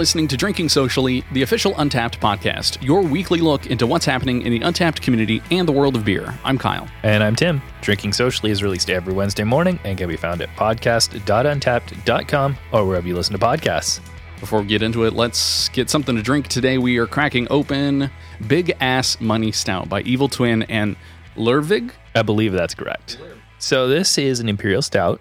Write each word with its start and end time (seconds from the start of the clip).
Listening 0.00 0.28
to 0.28 0.36
Drinking 0.38 0.70
Socially, 0.70 1.22
the 1.32 1.42
official 1.42 1.74
Untappd 1.74 2.20
podcast, 2.20 2.82
your 2.82 3.02
weekly 3.02 3.42
look 3.42 3.66
into 3.66 3.86
what's 3.86 4.06
happening 4.06 4.40
in 4.40 4.50
the 4.50 4.60
Untappd 4.60 5.02
community 5.02 5.42
and 5.50 5.68
the 5.68 5.72
world 5.72 5.94
of 5.94 6.06
beer. 6.06 6.34
I'm 6.42 6.56
Kyle. 6.56 6.88
And 7.02 7.22
I'm 7.22 7.36
Tim. 7.36 7.60
Drinking 7.82 8.14
Socially 8.14 8.50
is 8.50 8.62
released 8.62 8.88
every 8.88 9.12
Wednesday 9.12 9.44
morning 9.44 9.78
and 9.84 9.98
can 9.98 10.08
be 10.08 10.16
found 10.16 10.40
at 10.40 10.48
podcast.untappd.com 10.56 12.56
or 12.72 12.86
wherever 12.86 13.06
you 13.06 13.14
listen 13.14 13.38
to 13.38 13.46
podcasts. 13.46 14.00
Before 14.40 14.62
we 14.62 14.68
get 14.68 14.80
into 14.80 15.04
it, 15.04 15.12
let's 15.12 15.68
get 15.68 15.90
something 15.90 16.16
to 16.16 16.22
drink. 16.22 16.48
Today 16.48 16.78
we 16.78 16.96
are 16.96 17.06
cracking 17.06 17.46
open 17.50 18.10
Big 18.46 18.74
Ass 18.80 19.20
Money 19.20 19.52
Stout 19.52 19.90
by 19.90 20.00
Evil 20.00 20.30
Twin 20.30 20.62
and 20.62 20.96
Lervig. 21.36 21.90
I 22.14 22.22
believe 22.22 22.54
that's 22.54 22.74
correct. 22.74 23.20
So 23.58 23.86
this 23.86 24.16
is 24.16 24.40
an 24.40 24.48
Imperial 24.48 24.80
Stout. 24.80 25.20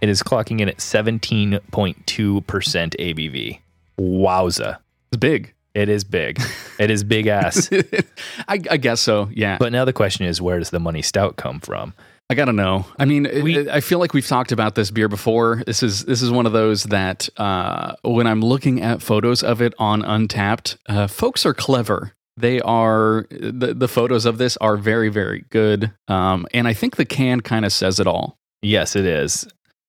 It 0.00 0.08
is 0.08 0.22
clocking 0.22 0.60
in 0.60 0.68
at 0.68 0.76
17.2% 0.76 1.58
ABV. 2.06 3.58
Wowza. 4.00 4.78
It's 5.12 5.18
big. 5.18 5.54
It 5.74 5.88
is 5.88 6.02
big. 6.04 6.40
It 6.78 6.90
is 6.90 7.04
big 7.04 7.26
ass. 7.28 7.70
I, 8.48 8.54
I 8.70 8.76
guess 8.76 9.00
so, 9.00 9.28
yeah. 9.32 9.56
But 9.58 9.70
now 9.72 9.84
the 9.84 9.92
question 9.92 10.24
is, 10.26 10.40
where 10.42 10.58
does 10.58 10.70
the 10.70 10.80
money 10.80 11.02
stout 11.02 11.36
come 11.36 11.60
from? 11.60 11.94
I 12.28 12.34
gotta 12.34 12.52
know. 12.52 12.86
I 12.98 13.04
mean, 13.04 13.28
We- 13.42 13.68
I 13.70 13.80
feel 13.80 13.98
like 13.98 14.12
we've 14.14 14.26
talked 14.26 14.52
about 14.52 14.74
this 14.76 14.90
beer 14.90 15.08
before. 15.08 15.62
This 15.66 15.82
is 15.82 16.04
this 16.04 16.22
is 16.22 16.30
one 16.30 16.46
of 16.46 16.52
those 16.52 16.84
that 16.84 17.28
uh, 17.36 17.94
when 18.02 18.26
I'm 18.26 18.40
looking 18.40 18.80
at 18.82 19.02
photos 19.02 19.42
of 19.42 19.60
it 19.60 19.74
on 19.78 20.02
Untappd, 20.02 20.76
uh, 20.88 21.06
folks 21.08 21.44
are 21.44 21.54
clever. 21.54 22.12
They 22.36 22.60
are 22.60 23.26
the 23.30 23.74
the 23.74 23.88
photos 23.88 24.26
of 24.26 24.38
this 24.38 24.56
are 24.58 24.76
very 24.76 25.08
very 25.08 25.44
good, 25.50 25.92
um, 26.08 26.46
and 26.54 26.66
I 26.68 26.72
think 26.72 26.96
the 26.96 27.04
can 27.04 27.40
kind 27.40 27.64
of 27.64 27.72
says 27.72 27.98
it 28.00 28.06
all. 28.06 28.38
Yes, 28.62 28.94
it 28.96 29.04
is. 29.04 29.46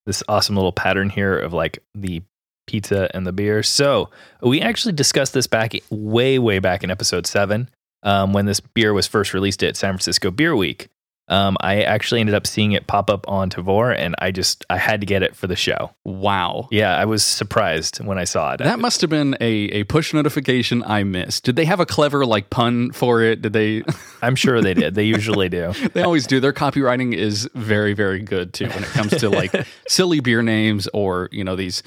This 0.07 0.23
awesome 0.27 0.55
little 0.55 0.71
pattern 0.73 1.09
here 1.11 1.37
of 1.37 1.53
like 1.53 1.83
the 1.93 2.23
pizza 2.71 3.11
and 3.13 3.27
the 3.27 3.33
beer. 3.33 3.61
So 3.63 4.09
we 4.41 4.61
actually 4.61 4.93
discussed 4.93 5.33
this 5.33 5.45
back 5.45 5.73
way, 5.89 6.39
way 6.39 6.59
back 6.59 6.83
in 6.85 6.89
episode 6.89 7.27
seven 7.27 7.69
um, 8.03 8.31
when 8.31 8.45
this 8.45 8.61
beer 8.61 8.93
was 8.93 9.07
first 9.07 9.33
released 9.33 9.61
at 9.61 9.75
San 9.75 9.91
Francisco 9.91 10.31
Beer 10.31 10.55
Week. 10.55 10.87
Um, 11.27 11.55
I 11.61 11.83
actually 11.83 12.19
ended 12.19 12.35
up 12.35 12.45
seeing 12.45 12.73
it 12.73 12.87
pop 12.87 13.09
up 13.09 13.27
on 13.29 13.49
Tavour, 13.49 13.95
and 13.97 14.15
I 14.19 14.31
just 14.31 14.65
I 14.69 14.77
had 14.77 14.99
to 14.99 15.07
get 15.07 15.23
it 15.23 15.33
for 15.33 15.47
the 15.47 15.55
show. 15.55 15.91
Wow. 16.03 16.67
Yeah, 16.71 16.97
I 16.97 17.05
was 17.05 17.23
surprised 17.23 18.03
when 18.03 18.17
I 18.17 18.25
saw 18.25 18.53
it. 18.53 18.57
That 18.57 18.79
must 18.79 18.99
have 18.99 19.09
been 19.09 19.37
a, 19.39 19.45
a 19.45 19.83
push 19.85 20.13
notification 20.13 20.83
I 20.83 21.03
missed. 21.03 21.45
Did 21.45 21.55
they 21.55 21.63
have 21.63 21.79
a 21.79 21.85
clever 21.85 22.25
like 22.25 22.49
pun 22.49 22.91
for 22.91 23.21
it? 23.21 23.41
Did 23.41 23.53
they? 23.53 23.83
I'm 24.21 24.35
sure 24.35 24.61
they 24.61 24.73
did. 24.73 24.95
They 24.95 25.03
usually 25.17 25.47
do. 25.47 25.71
they 25.93 26.01
always 26.01 26.27
do. 26.27 26.41
Their 26.41 26.51
copywriting 26.51 27.15
is 27.15 27.49
very, 27.55 27.93
very 27.93 28.19
good 28.19 28.53
too 28.53 28.67
when 28.67 28.83
it 28.83 28.89
comes 28.89 29.11
to 29.17 29.29
like 29.29 29.55
silly 29.87 30.19
beer 30.19 30.41
names 30.41 30.89
or, 30.93 31.29
you 31.31 31.45
know, 31.45 31.55
these. 31.55 31.81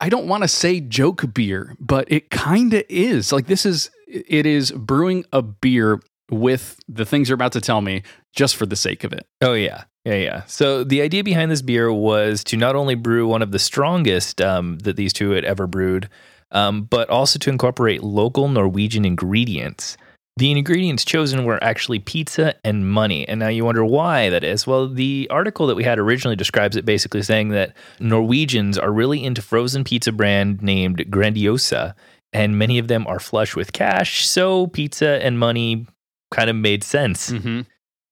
I 0.00 0.08
don't 0.08 0.26
want 0.26 0.42
to 0.42 0.48
say 0.48 0.80
joke 0.80 1.32
beer, 1.34 1.76
but 1.78 2.10
it 2.10 2.30
kind 2.30 2.72
of 2.74 2.84
is. 2.88 3.32
Like 3.32 3.46
this 3.46 3.66
is, 3.66 3.90
it 4.06 4.46
is 4.46 4.72
brewing 4.72 5.24
a 5.32 5.42
beer 5.42 6.00
with 6.30 6.78
the 6.88 7.04
things 7.04 7.28
you're 7.28 7.34
about 7.34 7.52
to 7.52 7.60
tell 7.60 7.80
me 7.80 8.02
just 8.32 8.56
for 8.56 8.66
the 8.66 8.76
sake 8.76 9.04
of 9.04 9.12
it. 9.12 9.26
Oh 9.40 9.54
yeah, 9.54 9.84
yeah, 10.04 10.14
yeah. 10.14 10.44
So 10.46 10.84
the 10.84 11.02
idea 11.02 11.24
behind 11.24 11.50
this 11.50 11.62
beer 11.62 11.92
was 11.92 12.44
to 12.44 12.56
not 12.56 12.76
only 12.76 12.94
brew 12.94 13.26
one 13.26 13.42
of 13.42 13.52
the 13.52 13.58
strongest 13.58 14.40
um, 14.40 14.78
that 14.80 14.96
these 14.96 15.12
two 15.12 15.30
had 15.30 15.44
ever 15.44 15.66
brewed, 15.66 16.08
um, 16.52 16.84
but 16.84 17.08
also 17.10 17.38
to 17.38 17.50
incorporate 17.50 18.02
local 18.02 18.48
Norwegian 18.48 19.04
ingredients. 19.04 19.96
The 20.40 20.50
ingredients 20.52 21.04
chosen 21.04 21.44
were 21.44 21.62
actually 21.62 21.98
pizza 21.98 22.54
and 22.64 22.90
money. 22.90 23.28
And 23.28 23.40
now 23.40 23.48
you 23.48 23.62
wonder 23.62 23.84
why 23.84 24.30
that 24.30 24.42
is. 24.42 24.66
Well, 24.66 24.88
the 24.88 25.28
article 25.30 25.66
that 25.66 25.74
we 25.74 25.84
had 25.84 25.98
originally 25.98 26.34
describes 26.34 26.76
it 26.76 26.86
basically 26.86 27.20
saying 27.20 27.50
that 27.50 27.76
Norwegians 28.00 28.78
are 28.78 28.90
really 28.90 29.22
into 29.22 29.42
frozen 29.42 29.84
pizza 29.84 30.12
brand 30.12 30.62
named 30.62 31.04
Grandiosa, 31.10 31.94
and 32.32 32.58
many 32.58 32.78
of 32.78 32.88
them 32.88 33.06
are 33.06 33.20
flush 33.20 33.54
with 33.54 33.74
cash. 33.74 34.26
So 34.26 34.68
pizza 34.68 35.22
and 35.22 35.38
money 35.38 35.86
kind 36.30 36.48
of 36.48 36.56
made 36.56 36.84
sense. 36.84 37.30
Mm-hmm. 37.32 37.60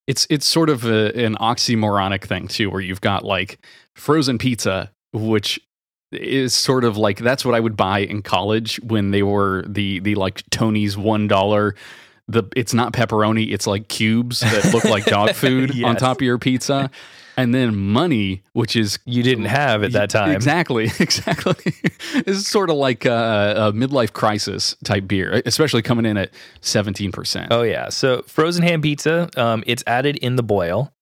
It's 0.07 0.27
it's 0.29 0.47
sort 0.47 0.69
of 0.69 0.85
a, 0.85 1.19
an 1.19 1.35
oxymoronic 1.37 2.25
thing 2.25 2.47
too, 2.47 2.69
where 2.69 2.83
you've 2.83 3.01
got 3.01 3.25
like 3.25 3.59
frozen 3.95 4.37
pizza, 4.37 4.93
which 5.15 5.59
is 6.13 6.53
sort 6.53 6.85
of 6.85 6.99
like 6.99 7.21
that's 7.21 7.47
what 7.47 7.55
I 7.55 7.61
would 7.61 7.75
buy 7.75 8.01
in 8.01 8.21
college 8.21 8.79
when 8.83 9.13
they 9.13 9.23
were 9.23 9.65
the 9.67 10.01
the 10.01 10.15
like 10.15 10.43
Tony's 10.51 10.99
one 10.99 11.27
dollar. 11.27 11.75
The 12.29 12.45
it's 12.55 12.75
not 12.75 12.93
pepperoni, 12.93 13.53
it's 13.53 13.67
like 13.67 13.89
cubes 13.89 14.41
that 14.41 14.73
look 14.73 14.85
like 14.85 15.05
dog 15.07 15.35
food 15.35 15.83
on 15.83 15.97
top 15.97 16.19
of 16.19 16.23
your 16.23 16.39
pizza. 16.39 16.91
And 17.39 17.55
then 17.55 17.77
money, 17.77 18.43
which 18.53 18.75
is 18.75 18.99
You 19.05 19.23
didn't 19.23 19.45
have 19.45 19.85
at 19.85 19.93
that 19.93 20.11
time. 20.11 20.33
Exactly, 20.33 20.85
exactly. 20.99 21.73
this 22.13 22.37
is 22.37 22.49
sort 22.49 22.69
of 22.69 22.77
like 22.77 23.05
a, 23.05 23.55
a 23.57 23.73
midlife 23.73 24.13
crisis 24.13 24.75
type 24.83 25.07
beer, 25.07 25.41
especially 25.47 25.83
coming 25.83 26.05
in 26.05 26.17
at 26.17 26.31
seventeen 26.61 27.13
percent. 27.13 27.53
Oh 27.53 27.63
yeah. 27.63 27.91
So 27.91 28.23
frozen 28.23 28.65
ham 28.65 28.83
pizza, 28.83 29.31
um, 29.37 29.63
it's 29.67 29.85
added 29.87 30.17
in 30.17 30.37
the 30.37 30.43
boil. 30.43 30.93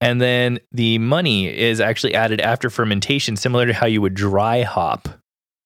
And 0.00 0.18
then 0.18 0.60
the 0.72 0.96
money 0.98 1.54
is 1.54 1.78
actually 1.78 2.14
added 2.14 2.40
after 2.40 2.70
fermentation, 2.70 3.36
similar 3.36 3.66
to 3.66 3.74
how 3.74 3.86
you 3.86 4.00
would 4.00 4.14
dry 4.14 4.62
hop 4.62 5.08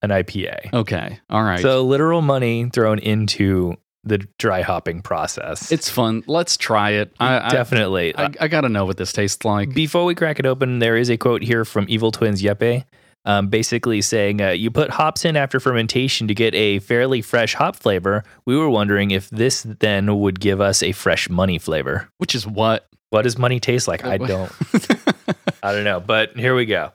an 0.03 0.11
IPA. 0.11 0.73
Okay, 0.73 1.21
all 1.31 1.43
right. 1.45 1.61
So 1.61 1.85
literal 1.85 2.21
money 2.21 2.69
thrown 2.69 2.99
into 2.99 3.77
the 4.05 4.19
dry 4.39 4.63
hopping 4.63 5.03
process. 5.03 5.73
It's 5.73 5.89
fun. 5.89 6.23
Let's 6.27 6.57
try 6.57 6.91
it. 6.91 7.13
I, 7.19 7.47
I, 7.47 7.49
definitely. 7.51 8.17
I, 8.17 8.31
I 8.41 8.49
got 8.49 8.63
to 8.63 8.69
know 8.69 8.85
what 8.85 8.97
this 8.97 9.13
tastes 9.13 9.45
like. 9.45 9.75
Before 9.75 10.05
we 10.05 10.15
crack 10.15 10.39
it 10.39 10.47
open, 10.47 10.79
there 10.79 10.97
is 10.97 11.11
a 11.11 11.17
quote 11.17 11.43
here 11.43 11.65
from 11.65 11.87
Evil 11.89 12.13
Twins 12.13 12.43
Jeppe, 12.43 12.85
um, 13.25 13.49
basically 13.49 14.03
saying, 14.03 14.41
uh, 14.41 14.51
"You 14.51 14.71
put 14.71 14.91
hops 14.91 15.25
in 15.25 15.37
after 15.37 15.59
fermentation 15.59 16.29
to 16.29 16.35
get 16.35 16.55
a 16.55 16.79
fairly 16.81 17.23
fresh 17.23 17.55
hop 17.55 17.77
flavor. 17.77 18.25
We 18.45 18.57
were 18.57 18.71
wondering 18.71 19.11
if 19.11 19.31
this 19.31 19.67
then 19.81 20.19
would 20.21 20.41
give 20.41 20.61
us 20.61 20.83
a 20.83 20.93
fresh 20.93 21.29
money 21.29 21.59
flavor. 21.59 22.09
Which 22.19 22.35
is 22.35 22.47
what? 22.47 22.87
What 23.11 23.23
does 23.23 23.39
money 23.39 23.61
taste 23.61 23.89
like? 23.89 24.05
I 24.05 24.19
don't. 24.19 24.53
I 25.63 25.73
don't 25.73 25.85
know. 25.85 26.01
But 26.01 26.37
here 26.37 26.55
we 26.55 26.67
go. 26.67 26.93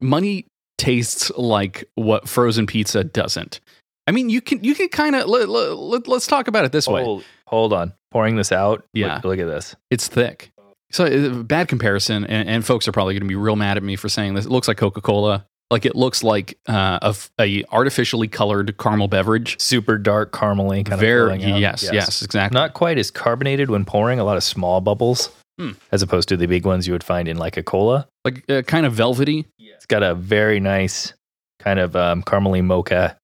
Money 0.00 0.46
tastes 0.78 1.30
like 1.36 1.84
what 1.94 2.28
frozen 2.28 2.66
pizza 2.66 3.04
doesn't. 3.04 3.60
I 4.06 4.10
mean, 4.10 4.28
you 4.30 4.40
can 4.40 4.62
you 4.64 4.74
can 4.74 4.88
kind 4.88 5.14
of 5.14 5.26
let, 5.26 5.48
let, 5.48 6.08
us 6.08 6.26
talk 6.26 6.48
about 6.48 6.64
it 6.64 6.72
this 6.72 6.88
way. 6.88 7.02
Hold, 7.04 7.24
hold 7.46 7.72
on. 7.72 7.92
Pouring 8.10 8.36
this 8.36 8.52
out. 8.52 8.84
Yeah. 8.92 9.16
Look, 9.16 9.24
look 9.24 9.38
at 9.38 9.46
this. 9.46 9.76
It's 9.90 10.08
thick. 10.08 10.52
So 10.90 11.06
uh, 11.06 11.42
bad 11.42 11.68
comparison, 11.68 12.24
and, 12.26 12.48
and 12.48 12.64
folks 12.64 12.86
are 12.86 12.92
probably 12.92 13.14
going 13.14 13.22
to 13.22 13.28
be 13.28 13.34
real 13.36 13.56
mad 13.56 13.76
at 13.78 13.82
me 13.82 13.96
for 13.96 14.08
saying 14.10 14.34
this. 14.34 14.44
It 14.44 14.50
looks 14.50 14.68
like 14.68 14.76
Coca 14.76 15.00
Cola. 15.00 15.46
Like 15.70 15.86
it 15.86 15.96
looks 15.96 16.22
like 16.22 16.58
uh, 16.68 16.98
a, 17.00 17.14
a 17.40 17.64
artificially 17.72 18.28
colored 18.28 18.76
caramel 18.76 19.08
beverage. 19.08 19.58
Super 19.58 19.96
dark 19.96 20.30
caramely 20.32 20.84
kind 20.84 21.00
Very 21.00 21.32
of 21.36 21.40
flowing 21.40 21.54
out. 21.54 21.60
yes, 21.60 21.88
yes, 21.90 22.20
exactly. 22.20 22.54
Not 22.58 22.74
quite 22.74 22.98
as 22.98 23.10
carbonated 23.10 23.70
when 23.70 23.86
pouring. 23.86 24.18
A 24.18 24.24
lot 24.24 24.36
of 24.36 24.44
small 24.44 24.82
bubbles, 24.82 25.30
Hmm. 25.58 25.70
as 25.90 26.02
opposed 26.02 26.28
to 26.28 26.36
the 26.36 26.46
big 26.46 26.66
ones 26.66 26.86
you 26.86 26.92
would 26.92 27.04
find 27.04 27.26
in 27.26 27.38
like 27.38 27.56
a 27.56 27.62
cola. 27.62 28.06
like 28.26 28.44
uh, 28.50 28.60
kind 28.62 28.84
of 28.84 28.92
velvety. 28.92 29.46
It's 29.58 29.86
got 29.86 30.02
a 30.02 30.14
very 30.14 30.60
nice 30.60 31.14
kind 31.58 31.78
of 31.80 31.96
um, 31.96 32.22
caramely 32.22 32.62
mocha, 32.62 33.16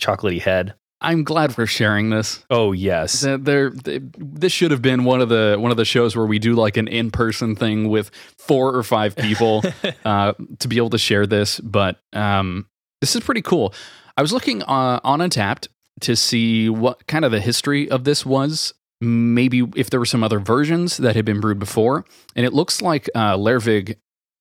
chocolatey 0.00 0.40
head. 0.40 0.74
I'm 1.02 1.24
glad 1.24 1.56
we're 1.56 1.64
sharing 1.66 2.10
this. 2.10 2.44
Oh 2.50 2.72
yes, 2.72 3.22
Th- 3.22 3.40
There, 3.40 3.70
th- 3.70 4.02
this 4.18 4.52
should 4.52 4.70
have 4.70 4.82
been 4.82 5.04
one 5.04 5.22
of 5.22 5.30
the 5.30 5.56
one 5.58 5.70
of 5.70 5.78
the 5.78 5.84
shows 5.86 6.14
where 6.14 6.26
we 6.26 6.38
do 6.38 6.52
like 6.54 6.76
an 6.76 6.88
in 6.88 7.10
person 7.10 7.56
thing 7.56 7.88
with 7.88 8.10
four 8.38 8.74
or 8.76 8.82
five 8.82 9.16
people 9.16 9.62
uh, 10.04 10.34
to 10.58 10.68
be 10.68 10.76
able 10.76 10.90
to 10.90 10.98
share 10.98 11.26
this. 11.26 11.58
But 11.60 12.00
um, 12.12 12.66
this 13.00 13.16
is 13.16 13.22
pretty 13.22 13.40
cool. 13.40 13.72
I 14.18 14.20
was 14.22 14.32
looking 14.32 14.62
uh, 14.64 15.00
on 15.02 15.20
Untappd 15.20 15.68
to 16.02 16.16
see 16.16 16.68
what 16.68 17.06
kind 17.06 17.24
of 17.24 17.30
the 17.32 17.40
history 17.40 17.90
of 17.90 18.04
this 18.04 18.26
was. 18.26 18.74
Maybe 19.00 19.66
if 19.76 19.88
there 19.88 20.00
were 20.00 20.04
some 20.06 20.22
other 20.22 20.38
versions 20.38 20.98
that 20.98 21.16
had 21.16 21.24
been 21.24 21.40
brewed 21.40 21.58
before, 21.58 22.04
and 22.36 22.44
it 22.44 22.52
looks 22.52 22.82
like 22.82 23.08
uh, 23.14 23.34
Lervig 23.38 23.96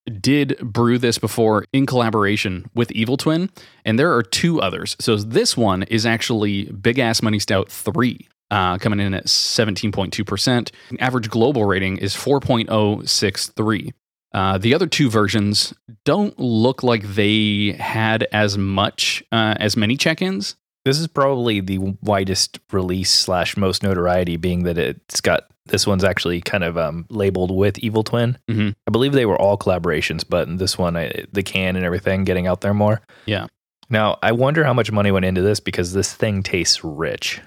did 0.09 0.57
brew 0.59 0.97
this 0.97 1.17
before 1.17 1.65
in 1.73 1.85
collaboration 1.85 2.69
with 2.73 2.91
Evil 2.91 3.17
Twin, 3.17 3.49
and 3.85 3.97
there 3.97 4.13
are 4.13 4.23
two 4.23 4.61
others. 4.61 4.95
So 4.99 5.15
this 5.15 5.55
one 5.55 5.83
is 5.83 6.05
actually 6.05 6.65
Big 6.65 6.99
Ass 6.99 7.21
Money 7.21 7.39
Stout 7.39 7.69
3, 7.71 8.27
uh, 8.51 8.77
coming 8.77 8.99
in 8.99 9.13
at 9.13 9.25
17.2%. 9.25 10.71
Average 10.99 11.29
global 11.29 11.65
rating 11.65 11.97
is 11.97 12.15
4.063. 12.15 13.93
Uh, 14.31 14.57
the 14.57 14.75
other 14.75 14.87
two 14.87 15.09
versions 15.09 15.73
don't 16.05 16.37
look 16.39 16.83
like 16.83 17.03
they 17.03 17.75
had 17.79 18.27
as 18.31 18.57
much, 18.57 19.23
uh, 19.31 19.55
as 19.59 19.75
many 19.75 19.97
check 19.97 20.21
ins. 20.21 20.55
this 20.85 20.99
is 20.99 21.07
probably 21.07 21.59
the 21.59 21.77
widest 22.01 22.59
release 22.71 23.11
slash 23.11 23.57
most 23.57 23.83
notoriety, 23.83 24.37
being 24.37 24.63
that 24.63 24.77
it's 24.77 25.21
got 25.21 25.47
this 25.69 25.87
one's 25.87 26.03
actually 26.03 26.41
kind 26.41 26.63
of 26.63 26.77
um, 26.77 27.05
labeled 27.09 27.51
with 27.51 27.79
Evil 27.79 28.03
Twin. 28.03 28.37
Mhm. 28.49 28.75
I 28.87 28.91
believe 28.91 29.13
they 29.13 29.25
were 29.25 29.39
all 29.39 29.57
collaborations, 29.57 30.23
but 30.27 30.57
this 30.57 30.77
one, 30.77 30.95
I, 30.97 31.25
the 31.31 31.43
can 31.43 31.75
and 31.75 31.85
everything, 31.85 32.23
getting 32.25 32.45
out 32.47 32.61
there 32.61 32.73
more. 32.73 33.01
Yeah. 33.25 33.47
Now, 33.89 34.17
I 34.21 34.31
wonder 34.33 34.63
how 34.63 34.73
much 34.73 34.91
money 34.91 35.11
went 35.11 35.25
into 35.25 35.41
this 35.41 35.59
because 35.59 35.93
this 35.93 36.13
thing 36.13 36.43
tastes 36.43 36.83
rich. 36.83 37.41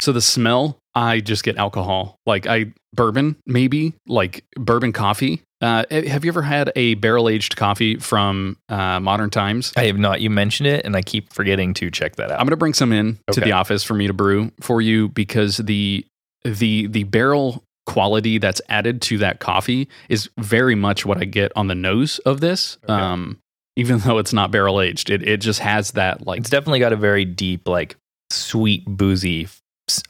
So 0.00 0.12
the 0.12 0.20
smell, 0.20 0.78
I 0.94 1.20
just 1.20 1.42
get 1.42 1.56
alcohol. 1.56 2.18
Like 2.26 2.46
I 2.46 2.72
bourbon, 2.92 3.36
maybe 3.46 3.94
like 4.06 4.44
bourbon 4.56 4.92
coffee. 4.92 5.42
Uh, 5.60 5.84
have 5.90 6.24
you 6.24 6.30
ever 6.30 6.42
had 6.42 6.70
a 6.76 6.94
barrel 6.94 7.28
aged 7.28 7.56
coffee 7.56 7.96
from 7.96 8.58
uh, 8.68 9.00
Modern 9.00 9.30
Times? 9.30 9.72
I 9.76 9.86
have 9.86 9.98
not. 9.98 10.20
You 10.20 10.28
mentioned 10.28 10.66
it, 10.66 10.84
and 10.84 10.94
I 10.94 11.02
keep 11.02 11.32
forgetting 11.32 11.72
to 11.74 11.90
check 11.90 12.16
that 12.16 12.30
out. 12.30 12.38
I'm 12.38 12.44
going 12.44 12.50
to 12.50 12.56
bring 12.58 12.74
some 12.74 12.92
in 12.92 13.18
to 13.32 13.40
the 13.40 13.52
office 13.52 13.82
for 13.82 13.94
me 13.94 14.06
to 14.06 14.12
brew 14.12 14.52
for 14.60 14.82
you 14.82 15.08
because 15.08 15.56
the 15.56 16.04
the 16.44 16.86
the 16.88 17.04
barrel 17.04 17.62
quality 17.86 18.38
that's 18.38 18.60
added 18.68 19.00
to 19.00 19.18
that 19.18 19.38
coffee 19.38 19.88
is 20.08 20.28
very 20.38 20.74
much 20.74 21.06
what 21.06 21.18
I 21.18 21.24
get 21.24 21.52
on 21.56 21.68
the 21.68 21.74
nose 21.74 22.18
of 22.20 22.40
this. 22.40 22.76
Okay. 22.84 22.92
Um, 22.92 23.38
even 23.76 23.98
though 24.00 24.18
it's 24.18 24.32
not 24.32 24.50
barrel 24.50 24.80
aged, 24.80 25.08
it 25.10 25.26
it 25.26 25.38
just 25.38 25.60
has 25.60 25.92
that 25.92 26.26
like 26.26 26.40
It's 26.40 26.50
definitely 26.50 26.80
got 26.80 26.92
a 26.92 26.96
very 26.96 27.24
deep, 27.24 27.66
like 27.66 27.96
sweet, 28.30 28.84
boozy 28.84 29.48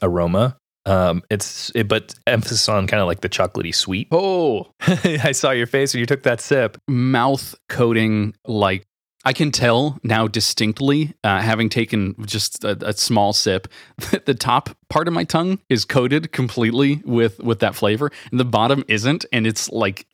aroma. 0.01 0.57
Um, 0.87 1.21
it's 1.29 1.69
it, 1.75 1.87
but 1.87 2.15
emphasis 2.25 2.67
on 2.69 2.87
kind 2.87 3.01
of 3.01 3.07
like 3.07 3.21
the 3.21 3.29
chocolatey 3.29 3.75
sweet. 3.75 4.07
oh 4.11 4.71
I 4.81 5.33
saw 5.33 5.51
your 5.51 5.67
face 5.67 5.93
when 5.93 5.99
you 5.99 6.05
took 6.05 6.23
that 6.23 6.39
sip. 6.41 6.77
mouth 6.87 7.53
coating 7.69 8.33
like 8.47 8.83
I 9.25 9.33
can 9.33 9.51
tell 9.51 9.99
now 10.03 10.27
distinctly, 10.29 11.13
uh, 11.25 11.41
having 11.41 11.67
taken 11.67 12.15
just 12.25 12.63
a, 12.63 12.77
a 12.87 12.93
small 12.93 13.33
sip, 13.33 13.67
that 14.11 14.25
the 14.25 14.33
top 14.33 14.69
part 14.89 15.09
of 15.09 15.13
my 15.13 15.25
tongue 15.25 15.59
is 15.69 15.83
coated 15.83 16.31
completely 16.31 17.01
with 17.03 17.39
with 17.39 17.59
that 17.59 17.75
flavor, 17.75 18.09
and 18.31 18.39
the 18.39 18.45
bottom 18.45 18.85
isn't, 18.87 19.25
and 19.33 19.45
it's 19.45 19.69
like 19.69 20.07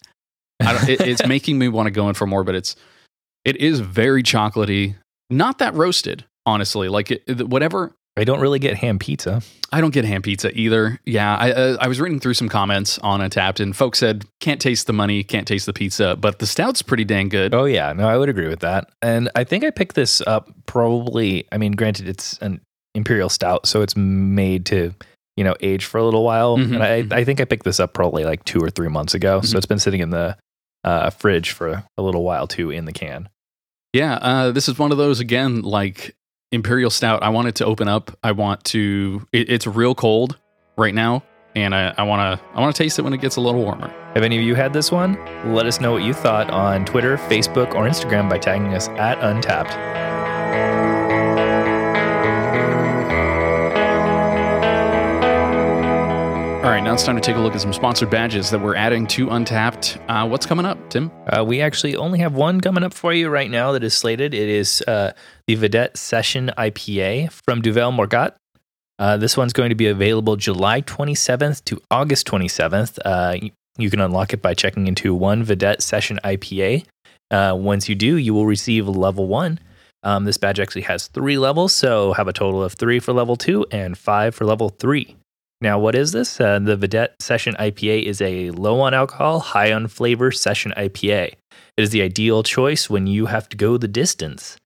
I 0.59 0.73
don't, 0.73 0.89
it, 0.89 1.01
it's 1.01 1.27
making 1.27 1.59
me 1.59 1.67
want 1.67 1.85
to 1.85 1.91
go 1.91 2.07
in 2.09 2.15
for 2.15 2.25
more. 2.25 2.43
But 2.43 2.55
it's 2.55 2.75
it 3.45 3.57
is 3.57 3.81
very 3.81 4.23
chocolatey, 4.23 4.95
not 5.29 5.59
that 5.59 5.75
roasted, 5.75 6.25
honestly. 6.47 6.89
Like 6.89 7.11
it, 7.11 7.23
it- 7.27 7.47
whatever 7.49 7.93
I 8.15 8.23
don't 8.25 8.39
really 8.39 8.59
get 8.59 8.77
ham 8.77 8.99
pizza. 8.99 9.41
I 9.71 9.81
don't 9.81 9.93
get 9.93 10.05
ham 10.05 10.21
pizza 10.21 10.51
either. 10.57 10.99
Yeah, 11.03 11.35
I 11.35 11.51
uh, 11.51 11.77
I 11.79 11.87
was 11.87 11.99
reading 11.99 12.19
through 12.19 12.35
some 12.35 12.47
comments 12.47 12.99
on 12.99 13.21
Untappd, 13.21 13.59
and 13.59 13.75
folks 13.75 13.97
said 13.99 14.23
can't 14.39 14.61
taste 14.61 14.85
the 14.85 14.93
money, 14.93 15.23
can't 15.23 15.47
taste 15.47 15.65
the 15.65 15.73
pizza, 15.73 16.15
but 16.15 16.37
the 16.37 16.45
stout's 16.45 16.83
pretty 16.83 17.05
dang 17.05 17.29
good. 17.29 17.55
Oh 17.55 17.65
yeah, 17.65 17.91
no, 17.93 18.07
I 18.07 18.17
would 18.17 18.29
agree 18.29 18.47
with 18.47 18.59
that. 18.59 18.89
And 19.01 19.31
I 19.35 19.43
think 19.43 19.63
I 19.63 19.71
picked 19.71 19.95
this 19.95 20.21
up 20.21 20.51
probably. 20.67 21.47
I 21.51 21.57
mean, 21.57 21.71
granted, 21.71 22.07
it's 22.07 22.37
an 22.37 22.61
imperial 22.93 23.29
stout, 23.29 23.65
so 23.65 23.81
it's 23.81 23.95
made 23.97 24.67
to 24.67 24.93
you 25.35 25.43
know 25.43 25.55
age 25.61 25.85
for 25.85 25.97
a 25.97 26.05
little 26.05 26.23
while. 26.23 26.57
Mhm, 26.57 26.75
and 26.75 26.83
I, 26.83 27.01
mhm. 27.01 27.13
I 27.13 27.23
think 27.23 27.41
I 27.41 27.45
picked 27.45 27.63
this 27.65 27.79
up 27.79 27.93
probably 27.95 28.25
like 28.25 28.45
two 28.45 28.59
or 28.59 28.69
three 28.69 28.89
months 28.89 29.15
ago. 29.15 29.39
Mhm. 29.39 29.45
So 29.47 29.57
it's 29.57 29.65
been 29.65 29.79
sitting 29.79 30.01
in 30.01 30.11
the 30.11 30.37
uh, 30.83 31.09
fridge 31.09 31.49
for 31.51 31.83
a 31.97 32.01
little 32.03 32.23
while 32.23 32.45
too 32.45 32.69
in 32.69 32.85
the 32.85 32.91
can. 32.93 33.27
Yeah, 33.93 34.15
uh, 34.15 34.51
this 34.51 34.69
is 34.69 34.77
one 34.77 34.91
of 34.91 34.99
those 34.99 35.19
again, 35.19 35.61
like 35.63 36.15
Imperial 36.53 36.91
Stout. 36.91 37.23
I 37.23 37.29
want 37.29 37.47
it 37.47 37.55
to 37.55 37.65
open 37.65 37.87
up. 37.87 38.17
I 38.23 38.31
want 38.31 38.63
to. 38.65 39.27
It, 39.33 39.49
it's 39.49 39.67
real 39.67 39.95
cold 39.95 40.37
right 40.77 40.93
now, 40.93 41.23
and 41.55 41.73
I, 41.73 42.03
want 42.03 42.39
to. 42.39 42.45
I 42.53 42.61
want 42.61 42.75
to 42.75 42.83
taste 42.83 42.99
it 42.99 43.01
when 43.01 43.13
it 43.13 43.21
gets 43.21 43.35
a 43.35 43.41
little 43.41 43.61
warmer. 43.61 43.89
Have 44.13 44.23
any 44.23 44.37
of 44.37 44.43
you 44.43 44.53
had 44.53 44.71
this 44.71 44.91
one? 44.91 45.13
Let 45.53 45.65
us 45.65 45.81
know 45.81 45.91
what 45.91 46.03
you 46.03 46.13
thought 46.13 46.51
on 46.51 46.85
Twitter, 46.85 47.17
Facebook, 47.17 47.73
or 47.73 47.87
Instagram 47.87 48.29
by 48.29 48.37
tagging 48.37 48.73
us 48.75 48.87
at 48.89 49.17
Untappd. 49.19 51.02
All 56.63 56.69
right, 56.69 56.81
now 56.81 56.93
it's 56.93 57.03
time 57.03 57.17
to 57.17 57.21
take 57.21 57.35
a 57.35 57.39
look 57.39 57.55
at 57.55 57.59
some 57.59 57.73
sponsored 57.73 58.09
badges 58.09 58.49
that 58.51 58.61
we're 58.61 58.77
adding 58.77 59.05
to 59.07 59.27
Untappd. 59.27 60.01
Uh, 60.07 60.25
what's 60.25 60.45
coming 60.45 60.65
up, 60.65 60.77
Tim? 60.89 61.11
Uh, 61.27 61.43
we 61.43 61.59
actually 61.59 61.97
only 61.97 62.19
have 62.19 62.35
one 62.35 62.61
coming 62.61 62.85
up 62.85 62.93
for 62.93 63.11
you 63.11 63.27
right 63.27 63.51
now 63.51 63.73
that 63.73 63.83
is 63.83 63.93
slated. 63.93 64.33
It 64.33 64.47
is 64.47 64.81
uh, 64.87 65.11
the 65.45 65.57
Vedette 65.57 65.97
Session 65.97 66.51
IPA 66.57 67.33
from 67.45 67.61
Duvel 67.61 67.91
Moortgat. 67.91 68.35
Uh, 68.97 69.17
this 69.17 69.35
one's 69.35 69.51
going 69.51 69.71
to 69.71 69.75
be 69.75 69.87
available 69.87 70.37
July 70.37 70.81
27th 70.83 71.65
to 71.65 71.81
August 71.91 72.27
27th. 72.27 72.97
Uh, 73.03 73.49
you, 73.77 73.89
can 73.89 73.99
unlock 73.99 74.31
it 74.31 74.41
by 74.41 74.53
checking 74.53 74.87
into 74.87 75.13
one 75.13 75.43
Vedette 75.43 75.81
Session 75.81 76.17
IPA. 76.23 76.85
Uh, 77.29 77.57
once 77.59 77.89
you 77.89 77.95
do, 77.95 78.15
you 78.15 78.33
will 78.33 78.45
receive 78.45 78.87
level 78.87 79.27
one. 79.27 79.59
Um, 80.03 80.23
this 80.23 80.37
badge 80.37 80.61
actually 80.61 80.83
has 80.83 81.07
three 81.07 81.37
levels, 81.37 81.73
so 81.73 82.13
have 82.13 82.29
a 82.29 82.33
total 82.33 82.63
of 82.63 82.71
three 82.71 83.01
for 83.01 83.11
level 83.11 83.35
two 83.35 83.65
and 83.69 83.97
five 83.97 84.33
for 84.33 84.45
level 84.45 84.69
three. 84.69 85.17
Now, 85.63 85.79
what 85.79 85.95
is 85.95 86.11
this? 86.11 86.41
Uh, 86.41 86.59
the 86.59 86.75
Vedette 86.75 87.21
Session 87.21 87.55
IPA 87.57 88.03
is 88.03 88.21
a 88.21 88.51
low 88.51 88.81
on 88.81 88.93
alcohol, 88.93 89.39
high 89.39 89.71
on 89.71 89.87
flavor 89.87 90.29
session 90.29 90.73
IPA. 90.75 91.27
It 91.27 91.81
is 91.81 91.91
the 91.91 92.01
ideal 92.01 92.43
choice 92.43 92.89
when 92.89 93.07
you 93.07 93.27
have 93.27 93.47
to 93.47 93.55
go 93.55 93.77
the 93.77 93.87
distance. 93.87 94.57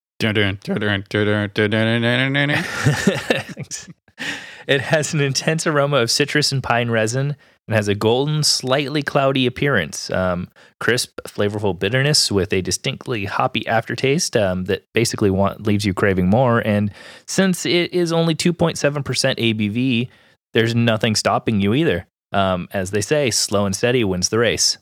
it 4.68 4.82
has 4.82 5.14
an 5.14 5.22
intense 5.22 5.68
aroma 5.68 5.98
of 5.98 6.10
citrus 6.10 6.52
and 6.52 6.64
pine 6.64 6.90
resin 6.90 7.36
and 7.68 7.76
has 7.76 7.88
a 7.88 7.94
golden, 7.94 8.42
slightly 8.42 9.04
cloudy 9.04 9.46
appearance. 9.46 10.10
Um, 10.10 10.50
crisp, 10.80 11.20
flavorful 11.28 11.78
bitterness 11.78 12.32
with 12.32 12.52
a 12.52 12.64
distinctly 12.64 13.26
hoppy 13.26 13.68
aftertaste 13.68 14.36
um, 14.36 14.66
that 14.66 14.84
basically 14.94 15.30
want, 15.30 15.68
leaves 15.68 15.86
you 15.86 15.94
craving 15.94 16.28
more. 16.28 16.60
And 16.66 16.92
since 17.28 17.68
it 17.68 17.94
is 17.94 18.12
only 18.12 18.34
2.7% 18.34 19.04
ABV, 19.38 20.10
there's 20.58 20.74
nothing 20.74 21.16
stopping 21.16 21.62
you 21.62 21.76
either. 21.76 22.08
Um, 22.32 22.68
as 22.72 22.90
they 22.90 23.02
say, 23.02 23.30
slow 23.30 23.68
and 23.68 23.76
steady 23.76 24.04
wins 24.04 24.30
the 24.30 24.40
race. 24.40 24.80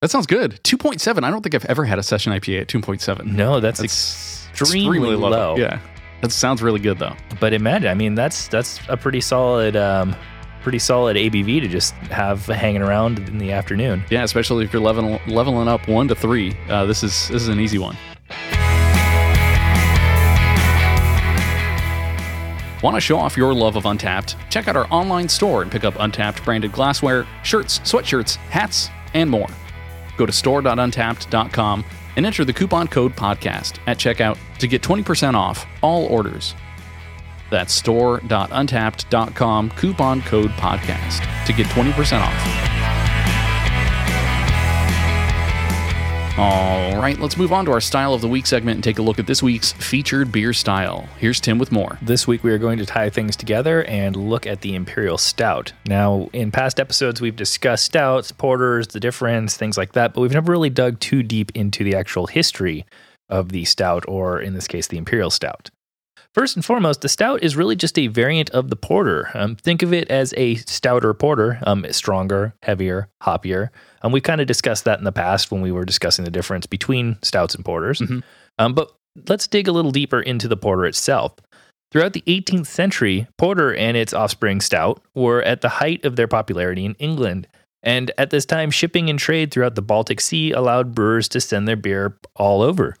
That 0.00 0.10
sounds 0.12 0.26
good. 0.26 0.60
Two 0.62 0.78
point 0.78 1.00
seven. 1.00 1.24
I 1.24 1.30
don't 1.30 1.42
think 1.42 1.56
I've 1.56 1.64
ever 1.64 1.84
had 1.84 1.98
a 1.98 2.02
session 2.04 2.32
IPA 2.32 2.60
at 2.60 2.68
two 2.68 2.80
point 2.80 3.00
seven. 3.00 3.34
No, 3.34 3.58
that's, 3.58 3.80
That's 3.80 4.46
extremely 4.50 5.16
low. 5.16 5.56
Yeah, 5.56 5.80
that 6.22 6.30
sounds 6.30 6.62
really 6.62 6.78
good 6.78 7.00
though. 7.00 7.14
But 7.40 7.54
imagine, 7.54 7.88
I 7.88 7.94
mean, 7.94 8.14
that's 8.14 8.46
that's 8.46 8.78
a 8.88 8.96
pretty 8.96 9.20
solid, 9.20 9.74
um, 9.74 10.14
pretty 10.62 10.78
solid 10.78 11.16
ABV 11.16 11.60
to 11.62 11.68
just 11.68 11.92
have 12.12 12.46
hanging 12.46 12.82
around 12.82 13.18
in 13.28 13.38
the 13.38 13.50
afternoon. 13.50 14.04
Yeah, 14.10 14.22
especially 14.22 14.64
if 14.64 14.72
you're 14.72 14.80
leveling 14.80 15.18
leveling 15.26 15.66
up 15.66 15.88
one 15.88 16.06
to 16.06 16.14
three. 16.14 16.56
Uh, 16.68 16.86
this 16.86 17.02
is 17.02 17.28
this 17.30 17.42
is 17.42 17.48
an 17.48 17.58
easy 17.58 17.78
one. 17.78 17.96
Want 22.82 22.94
to 22.96 23.00
show 23.00 23.16
off 23.18 23.36
your 23.36 23.54
love 23.54 23.76
of 23.76 23.84
Untappd? 23.84 24.36
Check 24.50 24.68
out 24.68 24.76
our 24.76 24.86
online 24.90 25.28
store 25.28 25.62
and 25.62 25.70
pick 25.72 25.84
up 25.84 25.94
Untappd 25.94 26.44
branded 26.44 26.72
glassware, 26.72 27.26
shirts, 27.42 27.78
sweatshirts, 27.80 28.36
hats, 28.36 28.90
and 29.14 29.30
more. 29.30 29.48
Go 30.16 30.26
to 30.26 30.32
store.untappd.com 30.32 31.84
and 32.16 32.26
enter 32.26 32.44
the 32.44 32.52
coupon 32.52 32.88
code 32.88 33.14
podcast 33.16 33.78
at 33.86 33.98
checkout 33.98 34.38
to 34.58 34.66
get 34.66 34.82
20% 34.82 35.34
off 35.34 35.66
all 35.82 36.06
orders. 36.06 36.54
That's 37.50 37.72
store.untappd.com 37.72 39.70
coupon 39.70 40.22
code 40.22 40.50
podcast 40.50 41.46
to 41.46 41.52
get 41.52 41.66
20% 41.68 42.20
off. 42.20 42.75
All 46.38 47.00
right, 47.00 47.18
let's 47.18 47.38
move 47.38 47.50
on 47.50 47.64
to 47.64 47.72
our 47.72 47.80
style 47.80 48.12
of 48.12 48.20
the 48.20 48.28
week 48.28 48.46
segment 48.46 48.74
and 48.74 48.84
take 48.84 48.98
a 48.98 49.02
look 49.02 49.18
at 49.18 49.26
this 49.26 49.42
week's 49.42 49.72
featured 49.72 50.30
beer 50.30 50.52
style. 50.52 51.08
Here's 51.18 51.40
Tim 51.40 51.58
with 51.58 51.72
more. 51.72 51.98
This 52.02 52.26
week 52.28 52.44
we 52.44 52.52
are 52.52 52.58
going 52.58 52.76
to 52.76 52.84
tie 52.84 53.08
things 53.08 53.36
together 53.36 53.84
and 53.84 54.14
look 54.14 54.46
at 54.46 54.60
the 54.60 54.74
Imperial 54.74 55.16
Stout. 55.16 55.72
Now, 55.86 56.28
in 56.34 56.50
past 56.50 56.78
episodes, 56.78 57.22
we've 57.22 57.36
discussed 57.36 57.86
stouts, 57.86 58.32
porters, 58.32 58.88
the 58.88 59.00
difference, 59.00 59.56
things 59.56 59.78
like 59.78 59.92
that, 59.92 60.12
but 60.12 60.20
we've 60.20 60.30
never 60.30 60.52
really 60.52 60.68
dug 60.68 61.00
too 61.00 61.22
deep 61.22 61.52
into 61.54 61.82
the 61.84 61.96
actual 61.96 62.26
history 62.26 62.84
of 63.30 63.48
the 63.48 63.64
stout, 63.64 64.04
or 64.06 64.38
in 64.38 64.52
this 64.52 64.68
case, 64.68 64.88
the 64.88 64.98
Imperial 64.98 65.30
Stout. 65.30 65.70
First 66.36 66.54
and 66.54 66.62
foremost, 66.62 67.00
the 67.00 67.08
stout 67.08 67.42
is 67.42 67.56
really 67.56 67.76
just 67.76 67.98
a 67.98 68.08
variant 68.08 68.50
of 68.50 68.68
the 68.68 68.76
porter. 68.76 69.30
Um, 69.32 69.56
think 69.56 69.82
of 69.82 69.94
it 69.94 70.10
as 70.10 70.34
a 70.36 70.56
stouter 70.56 71.14
porter, 71.14 71.58
um, 71.62 71.86
stronger, 71.92 72.52
heavier, 72.62 73.08
hoppier. 73.22 73.70
Um, 74.02 74.12
we 74.12 74.20
kind 74.20 74.42
of 74.42 74.46
discussed 74.46 74.84
that 74.84 74.98
in 74.98 75.06
the 75.06 75.12
past 75.12 75.50
when 75.50 75.62
we 75.62 75.72
were 75.72 75.86
discussing 75.86 76.26
the 76.26 76.30
difference 76.30 76.66
between 76.66 77.16
stouts 77.22 77.54
and 77.54 77.64
porters. 77.64 78.00
Mhm. 78.00 78.22
Um, 78.58 78.74
but 78.74 78.92
let's 79.30 79.46
dig 79.46 79.66
a 79.66 79.72
little 79.72 79.92
deeper 79.92 80.20
into 80.20 80.46
the 80.46 80.58
porter 80.58 80.84
itself. 80.84 81.36
Throughout 81.90 82.12
the 82.12 82.24
18th 82.26 82.66
century, 82.68 83.26
porter 83.38 83.74
and 83.74 83.96
its 83.96 84.12
offspring 84.12 84.60
stout 84.60 85.00
were 85.14 85.40
at 85.40 85.62
the 85.62 85.70
height 85.70 86.04
of 86.04 86.16
their 86.16 86.28
popularity 86.28 86.84
in 86.84 86.96
England. 86.98 87.48
And 87.82 88.10
at 88.18 88.28
this 88.28 88.44
time, 88.44 88.70
shipping 88.70 89.08
and 89.08 89.18
trade 89.18 89.52
throughout 89.52 89.74
the 89.74 89.80
Baltic 89.80 90.20
Sea 90.20 90.52
allowed 90.52 90.94
brewers 90.94 91.28
to 91.28 91.40
send 91.40 91.66
their 91.66 91.76
beer 91.76 92.18
all 92.34 92.60
over. 92.60 92.98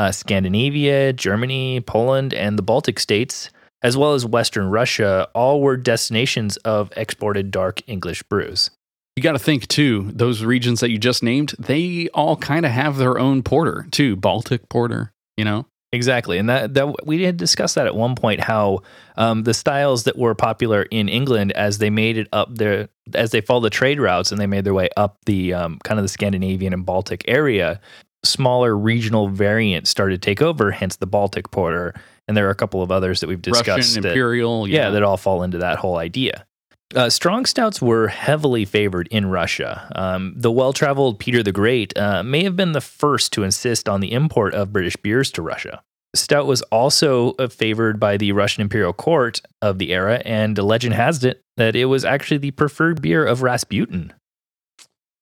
Uh, 0.00 0.10
Scandinavia, 0.10 1.12
Germany, 1.12 1.82
Poland, 1.82 2.32
and 2.32 2.56
the 2.58 2.62
Baltic 2.62 2.98
states, 2.98 3.50
as 3.82 3.98
well 3.98 4.14
as 4.14 4.24
Western 4.24 4.70
Russia, 4.70 5.28
all 5.34 5.60
were 5.60 5.76
destinations 5.76 6.56
of 6.58 6.90
exported 6.96 7.50
dark 7.50 7.82
English 7.86 8.22
brews. 8.22 8.70
You 9.14 9.22
got 9.22 9.32
to 9.32 9.38
think 9.38 9.68
too, 9.68 10.10
those 10.14 10.42
regions 10.42 10.80
that 10.80 10.88
you 10.88 10.96
just 10.96 11.22
named, 11.22 11.52
they 11.58 12.08
all 12.14 12.38
kind 12.38 12.64
of 12.64 12.72
have 12.72 12.96
their 12.96 13.18
own 13.18 13.42
porter 13.42 13.86
too. 13.90 14.16
Baltic 14.16 14.70
porter, 14.70 15.12
you 15.36 15.44
know? 15.44 15.66
Exactly, 15.92 16.38
and 16.38 16.48
that 16.48 16.72
that 16.72 17.04
we 17.06 17.24
had 17.24 17.36
discussed 17.36 17.74
that 17.74 17.86
at 17.86 17.94
one 17.94 18.14
point. 18.14 18.40
How 18.40 18.78
um, 19.18 19.42
the 19.42 19.52
styles 19.52 20.04
that 20.04 20.16
were 20.16 20.34
popular 20.34 20.84
in 20.84 21.10
England, 21.10 21.52
as 21.52 21.76
they 21.76 21.90
made 21.90 22.16
it 22.16 22.28
up 22.32 22.54
there, 22.54 22.88
as 23.12 23.32
they 23.32 23.42
followed 23.42 23.64
the 23.64 23.70
trade 23.70 24.00
routes 24.00 24.30
and 24.32 24.40
they 24.40 24.46
made 24.46 24.64
their 24.64 24.72
way 24.72 24.88
up 24.96 25.18
the 25.26 25.52
um, 25.52 25.78
kind 25.82 25.98
of 25.98 26.04
the 26.04 26.08
Scandinavian 26.08 26.72
and 26.72 26.86
Baltic 26.86 27.24
area, 27.26 27.80
smaller 28.24 28.76
regional 28.76 29.28
variants 29.28 29.90
started 29.90 30.20
to 30.20 30.24
take 30.24 30.42
over. 30.42 30.70
Hence 30.70 30.96
the 30.96 31.06
Baltic 31.06 31.50
Porter, 31.50 31.94
and 32.28 32.36
there 32.36 32.46
are 32.46 32.50
a 32.50 32.54
couple 32.54 32.82
of 32.82 32.90
others 32.90 33.20
that 33.20 33.28
we've 33.28 33.42
discussed. 33.42 33.68
Russian, 33.68 34.02
that- 34.02 34.08
Imperial. 34.10 34.68
yeah, 34.68 34.90
that 34.90 35.02
all 35.02 35.16
fall 35.16 35.42
into 35.42 35.58
that 35.58 35.78
whole 35.78 35.96
idea. 35.96 36.46
Uh, 36.94 37.08
strong 37.08 37.46
stouts 37.46 37.80
were 37.80 38.08
heavily 38.08 38.64
favored 38.64 39.06
in 39.12 39.26
Russia. 39.26 39.88
Um, 39.94 40.34
the 40.36 40.50
well 40.50 40.72
traveled 40.72 41.20
Peter 41.20 41.40
the 41.42 41.52
Great 41.52 41.96
uh, 41.96 42.24
may 42.24 42.42
have 42.42 42.56
been 42.56 42.72
the 42.72 42.80
first 42.80 43.32
to 43.34 43.44
insist 43.44 43.88
on 43.88 44.00
the 44.00 44.12
import 44.12 44.54
of 44.54 44.72
British 44.72 44.96
beers 44.96 45.30
to 45.32 45.42
Russia. 45.42 45.82
Stout 46.16 46.46
was 46.46 46.62
also 46.62 47.34
uh, 47.38 47.46
favored 47.46 48.00
by 48.00 48.16
the 48.16 48.32
Russian 48.32 48.62
imperial 48.62 48.92
court 48.92 49.40
of 49.62 49.78
the 49.78 49.92
era, 49.92 50.20
and 50.24 50.58
legend 50.58 50.94
has 50.94 51.22
it 51.22 51.40
that 51.56 51.76
it 51.76 51.84
was 51.84 52.04
actually 52.04 52.38
the 52.38 52.50
preferred 52.50 53.00
beer 53.00 53.24
of 53.24 53.42
Rasputin. 53.42 54.12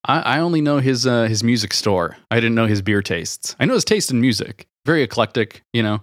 I, 0.09 0.21
I 0.21 0.39
only 0.41 0.61
know 0.61 0.79
his 0.79 1.07
uh, 1.07 1.25
his 1.25 1.45
music 1.45 1.73
store. 1.75 2.17
I 2.31 2.37
didn't 2.37 2.55
know 2.55 2.67
his 2.67 2.83
beer 2.83 3.03
tastes. 3.03 3.55
I 3.61 3.67
know 3.67 3.75
his 3.75 3.85
taste 3.85 4.11
in 4.11 4.21
music. 4.21 4.67
Very 4.85 5.03
eclectic, 5.03 5.63
you 5.73 5.83
know. 5.83 6.01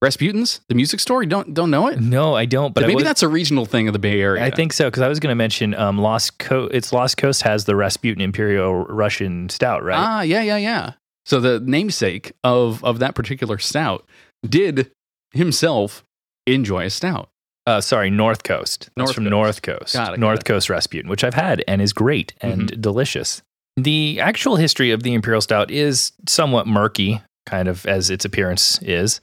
Rasputin's, 0.00 0.60
the 0.68 0.76
music 0.76 1.00
store. 1.00 1.24
You 1.24 1.28
don't 1.28 1.54
don't 1.54 1.70
know 1.70 1.88
it? 1.88 2.00
No, 2.00 2.34
I 2.34 2.44
don't. 2.44 2.72
But 2.72 2.82
maybe 2.82 2.96
was, 2.96 3.04
that's 3.04 3.22
a 3.22 3.28
regional 3.28 3.66
thing 3.66 3.88
of 3.88 3.94
the 3.94 3.98
Bay 3.98 4.20
Area. 4.20 4.44
I 4.44 4.50
think 4.50 4.72
so 4.72 4.86
because 4.86 5.02
I 5.02 5.08
was 5.08 5.18
going 5.18 5.32
to 5.32 5.36
mention 5.36 5.74
um, 5.74 5.98
Lost 5.98 6.38
Coast. 6.38 6.72
It's 6.72 6.92
Lost 6.92 7.16
Coast 7.16 7.42
has 7.42 7.64
the 7.64 7.74
Rasputin 7.74 8.20
Imperial 8.20 8.84
Russian 8.84 9.48
Stout, 9.48 9.82
right? 9.82 9.98
Ah, 9.98 10.20
yeah, 10.20 10.42
yeah, 10.42 10.56
yeah. 10.56 10.92
So 11.26 11.40
the 11.40 11.58
namesake 11.60 12.32
of 12.44 12.84
of 12.84 13.00
that 13.00 13.14
particular 13.16 13.58
stout 13.58 14.06
did 14.48 14.92
himself 15.32 16.04
enjoy 16.46 16.84
a 16.84 16.90
stout. 16.90 17.30
Uh, 17.68 17.82
sorry, 17.82 18.08
North 18.08 18.44
Coast. 18.44 18.88
That's 18.96 18.96
North 18.96 19.14
from 19.14 19.24
Coast. 19.24 19.30
North 19.30 19.62
Coast. 19.62 19.92
Got 19.92 20.14
it, 20.14 20.20
North. 20.20 20.46
Coast 20.46 20.70
Rasputin, 20.70 21.10
which 21.10 21.22
I've 21.22 21.34
had 21.34 21.62
and 21.68 21.82
is 21.82 21.92
great 21.92 22.32
and 22.40 22.80
delicious. 22.80 23.42
The 23.76 24.20
actual 24.20 24.56
history 24.56 24.90
of 24.90 25.02
the 25.02 25.12
Imperial 25.12 25.42
Stout 25.42 25.70
is 25.70 26.12
somewhat 26.26 26.66
murky, 26.66 27.20
kind 27.44 27.68
of 27.68 27.84
as 27.84 28.08
its 28.08 28.24
appearance 28.24 28.80
is. 28.80 29.20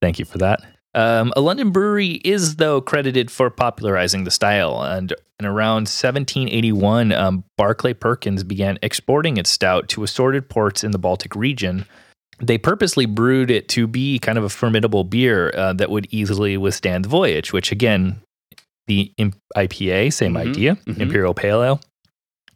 Thank 0.00 0.20
you 0.20 0.24
for 0.24 0.38
that. 0.38 0.60
Um, 0.94 1.32
a 1.34 1.40
London 1.40 1.70
brewery 1.70 2.20
is, 2.24 2.56
though, 2.56 2.80
credited 2.80 3.28
for 3.28 3.50
popularizing 3.50 4.22
the 4.22 4.30
style. 4.30 4.82
And, 4.82 5.12
and 5.40 5.48
around 5.48 5.88
1781, 5.88 7.10
um, 7.10 7.42
Barclay 7.56 7.94
Perkins 7.94 8.44
began 8.44 8.78
exporting 8.82 9.36
its 9.36 9.50
stout 9.50 9.88
to 9.88 10.04
assorted 10.04 10.48
ports 10.48 10.84
in 10.84 10.92
the 10.92 10.98
Baltic 10.98 11.34
region. 11.34 11.86
They 12.42 12.58
purposely 12.58 13.06
brewed 13.06 13.50
it 13.50 13.68
to 13.70 13.86
be 13.86 14.18
kind 14.18 14.38
of 14.38 14.44
a 14.44 14.48
formidable 14.48 15.04
beer 15.04 15.52
uh, 15.56 15.72
that 15.74 15.90
would 15.90 16.06
easily 16.10 16.56
withstand 16.56 17.04
the 17.04 17.08
voyage, 17.08 17.52
which, 17.52 17.70
again, 17.72 18.20
the 18.86 19.12
IPA, 19.56 20.12
same 20.12 20.34
Mhm, 20.34 20.40
idea, 20.40 20.74
mhm. 20.86 21.00
Imperial 21.00 21.34
Pale 21.34 21.62
Ale. 21.62 21.80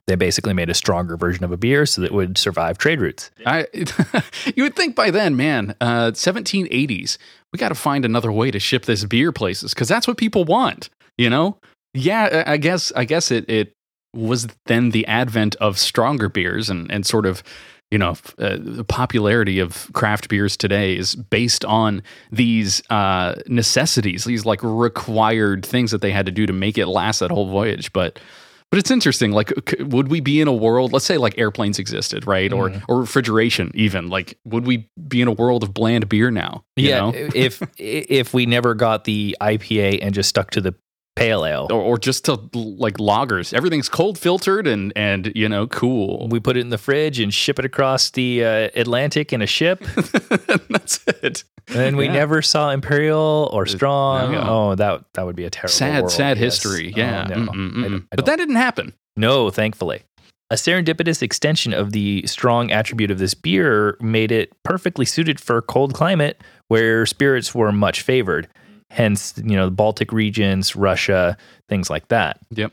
They 0.07 0.17
basically 0.17 0.53
made 0.53 0.69
a 0.69 0.75
stronger 0.75 1.17
version 1.17 1.45
of 1.45 1.53
a 1.53 1.57
beer 1.57 1.87
so 1.87 2.03
that 2.03 2.09
it 2.09 2.12
would 2.14 2.37
survive 2.37 2.76
trade 2.76 3.00
routes. 3.00 3.31
I 3.47 3.67
you 4.55 4.62
would 4.64 4.76
think 4.76 4.95
by 4.95 5.11
then, 5.11 5.35
man, 5.37 5.75
uh, 5.81 6.11
1780s, 6.12 7.17
we 7.53 7.59
got 7.59 7.71
to 7.71 7.75
find 7.75 8.05
another 8.05 8.31
way 8.31 8.50
to 8.50 8.59
ship 8.59 8.85
this 8.85 9.05
beer 9.05 9.33
places 9.33 9.73
because 9.73 9.88
that's 9.88 10.07
what 10.07 10.17
people 10.19 10.45
want. 10.45 10.91
You 11.17 11.31
know? 11.31 11.57
Yeah, 11.95 12.43
I 12.47 12.53
I 12.53 12.57
guess 12.59 12.93
I 12.97 13.05
guess 13.05 13.31
it 13.31 13.49
it 13.49 13.73
was 14.14 14.49
then 14.67 14.91
the 14.91 15.07
advent 15.07 15.55
of 15.57 15.79
stronger 15.79 16.29
beers 16.29 16.69
and 16.69 16.91
and 16.93 17.07
sort 17.07 17.25
of 17.25 17.43
you 17.94 17.98
know 17.98 18.16
uh, 18.40 18.56
the 18.58 18.84
popularity 18.84 19.60
of 19.60 19.88
craft 19.92 20.28
beers 20.28 20.56
today 20.56 20.96
is 20.96 21.14
based 21.14 21.64
on 21.64 22.02
these 22.32 22.82
uh, 22.90 23.36
necessities, 23.46 24.24
these 24.24 24.44
like 24.44 24.58
required 24.64 25.64
things 25.64 25.92
that 25.92 26.00
they 26.00 26.10
had 26.10 26.26
to 26.26 26.32
do 26.32 26.44
to 26.44 26.52
make 26.52 26.76
it 26.76 26.86
last 26.86 27.20
that 27.20 27.30
whole 27.30 27.48
voyage, 27.48 27.92
but. 27.92 28.18
But 28.70 28.78
it's 28.80 28.90
interesting. 28.90 29.30
Like, 29.30 29.52
would 29.78 30.08
we 30.08 30.18
be 30.18 30.40
in 30.40 30.48
a 30.48 30.52
world? 30.52 30.92
Let's 30.92 31.04
say, 31.04 31.16
like 31.16 31.38
airplanes 31.38 31.78
existed, 31.78 32.26
right? 32.26 32.52
Or 32.52 32.72
or 32.88 33.02
refrigeration, 33.02 33.70
even. 33.74 34.08
Like, 34.08 34.36
would 34.44 34.66
we 34.66 34.90
be 35.06 35.22
in 35.22 35.28
a 35.28 35.32
world 35.32 35.62
of 35.62 35.72
bland 35.72 36.08
beer 36.08 36.32
now? 36.32 36.64
you 36.74 36.88
yeah, 36.88 36.98
know? 36.98 37.12
if 37.14 37.62
if 37.78 38.34
we 38.34 38.46
never 38.46 38.74
got 38.74 39.04
the 39.04 39.36
IPA 39.40 40.00
and 40.02 40.12
just 40.12 40.28
stuck 40.28 40.50
to 40.52 40.60
the 40.60 40.74
pale 41.25 41.45
ale, 41.47 41.66
or, 41.71 41.81
or 41.81 41.99
just 41.99 42.25
to 42.26 42.38
like 42.54 42.99
loggers. 43.00 43.52
Everything's 43.52 43.88
cold 43.88 44.19
filtered 44.19 44.66
and 44.66 44.93
and 44.97 45.33
you 45.35 45.49
know 45.49 45.66
cool. 45.66 46.28
we 46.28 46.40
put 46.40 46.57
it 46.57 46.61
in 46.61 46.71
the 46.71 46.78
fridge 46.78 47.19
and 47.21 47.33
ship 47.33 47.59
it 47.59 47.64
across 47.64 48.11
the 48.11 48.45
uh, 48.45 48.69
Atlantic 48.76 49.33
in 49.33 49.40
a 49.43 49.47
ship, 49.47 49.81
That's 50.69 51.00
it. 51.23 51.45
and 51.75 51.97
we 51.97 52.07
Yeah. 52.07 52.12
never 52.12 52.43
saw 52.43 52.71
Imperial 52.71 53.49
or 53.52 53.66
Strong. 53.66 54.33
no. 54.33 54.45
Oh, 54.47 54.75
that 54.75 55.04
that 55.14 55.25
would 55.26 55.37
be 55.37 55.45
a 55.45 55.50
terrible, 55.50 55.73
Sad, 55.73 56.02
world, 56.02 56.12
sad 56.12 56.37
history. 56.38 56.93
Oh, 56.95 56.99
Yeah. 56.99 57.25
no. 57.28 57.37
Mm-mm, 57.37 57.85
I 57.85 57.88
don't- 57.88 57.95
I 58.12 58.16
but 58.16 58.16
don't- 58.16 58.26
that 58.26 58.37
didn't 58.37 58.57
happen. 58.57 58.93
No, 59.16 59.50
thankfully. 59.50 60.02
A 60.50 60.57
serendipitous 60.57 61.23
extension 61.23 61.73
of 61.73 61.93
the 61.93 62.23
strong 62.26 62.71
attribute 62.71 63.11
of 63.11 63.19
this 63.19 63.33
beer 63.35 63.97
made 64.00 64.31
it 64.31 64.52
perfectly 64.62 65.04
suited 65.07 65.40
for 65.40 65.57
a 65.57 65.62
cold 65.62 65.95
climate 65.95 66.40
where 66.69 67.07
spirits 67.07 67.54
were 67.54 67.73
much 67.73 68.02
favored. 68.02 68.47
Hence, 68.94 69.34
you 69.36 69.56
know, 69.56 69.64
the 69.64 69.72
Baltic 69.72 70.12
regions, 70.12 70.76
Russia, 70.76 71.36
things 71.68 71.90
like 71.90 72.06
that. 72.08 72.38
Yep. 72.50 72.72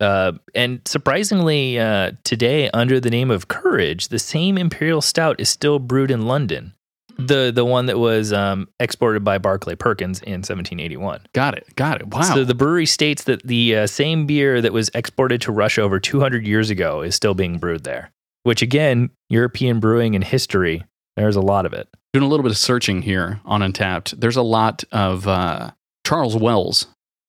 Uh, 0.00 0.32
and 0.54 0.80
surprisingly, 0.86 1.78
uh, 1.78 2.12
today, 2.24 2.70
under 2.70 2.98
the 2.98 3.10
name 3.10 3.30
of 3.30 3.48
Courage, 3.48 4.08
the 4.08 4.18
same 4.18 4.56
imperial 4.56 5.02
stout 5.02 5.38
is 5.38 5.50
still 5.50 5.78
brewed 5.78 6.10
in 6.10 6.22
London. 6.22 6.72
The 7.18 7.52
the 7.54 7.66
one 7.66 7.84
that 7.86 7.98
was 7.98 8.32
um, 8.32 8.66
exported 8.80 9.22
by 9.22 9.36
Barclay 9.36 9.74
Perkins 9.74 10.20
in 10.22 10.40
1781. 10.40 11.20
Got 11.34 11.58
it. 11.58 11.76
Got 11.76 12.00
it. 12.00 12.08
Wow. 12.08 12.22
So 12.22 12.44
the 12.44 12.54
brewery 12.54 12.86
states 12.86 13.24
that 13.24 13.46
the 13.46 13.76
uh, 13.76 13.86
same 13.86 14.24
beer 14.24 14.62
that 14.62 14.72
was 14.72 14.90
exported 14.94 15.42
to 15.42 15.52
Russia 15.52 15.82
over 15.82 16.00
200 16.00 16.46
years 16.46 16.70
ago 16.70 17.02
is 17.02 17.14
still 17.14 17.34
being 17.34 17.58
brewed 17.58 17.84
there. 17.84 18.10
Which 18.44 18.62
again, 18.62 19.10
European 19.28 19.80
brewing 19.80 20.14
and 20.14 20.24
history, 20.24 20.84
there's 21.16 21.36
a 21.36 21.40
lot 21.40 21.66
of 21.66 21.72
it. 21.72 21.88
Doing 22.12 22.24
a 22.24 22.28
little 22.28 22.42
bit 22.42 22.52
of 22.52 22.58
searching 22.58 23.02
here 23.02 23.40
on 23.44 23.60
Untappd. 23.60 24.20
There's 24.20 24.36
a 24.36 24.42
lot 24.42 24.84
of 24.92 25.26
uh, 25.26 25.70
Charles 26.06 26.36
Wells 26.36 26.86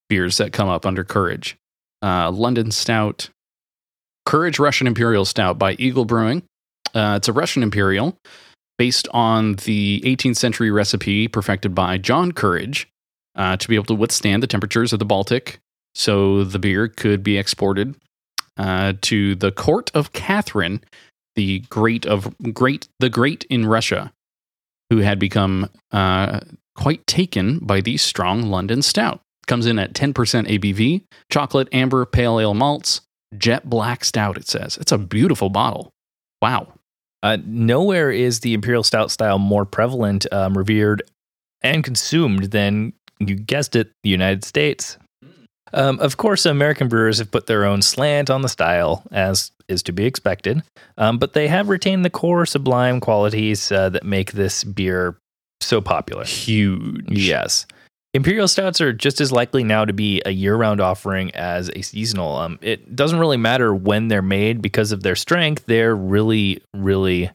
beers 0.10 0.38
that 0.38 0.54
come 0.54 0.70
up 0.70 0.86
under 0.86 1.04
Courage. 1.04 1.58
Uh, 2.02 2.32
London 2.32 2.72
Stout, 2.72 3.30
Courage 4.26 4.60
Russian 4.60 4.88
Imperial 4.88 5.26
Stout 5.26 5.58
by 5.58 5.74
Eagle 5.74 6.06
Brewing. 6.06 6.44
Uh, 6.94 7.16
it's 7.18 7.28
a 7.28 7.34
Russian 7.34 7.64
Imperial 7.64 8.18
based 8.78 9.08
on 9.12 9.56
the 9.56 10.02
18th 10.06 10.38
century 10.38 10.72
recipe 10.72 11.28
perfected 11.28 11.74
by 11.74 11.98
John 11.98 12.32
Courage 12.32 12.88
uh, 13.36 13.58
to 13.58 13.68
be 13.68 13.76
able 13.76 13.86
to 13.86 13.96
withstand 13.96 14.44
the 14.44 14.48
temperatures 14.48 14.94
of 14.94 15.00
the 15.00 15.06
Baltic. 15.06 15.60
So 15.96 16.44
the 16.44 16.60
beer 16.60 16.88
could 16.88 17.24
be 17.24 17.38
exported 17.38 17.96
uh, 18.58 18.94
to 19.02 19.36
the 19.36 19.52
court 19.52 19.92
of 19.94 20.14
Catherine, 20.14 20.82
the 21.36 21.60
great 21.70 22.06
of 22.06 22.36
great, 22.54 22.88
the 23.00 23.10
great 23.10 23.46
in 23.50 23.66
Russia, 23.66 24.12
who 24.90 25.00
had 25.00 25.20
become 25.20 25.70
uh, 25.92 26.40
quite 26.76 27.06
taken 27.08 27.60
by 27.60 27.82
the 27.82 27.98
strong 27.98 28.44
London 28.44 28.82
Stout. 28.82 29.22
Comes 29.46 29.66
in 29.66 29.78
at 29.78 29.94
10% 29.94 30.14
ABV, 30.14 31.04
chocolate, 31.30 31.68
amber, 31.74 32.06
pale 32.06 32.40
ale 32.40 32.54
malts, 32.54 33.02
jet 33.38 33.70
black 33.70 34.06
stout. 34.06 34.38
It 34.38 34.48
says 34.48 34.78
it's 34.78 34.92
a 34.92 34.98
beautiful 34.98 35.50
bottle. 35.50 35.92
Wow. 36.42 36.74
Uh, 37.22 37.38
nowhere 37.46 38.12
is 38.12 38.42
the 38.42 38.54
imperial 38.54 38.84
stout 38.84 39.12
style 39.12 39.40
more 39.40 39.66
prevalent, 39.66 40.26
um, 40.32 40.58
revered, 40.58 41.02
and 41.62 41.84
consumed 41.84 42.52
than 42.52 42.94
you 43.20 43.36
guessed 43.36 43.76
it, 43.76 43.92
the 44.04 44.10
United 44.10 44.44
States. 44.44 44.98
Um, 45.74 46.00
of 46.00 46.18
course, 46.18 46.46
American 46.46 46.88
brewers 46.88 47.18
have 47.18 47.32
put 47.32 47.48
their 47.48 47.66
own 47.66 47.82
slant 47.82 48.30
on 48.30 48.42
the 48.42 48.50
style, 48.50 49.04
as 49.12 49.52
is 49.68 49.82
to 49.84 49.92
be 49.92 50.06
expected, 50.06 50.62
um, 50.98 51.18
but 51.18 51.34
they 51.34 51.48
have 51.48 51.70
retained 51.70 52.06
the 52.06 52.10
core 52.10 52.46
sublime 52.46 53.00
qualities 53.00 53.72
uh, 53.72 53.90
that 53.90 54.06
make 54.06 54.34
this 54.34 54.64
beer 54.64 55.18
so 55.62 55.82
popular. 55.82 56.26
Huge. 56.26 57.06
Yes. 57.10 57.66
Imperial 58.14 58.48
stouts 58.48 58.80
are 58.80 58.94
just 58.94 59.20
as 59.22 59.32
likely 59.32 59.64
now 59.64 59.86
to 59.86 59.94
be 59.94 60.22
a 60.26 60.30
year-round 60.30 60.80
offering 60.80 61.32
as 61.32 61.72
a 61.76 61.82
seasonal. 61.82 62.36
Um, 62.36 62.60
it 62.62 62.96
doesn't 62.96 63.18
really 63.18 63.38
matter 63.38 63.74
when 63.74 64.08
they're 64.08 64.22
made 64.22 64.62
because 64.62 64.92
of 64.92 65.02
their 65.02 65.16
strength. 65.16 65.66
They're 65.66 65.96
really, 65.96 66.62
really 66.76 67.32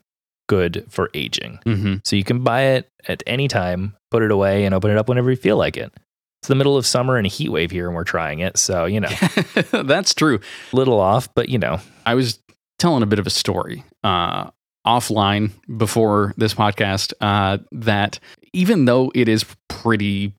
good 0.49 0.85
for 0.89 1.11
aging. 1.15 1.59
hmm 1.65 1.97
So 2.05 2.15
you 2.15 2.23
can 2.23 2.45
buy 2.45 2.63
it 2.63 2.89
at 3.09 3.25
any 3.27 3.49
time, 3.49 3.97
put 4.13 4.23
it 4.23 4.31
away, 4.31 4.65
and 4.65 4.75
open 4.75 4.93
it 4.93 4.97
up 4.97 5.09
whenever 5.09 5.31
you 5.31 5.37
feel 5.37 5.57
like 5.57 5.77
it. 5.77 5.93
It's 6.41 6.49
the 6.49 6.55
middle 6.55 6.77
of 6.77 6.87
summer 6.87 7.17
and 7.17 7.27
a 7.27 7.31
heat 7.31 7.49
wave 7.51 7.71
here, 7.71 7.87
and 7.87 7.97
we're 7.97 8.05
trying 8.05 8.41
it. 8.41 8.57
So 8.59 8.85
you 8.85 9.01
know, 9.01 9.09
That's 9.73 10.15
true. 10.15 10.41
little 10.73 11.01
off, 11.01 11.33
but 11.35 11.49
you 11.49 11.59
know, 11.59 11.81
I 12.07 12.15
was 12.15 12.39
telling 12.79 13.03
a 13.03 13.07
bit 13.07 13.19
of 13.19 13.27
a 13.27 13.31
story 13.31 13.85
uh, 14.05 14.51
offline 14.87 15.51
before 15.77 16.33
this 16.37 16.55
podcast 16.55 17.13
uh, 17.21 17.59
that 17.73 18.21
even 18.53 18.85
though 18.85 19.11
it 19.15 19.29
is 19.29 19.45
pretty 19.69 20.33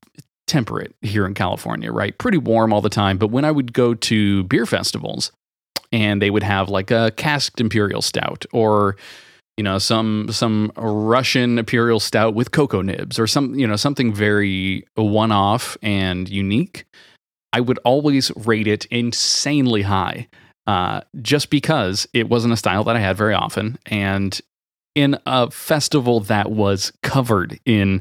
temperate 0.46 0.94
here 1.02 1.26
in 1.26 1.34
California, 1.34 1.92
right? 1.92 2.16
Pretty 2.18 2.38
warm 2.38 2.72
all 2.72 2.80
the 2.80 2.88
time. 2.88 3.18
But 3.18 3.28
when 3.28 3.44
I 3.44 3.50
would 3.52 3.72
go 3.72 3.94
to 3.94 4.42
beer 4.44 4.66
festivals 4.66 5.30
and 5.92 6.20
they 6.20 6.30
would 6.30 6.42
have 6.42 6.68
like 6.68 6.90
a 6.90 7.12
casked 7.16 7.60
imperial 7.60 8.02
stout 8.02 8.44
or 8.52 8.96
you 9.60 9.64
know 9.64 9.76
some 9.76 10.26
some 10.30 10.72
Russian 10.74 11.58
imperial 11.58 12.00
stout 12.00 12.32
with 12.34 12.50
cocoa 12.50 12.80
nibs 12.80 13.18
or 13.18 13.26
some 13.26 13.54
you 13.56 13.66
know 13.66 13.76
something 13.76 14.10
very 14.10 14.86
one 14.94 15.32
off 15.32 15.76
and 15.82 16.30
unique, 16.30 16.86
I 17.52 17.60
would 17.60 17.78
always 17.84 18.34
rate 18.46 18.66
it 18.66 18.86
insanely 18.86 19.82
high 19.82 20.28
uh, 20.66 21.02
just 21.20 21.50
because 21.50 22.08
it 22.14 22.30
wasn't 22.30 22.54
a 22.54 22.56
style 22.56 22.84
that 22.84 22.96
I 22.96 23.00
had 23.00 23.18
very 23.18 23.34
often. 23.34 23.78
And 23.84 24.40
in 24.94 25.18
a 25.26 25.50
festival 25.50 26.20
that 26.20 26.50
was 26.50 26.90
covered 27.02 27.60
in 27.66 28.00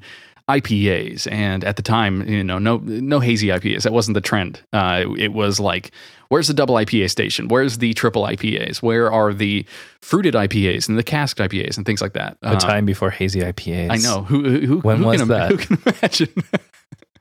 IPAs, 0.49 1.31
and 1.31 1.63
at 1.63 1.75
the 1.75 1.81
time, 1.81 2.27
you 2.27 2.43
know, 2.43 2.57
no 2.57 2.77
no 2.77 3.19
hazy 3.19 3.47
IPAs. 3.47 3.83
That 3.83 3.93
wasn't 3.93 4.15
the 4.15 4.21
trend. 4.21 4.61
Uh, 4.73 5.05
it, 5.05 5.21
it 5.21 5.33
was 5.33 5.59
like, 5.59 5.91
where's 6.29 6.47
the 6.47 6.53
double 6.55 6.75
IPA 6.75 7.11
station? 7.11 7.47
Where's 7.47 7.77
the 7.77 7.93
triple 7.93 8.23
IPAs? 8.23 8.81
Where 8.81 9.11
are 9.11 9.33
the 9.33 9.65
fruited 10.01 10.33
IPAs 10.33 10.89
and 10.89 10.97
the 10.97 11.03
casked 11.03 11.39
IPAs 11.39 11.77
and 11.77 11.85
things 11.85 12.01
like 12.01 12.13
that? 12.13 12.37
A 12.41 12.57
time 12.57 12.85
before 12.85 13.11
hazy 13.11 13.41
IPAs. 13.41 13.91
I 13.91 13.97
know. 13.97 14.23
Who 14.23 14.43
who, 14.43 14.59
who 14.65 14.79
When 14.79 14.97
who 14.97 15.05
was 15.05 15.21
can, 15.21 15.27
that? 15.29 15.51
Who 15.51 15.57
can 15.57 15.77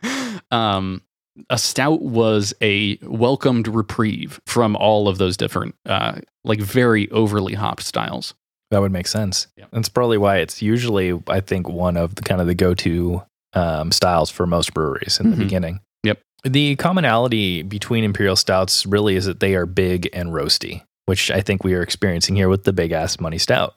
imagine? 0.03 0.43
um, 0.51 1.03
a 1.51 1.59
stout 1.59 2.03
was 2.03 2.55
a 2.63 2.99
welcomed 3.03 3.69
reprieve 3.69 4.41
from 4.47 4.75
all 4.75 5.07
of 5.07 5.19
those 5.19 5.37
different, 5.37 5.75
uh, 5.87 6.21
like 6.45 6.61
very 6.61 7.11
overly 7.11 7.55
hopped 7.55 7.83
styles. 7.83 8.35
That 8.71 8.81
would 8.81 8.93
make 8.93 9.07
sense. 9.07 9.47
Yeah. 9.57 9.65
That's 9.73 9.89
probably 9.89 10.19
why 10.19 10.39
it's 10.39 10.61
usually, 10.61 11.19
I 11.27 11.41
think, 11.41 11.69
one 11.69 11.97
of 11.97 12.15
the 12.17 12.23
kind 12.23 12.41
of 12.41 12.47
the 12.47 12.55
go-to 12.55 13.23
um, 13.55 13.91
styles 13.93 14.31
for 14.31 14.47
most 14.47 14.75
breweries 14.75 15.19
in 15.19 15.31
the 15.31 15.37
Mhm. 15.37 15.41
beginning. 15.41 15.81
Yep. 16.05 16.21
The 16.45 16.77
commonality 16.77 17.63
between 17.63 18.05
imperial 18.05 18.37
stouts 18.37 18.85
really 18.85 19.17
is 19.17 19.25
that 19.25 19.41
they 19.41 19.55
are 19.55 19.65
big 19.65 20.09
and 20.13 20.29
roasty, 20.31 20.83
which 21.07 21.31
I 21.31 21.41
think 21.41 21.65
we 21.65 21.73
are 21.75 21.81
experiencing 21.83 22.37
here 22.37 22.51
with 22.51 22.65
the 22.65 22.73
big 22.75 22.93
ass 22.93 23.19
money 23.19 23.39
stout. 23.39 23.75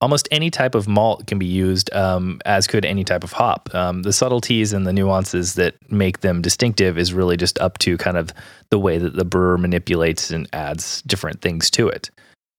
Almost 0.00 0.28
any 0.30 0.50
type 0.50 0.74
of 0.74 0.86
malt 0.86 1.26
can 1.26 1.38
be 1.38 1.46
used, 1.46 1.92
um, 1.94 2.38
as 2.44 2.66
could 2.66 2.84
any 2.84 3.02
type 3.04 3.24
of 3.24 3.32
hop. 3.32 3.74
Um, 3.74 4.02
the 4.02 4.12
subtleties 4.12 4.74
and 4.74 4.86
the 4.86 4.92
nuances 4.92 5.54
that 5.54 5.76
make 5.90 6.20
them 6.20 6.42
distinctive 6.42 6.98
is 6.98 7.14
really 7.14 7.38
just 7.38 7.58
up 7.60 7.78
to 7.78 7.96
kind 7.96 8.18
of 8.18 8.30
the 8.70 8.78
way 8.78 8.98
that 8.98 9.14
the 9.16 9.24
brewer 9.24 9.56
manipulates 9.56 10.30
and 10.30 10.46
adds 10.52 11.00
different 11.02 11.40
things 11.40 11.70
to 11.70 11.88
it. 11.88 12.10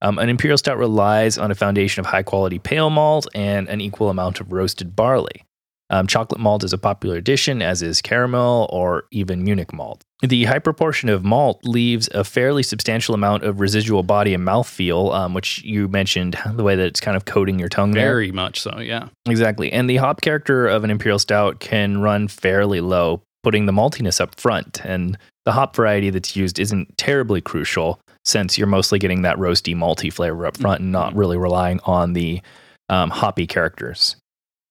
Um, 0.06 0.20
an 0.20 0.30
imperial 0.30 0.60
stout 0.60 0.78
relies 0.78 1.40
on 1.40 1.50
a 1.50 1.56
foundation 1.56 2.00
of 2.00 2.06
high 2.06 2.22
quality 2.22 2.60
pale 2.60 2.92
malt 2.92 3.26
and 3.34 3.68
an 3.68 3.82
equal 3.82 4.12
amount 4.12 4.40
of 4.40 4.52
roasted 4.52 4.96
barley. 4.96 5.44
Um, 5.90 6.06
chocolate 6.06 6.40
malt 6.40 6.64
is 6.64 6.74
a 6.74 6.78
popular 6.78 7.16
addition, 7.16 7.64
as 7.64 7.82
is 7.82 8.04
caramel 8.04 8.68
or 8.72 9.06
even 9.12 9.44
Munich 9.44 9.74
malt. 9.74 10.04
The 10.22 10.44
high 10.46 10.60
proportion 10.60 11.10
of 11.10 11.24
malt 11.24 11.60
leaves 11.64 12.08
a 12.14 12.24
fairly 12.24 12.62
substantial 12.62 13.16
amount 13.16 13.44
of 13.44 13.60
residual 13.60 14.04
body 14.04 14.36
and 14.36 14.46
mouthfeel, 14.46 15.12
um, 15.14 15.34
which 15.34 15.64
you 15.64 15.88
mentioned 15.88 16.38
the 16.54 16.64
way 16.64 16.76
that 16.76 16.86
it's 16.86 17.00
kind 17.00 17.18
of 17.18 17.26
coating 17.26 17.58
your 17.58 17.70
tongue 17.70 17.92
there. 17.92 18.06
Very 18.06 18.32
much 18.32 18.62
so. 18.62 18.80
Yeah. 18.80 19.10
Exactly. 19.28 19.72
And 19.72 19.90
the 19.90 19.98
hop 19.98 20.22
character 20.22 20.68
of 20.68 20.84
an 20.84 20.92
imperial 20.92 21.20
stout 21.20 21.60
can 21.60 22.00
run 22.02 22.28
fairly 22.28 22.80
low, 22.80 23.24
putting 23.42 23.66
the 23.66 23.74
maltiness 23.74 24.22
up 24.22 24.40
front. 24.40 24.86
And 24.86 25.18
the 25.46 25.52
hop 25.52 25.76
variety 25.76 26.12
that's 26.12 26.36
used 26.36 26.60
isn't 26.60 26.96
terribly 26.98 27.42
crucial 27.42 28.00
since 28.26 28.58
you're 28.58 28.68
mostly 28.68 29.00
getting 29.00 29.22
that 29.22 29.38
roasty, 29.38 29.76
malty 29.76 30.12
flavor 30.12 30.46
up 30.46 30.58
front 30.58 30.82
and 30.82 30.92
not 30.92 31.16
really 31.16 31.38
relying 31.38 31.80
on 31.86 32.14
the 32.14 32.42
um, 32.90 33.10
hoppy 33.10 33.48
characters. 33.48 34.16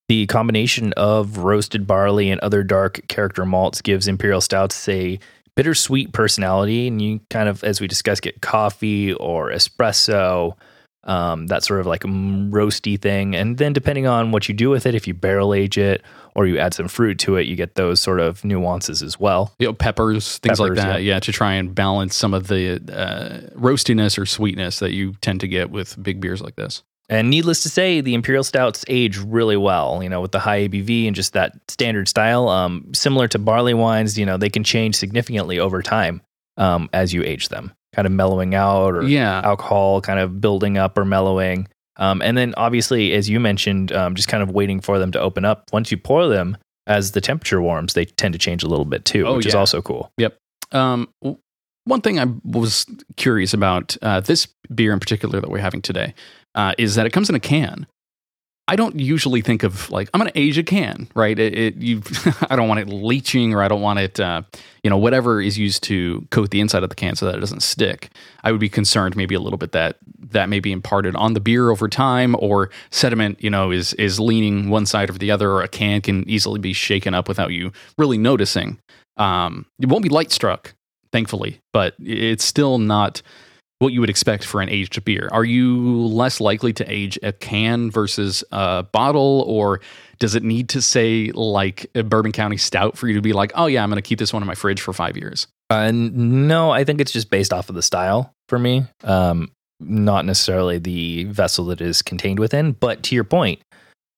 The 0.09 0.27
combination 0.27 0.93
of 0.95 1.39
roasted 1.39 1.87
barley 1.87 2.31
and 2.31 2.41
other 2.41 2.63
dark 2.63 3.07
character 3.09 3.47
malts 3.47 3.81
gives 3.81 4.07
imperial 4.07 4.41
stouts 4.41 4.87
a 4.89 5.19
bittersweet 5.57 6.13
personality. 6.13 6.89
And 6.89 7.01
you 7.01 7.21
kind 7.31 7.49
of, 7.49 7.65
as 7.65 7.81
we 7.81 7.87
discussed, 7.87 8.23
get 8.23 8.43
coffee 8.43 9.15
or 9.15 9.51
espresso, 9.51 10.57
um, 11.05 11.47
that 11.49 11.63
sort 11.63 11.81
of 11.81 11.87
like 11.87 12.03
roasty 12.03 13.01
thing. 13.01 13.35
And 13.35 13.59
then 13.59 13.73
depending 13.73 14.07
on 14.07 14.33
what 14.33 14.49
you 14.49 14.55
do 14.55 14.71
with 14.71 14.87
it, 14.87 14.95
if 14.95 15.07
you 15.07 15.15
barrel 15.15 15.55
age 15.55 15.79
it 15.79 16.03
or 16.35 16.47
you 16.47 16.59
add 16.59 16.75
some 16.75 16.89
fruit 16.89 17.19
to 17.21 17.37
it, 17.37 17.47
you 17.47 17.57
get 17.57 17.75
those 17.75 18.01
sort 18.01 18.21
of 18.21 18.45
nuances 18.45 19.03
as 19.03 19.21
well. 19.21 19.55
You 19.59 19.69
know, 19.69 19.73
peppers, 19.73 20.39
things 20.39 20.59
like 20.59 20.71
Peppers, 20.71 20.85
that. 20.85 21.03
Yeah. 21.03 21.21
to 21.21 21.33
try 21.33 21.55
and 21.55 21.75
balance 21.75 22.17
some 22.17 22.35
of 22.35 22.49
the 22.49 22.75
uh, 22.75 23.51
roastiness 23.59 24.19
or 24.19 24.27
sweetness 24.27 24.79
that 24.81 24.93
you 24.93 25.15
tend 25.21 25.41
to 25.41 25.49
get 25.49 25.71
with 25.71 26.03
big 26.03 26.21
beers 26.21 26.41
like 26.41 26.57
this. 26.57 26.83
And 27.11 27.29
needless 27.29 27.63
to 27.65 27.69
say, 27.69 28.01
the 28.01 28.15
imperial 28.15 28.45
stouts 28.45 28.85
age 28.89 29.19
really 29.19 29.59
well. 29.59 30.03
You 30.03 30.09
know, 30.09 30.23
with 30.23 30.33
the 30.33 30.39
high 30.39 30.67
ABV 30.69 31.07
and 31.07 31.15
just 31.15 31.35
that 31.35 31.53
standard 31.69 32.09
style, 32.09 32.49
um, 32.49 32.95
similar 32.95 33.29
to 33.29 33.39
barley 33.39 33.75
wines. 33.75 34.19
You 34.19 34.25
know, 34.25 34.39
they 34.39 34.49
can 34.49 34.65
change 34.65 34.97
significantly 34.97 35.59
over 35.59 35.83
time 35.83 36.23
um, 36.57 36.89
as 36.93 37.13
you 37.13 37.23
age 37.23 37.49
them, 37.49 37.73
kind 37.95 38.07
of 38.07 38.13
mellowing 38.13 38.55
out 38.55 38.95
or 38.95 39.03
Yeah. 39.05 39.41
alcohol 39.45 40.01
kind 40.01 40.19
of 40.19 40.41
building 40.41 40.77
up 40.79 40.99
or 40.99 41.05
mellowing. 41.05 41.69
Um, 41.97 42.21
and 42.23 42.37
then 42.37 42.55
obviously, 42.57 43.13
as 43.13 43.29
you 43.31 43.39
mentioned, 43.39 43.93
um, 43.93 44.15
just 44.17 44.29
kind 44.29 44.43
of 44.43 44.51
waiting 44.51 44.81
for 44.81 44.99
them 44.99 45.13
to 45.13 45.21
open 45.21 45.45
up. 45.45 45.65
Once 45.73 45.91
you 45.93 45.97
pour 45.97 46.27
them, 46.29 46.57
as 46.87 47.13
the 47.13 47.21
temperature 47.21 47.63
warms, 47.63 47.95
they 47.95 48.05
tend 48.05 48.33
to 48.33 48.39
change 48.39 48.63
a 48.63 48.67
little 48.69 48.85
bit 48.85 49.05
too, 49.05 49.27
Oh, 49.27 49.37
which 49.37 49.47
is 49.47 49.55
also 49.55 49.81
cool. 49.81 50.11
Yep. 50.19 50.37
Um, 50.73 51.09
one 51.85 52.01
thing 52.01 52.19
I 52.19 52.27
was 52.45 52.85
curious 53.17 53.55
about 53.55 53.97
uh, 54.03 54.21
this 54.21 54.49
beer 54.75 54.93
in 54.93 55.01
particular 55.01 55.41
that 55.41 55.51
we're 55.51 55.59
having 55.59 55.83
today 55.83 56.15
uh, 56.55 56.73
is 56.79 56.95
that 56.97 57.07
it 57.07 57.11
comes 57.13 57.29
in 57.29 57.35
a 57.37 57.41
can. 57.41 57.87
I 58.67 58.77
don't 58.77 58.99
usually 58.99 59.43
think 59.43 59.63
of 59.63 59.91
like 59.91 60.09
I'm 60.15 60.21
going 60.21 60.33
to 60.33 60.39
age 60.39 60.57
a 60.57 60.63
can, 60.63 61.09
right? 61.15 61.39
It, 61.39 61.57
it 61.57 61.77
you, 61.77 62.03
I 62.49 62.57
don't 62.57 62.69
want 62.69 62.81
it 62.81 62.89
leaching, 62.89 63.53
or 63.53 63.63
I 63.63 63.69
don't 63.69 63.83
want 63.83 63.99
it, 63.99 64.19
uh, 64.19 64.43
you 64.83 64.89
know, 64.89 64.97
whatever 64.97 65.41
is 65.41 65.59
used 65.59 65.83
to 65.85 66.27
coat 66.31 66.51
the 66.51 66.61
inside 66.61 66.83
of 66.83 66.89
the 66.89 66.95
can 66.95 67.15
so 67.15 67.27
that 67.27 67.35
it 67.35 67.41
doesn't 67.41 67.63
stick. 67.63 68.11
I 68.43 68.53
would 68.53 68.61
be 68.61 68.71
concerned 68.71 69.17
maybe 69.17 69.35
a 69.35 69.41
little 69.41 69.59
bit 69.59 69.73
that 69.73 69.99
that 70.31 70.49
may 70.49 70.61
be 70.61 70.73
imparted 70.73 71.15
on 71.15 71.35
the 71.35 71.41
beer 71.41 71.71
over 71.71 71.89
time, 71.89 72.35
or 72.39 72.71
sediment, 72.91 73.43
you 73.43 73.51
know, 73.51 73.71
is 73.71 73.93
is 73.95 74.19
leaning 74.19 74.71
one 74.71 74.87
side 74.87 75.11
or 75.11 75.15
the 75.15 75.31
other, 75.31 75.51
or 75.51 75.63
a 75.63 75.69
can 75.69 76.01
can 76.01 76.29
easily 76.29 76.59
be 76.59 76.73
shaken 76.73 77.13
up 77.13 77.29
without 77.29 77.53
you 77.53 77.71
really 77.99 78.19
noticing. 78.19 78.79
Um, 79.19 79.67
it 79.79 79.89
won't 79.91 80.03
be 80.03 80.09
light 80.09 80.33
struck, 80.33 80.75
thankfully, 81.13 81.61
but 81.73 81.95
it's 82.01 82.45
still 82.45 82.79
not 82.79 83.21
what 83.85 83.93
you 83.93 84.01
would 84.01 84.11
expect 84.11 84.45
for 84.45 84.61
an 84.63 84.69
aged 84.71 85.05
beer. 85.05 85.29
Are 85.31 85.45
you 85.45 86.07
less 86.07 86.41
likely 86.41 86.73
to 86.73 86.91
age 86.91 87.19
a 87.23 87.33
can 87.33 87.91
versus 87.91 88.43
a 88.51 88.83
bottle, 88.83 89.45
or 89.47 89.81
does 90.19 90.35
it 90.35 90.43
need 90.43 90.71
to 90.71 90.83
say 90.83 91.31
like 91.33 91.91
a 91.95 92.03
Bourbon 92.03 92.33
County 92.33 92.57
Stout 92.57 92.97
for 92.97 93.07
you 93.07 93.15
to 93.15 93.21
be 93.21 93.35
like, 93.35 93.53
oh 93.55 93.67
yeah, 93.67 93.83
I'm 93.83 93.91
going 93.91 94.03
to 94.03 94.09
keep 94.09 94.19
this 94.19 94.33
one 94.33 94.43
in 94.43 94.47
my 94.47 94.55
fridge 94.55 94.81
for 94.81 94.93
five 94.93 95.17
years? 95.17 95.47
Uh, 95.69 95.91
no, 95.93 96.71
I 96.71 96.85
think 96.85 97.01
it's 97.01 97.13
just 97.13 97.31
based 97.31 97.53
off 97.53 97.69
of 97.69 97.75
the 97.75 97.83
style 97.83 98.35
for 98.49 98.59
me, 98.59 98.85
um, 99.03 99.51
not 99.81 100.25
necessarily 100.25 100.79
the 100.79 101.25
vessel 101.25 101.67
that 101.67 101.81
is 101.81 102.01
contained 102.01 102.39
within. 102.39 102.73
But 102.73 103.03
to 103.05 103.15
your 103.15 103.25
point, 103.25 103.61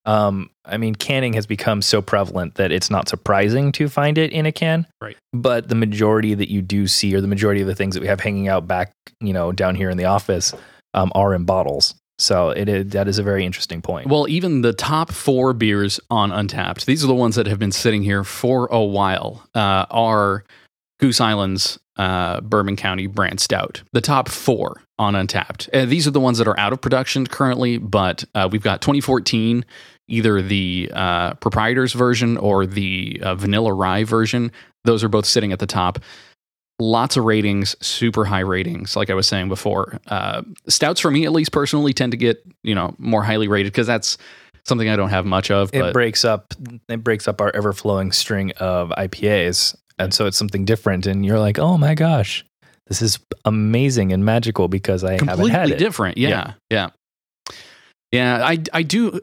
um, 0.07 0.51
I 0.65 0.79
mean, 0.79 0.95
canning 0.95 1.35
has 1.35 1.47
become 1.47 1.83
so 1.83 2.01
prevalent 2.01 2.55
that 2.55 2.73
it's 2.73 2.91
not 2.91 3.09
surprising 3.09 3.73
to 3.73 3.89
find 3.89 4.17
it 4.17 4.33
in 4.33 4.47
a 4.47 4.53
can. 4.53 4.87
Right. 5.01 5.17
But 5.33 5.69
the 5.69 5.75
majority 5.75 6.35
that 6.35 6.51
you 6.51 6.63
do 6.63 6.87
see, 6.87 7.15
or 7.15 7.21
the 7.21 7.27
majority 7.27 7.61
of 7.61 7.67
the 7.67 7.75
things 7.75 7.95
that 7.95 8.01
we 8.01 8.07
have 8.07 8.21
hanging 8.21 8.49
out 8.49 8.67
back, 8.67 8.93
you 9.21 9.33
know, 9.33 9.53
down 9.53 9.75
here 9.75 9.91
in 9.91 9.99
the 9.99 10.05
office, 10.05 10.55
um, 10.95 11.13
are 11.15 11.35
in 11.35 11.45
bottles. 11.45 11.95
So 12.19 12.51
it 12.51 12.69
is, 12.69 12.91
that 12.93 13.09
is 13.09 13.19
a 13.19 13.23
very 13.23 13.45
interesting 13.45 13.83
point. 13.83 14.09
Well, 14.09 14.27
even 14.29 14.63
the 14.63 14.73
top 14.73 15.13
four 15.13 15.53
beers 15.53 16.01
on 16.11 16.31
Untappd, 16.31 16.87
these 16.87 17.05
are 17.05 17.09
the 17.09 17.15
ones 17.15 17.35
that 17.37 17.47
have 17.47 17.59
been 17.59 17.73
sitting 17.73 18.03
here 18.03 18.25
for 18.25 18.69
a 18.71 18.83
while, 18.83 19.47
uh, 19.55 19.85
are 19.91 20.45
Goose 20.99 21.21
Island's 21.21 21.79
uh, 21.99 22.41
Bourbon 22.41 22.77
County 22.77 23.07
brand 23.07 23.41
stout. 23.41 23.83
The 23.93 24.01
top 24.01 24.29
four 24.29 24.83
on 24.99 25.15
Untappd. 25.15 25.69
Uh, 25.75 25.85
these 25.85 26.07
are 26.07 26.11
the 26.11 26.21
ones 26.21 26.39
that 26.39 26.49
are 26.49 26.59
out 26.59 26.73
of 26.73 26.81
production 26.81 27.27
currently, 27.27 27.79
but 27.79 28.25
uh, 28.35 28.49
we've 28.51 28.63
got 28.63 28.81
2014, 28.81 29.65
either 30.09 30.41
the 30.41 30.91
uh, 30.95 31.35
proprietor's 31.35 31.93
version 31.93 32.37
or 32.37 32.67
the 32.67 33.21
uh, 33.23 33.35
vanilla 33.35 33.73
rye 33.73 34.05
version. 34.05 34.53
Those 34.85 35.03
are 35.03 35.09
both 35.09 35.27
sitting 35.27 35.53
at 35.53 35.59
the 35.59 35.67
top. 35.67 35.99
Lots 36.79 37.17
of 37.17 37.25
ratings, 37.25 37.75
super 37.85 38.25
high 38.27 38.41
ratings. 38.41 38.97
Like 38.97 39.09
I 39.09 39.15
was 39.15 39.27
saying 39.27 39.49
before, 39.49 39.99
uh, 40.09 40.43
stouts 40.69 41.01
for 41.01 41.11
me 41.11 41.25
at 41.25 41.33
least 41.33 41.51
personally 41.51 41.93
tend 41.95 42.13
to 42.13 42.19
get 42.19 42.45
you 42.63 42.75
know 42.75 42.95
more 42.99 43.23
highly 43.23 43.49
rated 43.49 43.73
because 43.73 43.87
that's 43.87 44.19
something 44.67 44.89
I 44.89 44.97
don't 44.97 45.09
have 45.09 45.25
much 45.25 45.51
of. 45.51 45.71
it 45.73 45.81
But 45.81 45.93
breaks 45.95 46.25
up 46.25 46.53
it 46.89 47.03
breaks 47.03 47.27
up 47.27 47.41
our 47.41 47.51
ever 47.55 47.73
flowing 47.73 48.13
string 48.13 48.53
of 48.59 48.91
IPAs, 48.91 49.75
and 49.99 50.13
so 50.13 50.27
it's 50.27 50.37
something 50.37 50.67
different. 50.67 51.07
And 51.07 51.25
you're 51.25 51.39
like, 51.39 51.59
oh 51.59 51.79
my 51.79 51.95
gosh, 51.95 52.45
this 52.89 53.01
is 53.01 53.19
amazing 53.47 54.13
and 54.13 54.23
magical 54.25 54.69
because 54.69 55.03
I 55.03 55.13
haven't 55.13 55.49
had 55.49 55.71
it. 55.71 55.79
different. 55.79 56.19
Yeah, 56.19 56.53
yeah, 56.71 56.91
yeah. 58.13 58.47
I 58.47 58.59
I 58.75 58.83
do. 58.83 59.19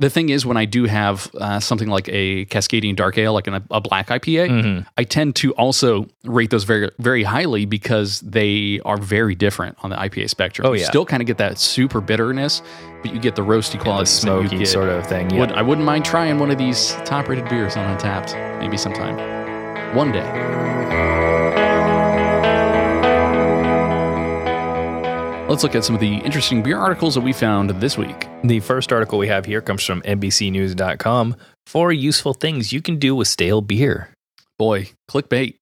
The 0.00 0.08
thing 0.10 0.30
is, 0.30 0.44
when 0.46 0.56
I 0.56 0.64
do 0.64 0.84
have 0.86 1.30
uh, 1.38 1.60
something 1.60 1.88
like 1.88 2.08
a 2.08 2.46
Cascadian 2.46 2.96
Dark 2.96 3.18
Ale, 3.18 3.34
like 3.34 3.46
an, 3.46 3.62
a 3.70 3.80
black 3.80 4.08
IPA, 4.08 4.48
Mhm. 4.48 4.86
I 4.96 5.04
tend 5.04 5.36
to 5.36 5.52
also 5.54 6.06
rate 6.24 6.48
those 6.50 6.64
very 6.64 6.90
very 6.98 7.22
highly 7.22 7.66
because 7.66 8.20
they 8.20 8.80
are 8.86 8.96
very 8.96 9.34
different 9.34 9.76
on 9.82 9.90
the 9.90 9.96
IPA 9.96 10.30
spectrum. 10.30 10.66
Oh, 10.66 10.72
you 10.72 10.80
yeah. 10.80 10.86
still 10.86 11.04
kind 11.04 11.20
of 11.22 11.26
get 11.26 11.36
that 11.38 11.58
super 11.58 12.00
bitterness, 12.00 12.62
but 13.02 13.12
you 13.12 13.20
get 13.20 13.36
the 13.36 13.42
roasty 13.42 13.72
The 13.72 13.78
qualities. 13.84 14.22
that 14.22 14.40
you 14.42 14.48
smoky 14.48 14.64
sort 14.64 14.88
of 14.88 15.06
thing. 15.06 15.28
Yeah. 15.30 15.40
Would, 15.40 15.52
I 15.52 15.60
wouldn't 15.62 15.86
mind 15.86 16.04
trying 16.06 16.38
one 16.38 16.50
of 16.50 16.56
these 16.56 16.92
top 17.04 17.28
rated 17.28 17.48
beers 17.50 17.76
on 17.76 17.84
Untappd 17.98 18.58
maybe 18.58 18.76
sometime, 18.78 19.16
one 19.94 20.12
day. 20.12 20.28
Let's 25.50 25.64
look 25.64 25.74
at 25.74 25.84
some 25.84 25.96
of 25.96 26.00
the 26.00 26.14
interesting 26.18 26.62
beer 26.62 26.78
articles 26.78 27.16
that 27.16 27.22
we 27.22 27.32
found 27.32 27.70
this 27.70 27.98
week. 27.98 28.28
The 28.44 28.60
first 28.60 28.92
article 28.92 29.18
we 29.18 29.26
have 29.26 29.46
here 29.46 29.60
comes 29.60 29.82
from 29.82 30.00
NBCNews.com. 30.02 31.34
Four 31.66 31.90
useful 31.90 32.34
things 32.34 32.72
you 32.72 32.80
can 32.80 33.00
do 33.00 33.16
with 33.16 33.26
stale 33.26 33.60
beer. 33.60 34.10
Boy, 34.60 34.90
clickbait. 35.10 35.56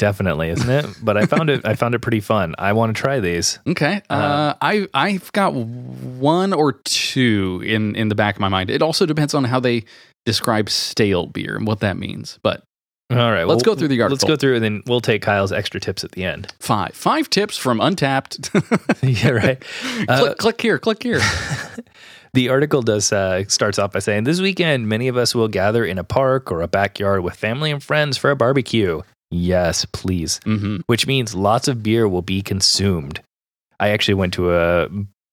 Definitely, 0.00 0.48
isn't 0.48 0.68
it? 0.68 0.86
but 1.04 1.16
I 1.16 1.26
found 1.26 1.50
it. 1.50 1.64
I 1.64 1.76
found 1.76 1.94
it 1.94 2.00
pretty 2.00 2.18
fun. 2.18 2.56
I 2.58 2.72
want 2.72 2.96
to 2.96 3.00
try 3.00 3.20
these. 3.20 3.60
Okay, 3.64 4.02
uh, 4.10 4.54
I 4.60 4.88
I've 4.92 5.30
got 5.30 5.54
one 5.54 6.52
or 6.52 6.72
two 6.72 7.62
in 7.64 7.94
in 7.94 8.08
the 8.08 8.16
back 8.16 8.34
of 8.34 8.40
my 8.40 8.48
mind. 8.48 8.70
It 8.70 8.82
also 8.82 9.06
depends 9.06 9.34
on 9.34 9.44
how 9.44 9.60
they 9.60 9.84
describe 10.26 10.68
stale 10.68 11.26
beer 11.26 11.56
and 11.56 11.64
what 11.64 11.78
that 11.78 11.96
means. 11.96 12.40
But 12.42 12.64
All 13.10 13.32
right, 13.32 13.44
Let's 13.44 13.64
well, 13.66 13.74
go 13.74 13.78
through 13.78 13.88
the 13.88 14.02
article. 14.02 14.16
Let's 14.16 14.24
go 14.24 14.36
through, 14.36 14.56
and 14.56 14.64
then 14.64 14.82
we'll 14.86 15.00
take 15.00 15.22
Kyle's 15.22 15.50
extra 15.50 15.80
tips 15.80 16.04
at 16.04 16.12
the 16.12 16.24
end. 16.24 16.52
five 16.60 16.94
five 16.94 17.30
tips 17.30 17.56
from 17.56 17.78
Untappd. 17.78 18.50
yeah, 19.24 19.30
right. 19.30 19.62
Uh, 20.08 20.18
click, 20.20 20.38
click 20.38 20.60
here, 20.60 20.78
click 20.78 21.02
here. 21.02 21.20
The 22.34 22.50
article 22.50 22.82
does 22.82 23.10
uh, 23.10 23.44
starts 23.48 23.78
off 23.78 23.92
by 23.92 24.00
saying, 24.00 24.24
"This 24.24 24.38
weekend, 24.38 24.86
many 24.86 25.08
of 25.08 25.16
us 25.16 25.34
will 25.34 25.48
gather 25.48 25.82
in 25.86 25.96
a 25.98 26.04
park 26.04 26.52
or 26.52 26.60
a 26.60 26.68
backyard 26.68 27.22
with 27.24 27.34
family 27.34 27.70
and 27.70 27.82
friends 27.82 28.18
for 28.18 28.30
a 28.30 28.36
barbecue. 28.36 29.00
Yes, 29.30 29.86
please. 29.86 30.38
hmm 30.44 30.76
Which 30.86 31.06
means 31.06 31.34
lots 31.34 31.68
of 31.68 31.82
beer 31.82 32.06
will 32.06 32.20
be 32.22 32.42
consumed. 32.42 33.22
I 33.80 33.88
actually 33.88 34.14
went 34.14 34.34
to 34.34 34.54
a 34.54 34.88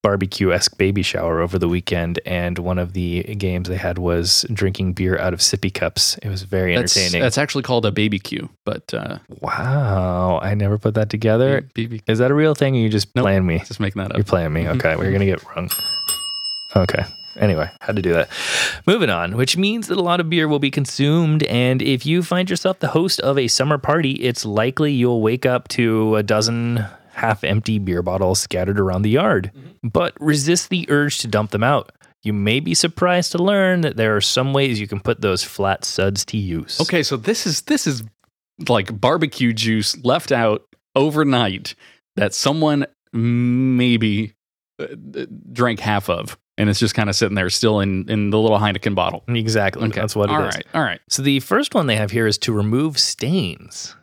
barbecue 0.06 0.52
esque 0.54 0.78
baby 0.78 1.02
shower 1.02 1.40
over 1.42 1.58
the 1.58 1.68
weekend, 1.68 2.20
and 2.28 2.60
one 2.60 2.78
of 2.78 2.94
the 2.94 3.24
games 3.36 3.68
they 3.68 3.76
had 3.78 3.98
was 3.98 4.46
drinking 4.54 4.94
beer 4.94 5.18
out 5.18 5.34
of 5.34 5.40
sippy 5.40 5.74
cups. 5.74 6.16
It 6.22 6.30
was 6.30 6.44
very 6.44 6.76
That's, 6.76 6.96
entertaining. 6.96 7.24
that's 7.24 7.40
actually 7.40 7.64
called 7.64 7.86
a 7.88 7.92
baby 7.92 8.20
cue, 8.20 8.50
but 8.66 8.94
uh, 8.94 9.18
wow, 9.42 10.40
I 10.44 10.54
never 10.54 10.78
put 10.78 10.94
that 10.94 11.10
together. 11.10 11.68
BB, 11.76 12.02
Is 12.08 12.20
that 12.20 12.30
a 12.30 12.36
real 12.36 12.54
thing? 12.54 12.76
Or 12.76 12.80
you 12.80 12.90
just 12.90 13.16
Nope. 13.16 13.24
playing 13.24 13.46
me? 13.48 13.60
just 13.60 13.80
making 13.80 14.00
that 14.02 14.12
up. 14.12 14.18
You're 14.18 14.24
playing 14.26 14.54
me. 14.54 14.64
Mhm. 14.66 14.76
Okay, 14.76 14.96
we're 14.96 15.12
gonna 15.12 15.26
get 15.26 15.42
wrong. 15.56 15.70
Okay. 16.76 17.04
Anyway, 17.38 17.70
had 17.82 17.96
to 17.98 18.02
do 18.02 18.14
that. 18.14 18.30
Moving 18.88 19.10
on, 19.10 19.36
which 19.36 19.58
means 19.58 19.88
that 19.88 19.98
a 19.98 20.02
lot 20.02 20.20
of 20.22 20.30
beer 20.30 20.48
will 20.48 20.60
be 20.60 20.72
consumed. 20.72 21.44
And 21.44 21.82
if 21.82 22.06
you 22.06 22.24
find 22.24 22.50
yourself 22.50 22.80
the 22.80 22.88
host 22.90 23.20
of 23.22 23.38
a 23.38 23.48
summer 23.50 23.78
party, 23.78 24.12
it's 24.14 24.46
likely 24.46 24.94
you'll 24.94 25.22
wake 25.22 25.46
up 25.46 25.68
to 25.70 26.16
a 26.16 26.24
dozen 26.24 26.86
half 27.16 27.44
empty 27.44 27.80
beer 27.80 28.02
bottles 28.02 28.40
scattered 28.40 28.80
around 28.80 29.02
the 29.04 29.10
yard. 29.10 29.52
But 29.84 30.14
resist 30.20 30.70
the 30.70 30.86
urge 30.90 31.20
to 31.20 31.28
dump 31.28 31.52
them 31.52 31.64
out. 31.64 31.92
You 32.24 32.34
may 32.34 32.60
be 32.60 32.74
surprised 32.74 33.32
to 33.34 33.38
learn 33.38 33.82
that 33.82 33.98
there 33.98 34.16
are 34.16 34.22
some 34.22 34.52
ways 34.52 34.80
you 34.80 34.88
can 34.88 35.00
put 35.00 35.22
those 35.22 35.44
flat 35.44 35.86
suds 35.86 36.26
to 36.26 36.38
use. 36.38 36.82
Okay, 36.82 37.04
so 37.04 37.18
this 37.18 37.46
is 37.46 37.62
this 37.64 37.88
is 37.88 38.04
like 38.68 39.00
barbecue 39.00 39.54
juice 39.54 39.96
left 40.04 40.32
out 40.32 40.66
overnight 40.96 41.76
that 42.16 42.34
someone 42.34 42.86
maybe 43.14 44.34
uh, 44.80 44.88
drank 45.52 45.80
half 45.80 46.10
of, 46.10 46.38
and 46.58 46.70
it's 46.70 46.80
just 46.80 46.96
kind 46.96 47.10
of 47.10 47.16
sitting 47.16 47.36
there 47.36 47.50
still 47.50 47.80
in 47.80 48.10
in 48.10 48.32
the 48.32 48.40
little 48.40 48.58
Heineken 48.58 48.96
bottle. 48.96 49.24
Exactly. 49.28 49.88
Okay, 49.88 50.02
That's 50.02 50.16
what 50.16 50.30
it 50.30 50.34
is. 50.34 50.38
All 50.38 50.44
right, 50.44 50.66
all 50.74 50.82
right. 50.82 51.02
So 51.10 51.22
the 51.22 51.40
first 51.42 51.76
one 51.76 51.88
they 51.88 51.96
have 51.96 52.12
here 52.12 52.28
is 52.28 52.38
to 52.40 52.52
remove 52.52 52.98
stains. 52.98 53.96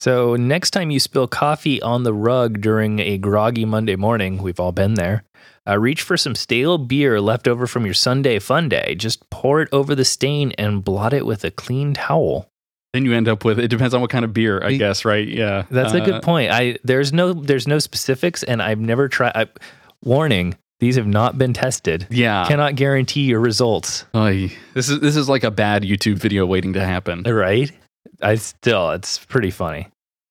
So 0.00 0.36
next 0.36 0.70
time 0.72 0.90
you 0.90 1.00
spill 1.00 1.26
coffee 1.26 1.80
on 1.80 2.02
the 2.02 2.12
rug 2.12 2.60
during 2.60 2.98
a 2.98 3.18
groggy 3.18 3.64
Monday 3.64 3.96
morning, 3.96 4.42
we've 4.42 4.60
all 4.60 4.72
been 4.72 4.94
there. 4.94 5.24
Uh, 5.66 5.78
reach 5.78 6.02
for 6.02 6.16
some 6.16 6.34
stale 6.34 6.78
beer 6.78 7.20
left 7.20 7.48
over 7.48 7.66
from 7.66 7.84
your 7.84 7.94
Sunday 7.94 8.38
fun 8.38 8.68
day. 8.68 8.94
Just 8.94 9.28
pour 9.30 9.62
it 9.62 9.68
over 9.72 9.94
the 9.94 10.04
stain 10.04 10.52
and 10.58 10.84
blot 10.84 11.12
it 11.12 11.26
with 11.26 11.44
a 11.44 11.50
clean 11.50 11.94
towel. 11.94 12.48
Then 12.92 13.04
you 13.04 13.14
end 13.14 13.26
up 13.28 13.44
with 13.44 13.58
it 13.58 13.68
depends 13.68 13.94
on 13.94 14.00
what 14.00 14.10
kind 14.10 14.24
of 14.24 14.32
beer, 14.32 14.62
I 14.62 14.74
guess, 14.76 15.04
right? 15.04 15.26
Yeah, 15.26 15.64
That's 15.70 15.92
a 15.92 16.00
Uh, 16.00 16.04
good 16.04 16.22
point. 16.22 16.50
I 16.52 16.78
there's 16.84 17.12
no 17.12 17.32
there's 17.32 17.66
no 17.66 17.78
specifics, 17.78 18.42
and 18.42 18.62
I've 18.62 18.78
never 18.78 19.08
tried. 19.08 19.32
I, 19.34 19.46
warning: 20.02 20.54
these 20.78 20.96
have 20.96 21.06
not 21.06 21.36
been 21.36 21.52
tested. 21.52 22.06
Yeah, 22.10 22.46
Cannot 22.46 22.76
guarantee 22.76 23.22
your 23.24 23.40
results. 23.40 24.04
Oy. 24.14 24.50
this 24.74 24.88
is 24.88 25.00
this 25.00 25.16
is 25.16 25.28
like 25.28 25.42
a 25.44 25.50
bad 25.50 25.82
YouTube 25.82 26.16
video 26.18 26.46
waiting 26.46 26.72
to 26.74 26.84
happen. 26.84 27.22
Right? 27.24 27.70
I 28.22 28.36
still, 28.36 28.90
it's 28.90 29.24
pretty 29.24 29.50
funny. 29.50 29.88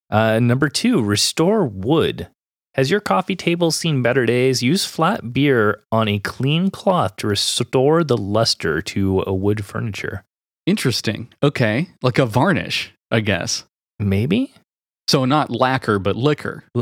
Uh, 0.09 0.39
number 0.39 0.69
two, 0.69 1.01
restore 1.01 1.65
wood. 1.65 2.27
Has 2.75 2.91
your 2.91 2.99
coffee 2.99 3.35
table 3.35 3.71
seen 3.71 4.01
better 4.01 4.25
days? 4.25 4.61
Use 4.61 4.85
flat 4.85 5.31
beer 5.33 5.81
on 5.91 6.07
a 6.07 6.19
clean 6.19 6.69
cloth 6.69 7.15
to 7.17 7.27
restore 7.27 8.03
the 8.03 8.17
luster 8.17 8.81
to 8.81 9.23
a 9.25 9.33
wood 9.33 9.63
furniture. 9.63 10.23
Interesting. 10.65 11.29
Okay, 11.41 11.89
like 12.01 12.19
a 12.19 12.25
varnish, 12.25 12.91
I 13.11 13.21
guess. 13.21 13.63
Maybe? 13.99 14.53
So 15.07 15.23
not 15.23 15.51
lacquer, 15.51 15.99
but 15.99 16.15
liquor. 16.15 16.63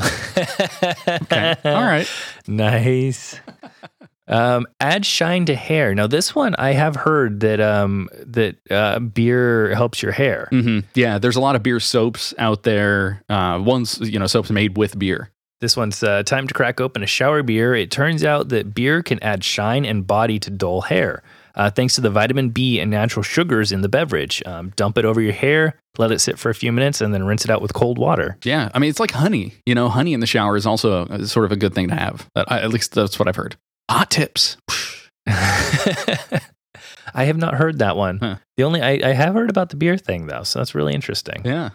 Okay, 1.08 1.56
all 1.65 1.84
right. 1.84 2.10
Nice. 2.47 3.39
Um, 4.27 4.67
add 4.79 5.05
shine 5.05 5.45
to 5.45 5.55
hair. 5.55 5.93
Now, 5.93 6.07
this 6.07 6.33
one 6.33 6.55
I 6.55 6.71
have 6.71 6.95
heard 6.95 7.41
that 7.41 7.59
um, 7.59 8.07
that 8.25 8.55
uh, 8.71 8.99
beer 8.99 9.75
helps 9.75 10.01
your 10.01 10.12
hair. 10.13 10.47
hmm 10.49 10.79
Yeah, 10.95 11.17
there's 11.19 11.36
a 11.36 11.41
lot 11.41 11.55
of 11.55 11.63
beer 11.63 11.79
soaps 11.79 12.33
out 12.38 12.63
there. 12.63 13.23
Uh, 13.29 13.62
ones, 13.63 13.99
you 13.99 14.19
know, 14.19 14.27
soaps 14.27 14.49
made 14.49 14.77
with 14.77 14.97
beer. 14.97 15.29
This 15.59 15.77
one's 15.77 16.03
uh, 16.03 16.23
time 16.23 16.47
to 16.47 16.53
crack 16.53 16.81
open 16.81 17.03
a 17.03 17.07
shower 17.07 17.41
beer. 17.41 17.73
It 17.73 17.89
turns 17.91 18.23
out 18.23 18.49
that 18.49 18.73
beer 18.73 19.01
can 19.01 19.21
add 19.23 19.43
shine 19.45 19.86
and 19.86 20.05
body 20.05 20.38
to 20.39 20.49
dull 20.49 20.81
hair, 20.81 21.23
uh, 21.55 21.69
thanks 21.69 21.95
to 21.95 22.01
the 22.01 22.09
vitamin 22.09 22.49
B 22.49 22.81
and 22.81 22.91
natural 22.91 23.23
sugars 23.23 23.71
in 23.71 23.81
the 23.81 23.88
beverage. 23.88 24.43
Um, 24.45 24.73
dump 24.75 24.97
it 24.97 25.05
over 25.05 25.21
your 25.21 25.31
hair, 25.31 25.79
let 25.97 26.12
it 26.12 26.19
sit 26.19 26.38
for 26.38 26.49
a 26.49 26.55
few 26.55 26.73
minutes, 26.73 26.99
and 26.99 27.13
then 27.13 27.23
rinse 27.23 27.45
it 27.45 27.51
out 27.51 27.62
with 27.62 27.73
cold 27.73 27.97
water. 27.97 28.38
Yeah, 28.43 28.71
I 28.73 28.79
mean, 28.79 28.89
it's 28.89 28.99
like 28.99 29.12
honey. 29.12 29.53
You 29.65 29.73
know, 29.73 29.88
honey 29.88 30.13
in 30.13 30.19
the 30.19 30.27
shower 30.27 30.57
is 30.57 30.65
also 30.65 31.05
a, 31.05 31.25
sort 31.27 31.45
of 31.45 31.53
a 31.53 31.55
good 31.55 31.73
thing 31.73 31.88
to 31.88 31.95
have. 31.95 32.29
At 32.36 32.69
least 32.71 32.93
that's 32.93 33.17
what 33.17 33.29
I've 33.29 33.38
heard. 33.38 33.55
Hot 33.89 34.09
tips. 34.09 34.57
I 35.27 37.25
have 37.25 37.37
not 37.37 37.53
heard 37.55 37.79
that 37.79 37.95
one. 37.95 38.19
Huh. 38.19 38.35
The 38.57 38.63
only 38.63 38.81
I, 38.81 38.99
I 39.03 39.13
have 39.13 39.33
heard 39.33 39.49
about 39.49 39.69
the 39.69 39.75
beer 39.75 39.97
thing 39.97 40.27
though, 40.27 40.43
so 40.43 40.59
that's 40.59 40.73
really 40.73 40.93
interesting. 40.93 41.41
Yeah, 41.43 41.69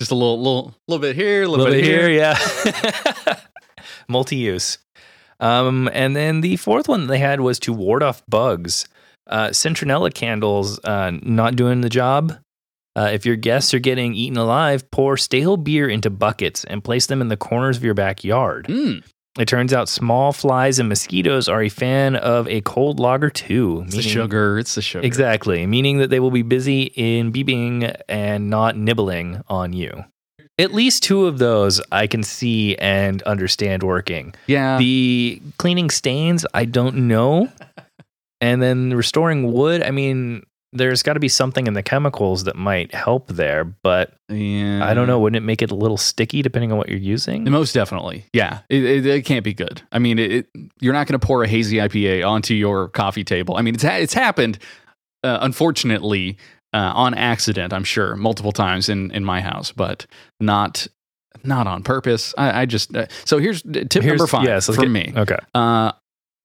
just 0.00 0.10
a 0.10 0.14
little, 0.14 0.38
little, 0.38 0.74
little 0.88 1.00
bit 1.00 1.14
here, 1.14 1.42
a 1.42 1.48
little, 1.48 1.66
little 1.66 1.78
bit 1.78 1.84
bit 1.84 1.90
here. 1.90 2.08
here, 2.08 2.36
yeah. 3.26 3.40
Multi-use. 4.08 4.78
Um, 5.40 5.90
and 5.92 6.16
then 6.16 6.40
the 6.40 6.56
fourth 6.56 6.88
one 6.88 7.06
they 7.06 7.18
had 7.18 7.40
was 7.40 7.58
to 7.60 7.72
ward 7.72 8.02
off 8.02 8.22
bugs. 8.26 8.86
Uh, 9.26 9.48
Citronella 9.48 10.12
candles 10.12 10.80
uh, 10.84 11.12
not 11.22 11.54
doing 11.54 11.82
the 11.82 11.90
job. 11.90 12.38
Uh, 12.96 13.10
if 13.12 13.24
your 13.26 13.36
guests 13.36 13.72
are 13.74 13.78
getting 13.78 14.14
eaten 14.14 14.38
alive, 14.38 14.90
pour 14.90 15.16
stale 15.16 15.56
beer 15.56 15.88
into 15.88 16.10
buckets 16.10 16.64
and 16.64 16.82
place 16.82 17.06
them 17.06 17.20
in 17.20 17.28
the 17.28 17.36
corners 17.36 17.76
of 17.76 17.84
your 17.84 17.94
backyard. 17.94 18.66
Mm, 18.68 19.04
It 19.38 19.46
turns 19.46 19.72
out 19.72 19.88
small 19.88 20.32
flies 20.32 20.78
and 20.78 20.88
mosquitoes 20.88 21.48
are 21.48 21.62
a 21.62 21.68
fan 21.68 22.16
of 22.16 22.48
a 22.48 22.60
cold 22.62 22.98
lager 22.98 23.30
too. 23.30 23.82
it's 23.86 23.96
the 23.96 24.02
sugar. 24.02 24.58
It's 24.58 24.74
the 24.74 24.82
sugar. 24.82 25.06
Exactly, 25.06 25.66
meaning 25.66 25.98
that 25.98 26.10
they 26.10 26.18
will 26.18 26.32
be 26.32 26.42
busy 26.42 26.92
in 26.96 27.32
beeping 27.32 27.94
and 28.08 28.50
not 28.50 28.76
nibbling 28.76 29.42
on 29.48 29.72
you. 29.72 30.04
At 30.58 30.74
least 30.74 31.04
two 31.04 31.26
of 31.26 31.38
those 31.38 31.80
I 31.92 32.06
can 32.06 32.22
see 32.22 32.76
and 32.76 33.22
understand 33.22 33.82
working. 33.82 34.34
Yeah. 34.46 34.78
The 34.78 35.40
cleaning 35.58 35.90
stains, 35.90 36.44
I 36.52 36.64
don't 36.64 37.08
know. 37.08 37.48
And 38.42 38.62
then 38.62 38.94
restoring 38.94 39.52
wood, 39.52 39.82
I 39.82 39.90
mean, 39.90 40.44
there's 40.72 41.02
got 41.02 41.14
to 41.14 41.20
be 41.20 41.28
something 41.28 41.66
in 41.66 41.74
the 41.74 41.82
chemicals 41.82 42.44
that 42.44 42.54
might 42.56 42.94
help 42.94 43.26
there, 43.28 43.64
but 43.64 44.14
yeah. 44.28 44.84
I 44.88 44.94
don't 44.94 45.06
know. 45.08 45.18
Wouldn't 45.18 45.36
it 45.36 45.44
make 45.44 45.62
it 45.62 45.70
a 45.70 45.74
little 45.74 45.96
sticky 45.96 46.42
depending 46.42 46.70
on 46.70 46.78
what 46.78 46.88
you're 46.88 46.98
using? 46.98 47.42
Most 47.50 47.72
definitely. 47.72 48.24
Yeah. 48.32 48.60
It, 48.68 48.84
it, 48.84 49.06
it 49.06 49.24
can't 49.24 49.44
be 49.44 49.52
good. 49.52 49.82
I 49.90 49.98
mean, 49.98 50.18
it, 50.20 50.46
you're 50.80 50.92
not 50.92 51.08
going 51.08 51.18
to 51.18 51.26
pour 51.26 51.42
a 51.42 51.48
hazy 51.48 51.78
IPA 51.78 52.24
onto 52.28 52.54
your 52.54 52.88
coffee 52.88 53.24
table. 53.24 53.56
I 53.56 53.62
mean, 53.62 53.74
it's, 53.74 53.82
ha- 53.82 53.96
it's 53.96 54.14
happened, 54.14 54.58
uh, 55.24 55.38
unfortunately, 55.40 56.38
uh, 56.72 56.92
on 56.94 57.14
accident, 57.14 57.72
I'm 57.72 57.82
sure, 57.84 58.14
multiple 58.14 58.52
times 58.52 58.88
in, 58.88 59.10
in 59.10 59.24
my 59.24 59.40
house, 59.40 59.72
but 59.72 60.06
not. 60.38 60.86
Not 61.44 61.66
on 61.68 61.82
purpose. 61.84 62.34
I, 62.36 62.62
I 62.62 62.66
just 62.66 62.94
uh, 62.94 63.06
so 63.24 63.38
here's 63.38 63.64
uh, 63.64 63.84
tip 63.88 64.02
Here's- 64.02 64.18
number 64.18 64.26
five 64.26 64.44
yes, 64.44 64.68
let's 64.68 64.78
get- 64.78 64.90
me. 64.90 65.12
Okay. 65.16 65.38
Uh, 65.54 65.92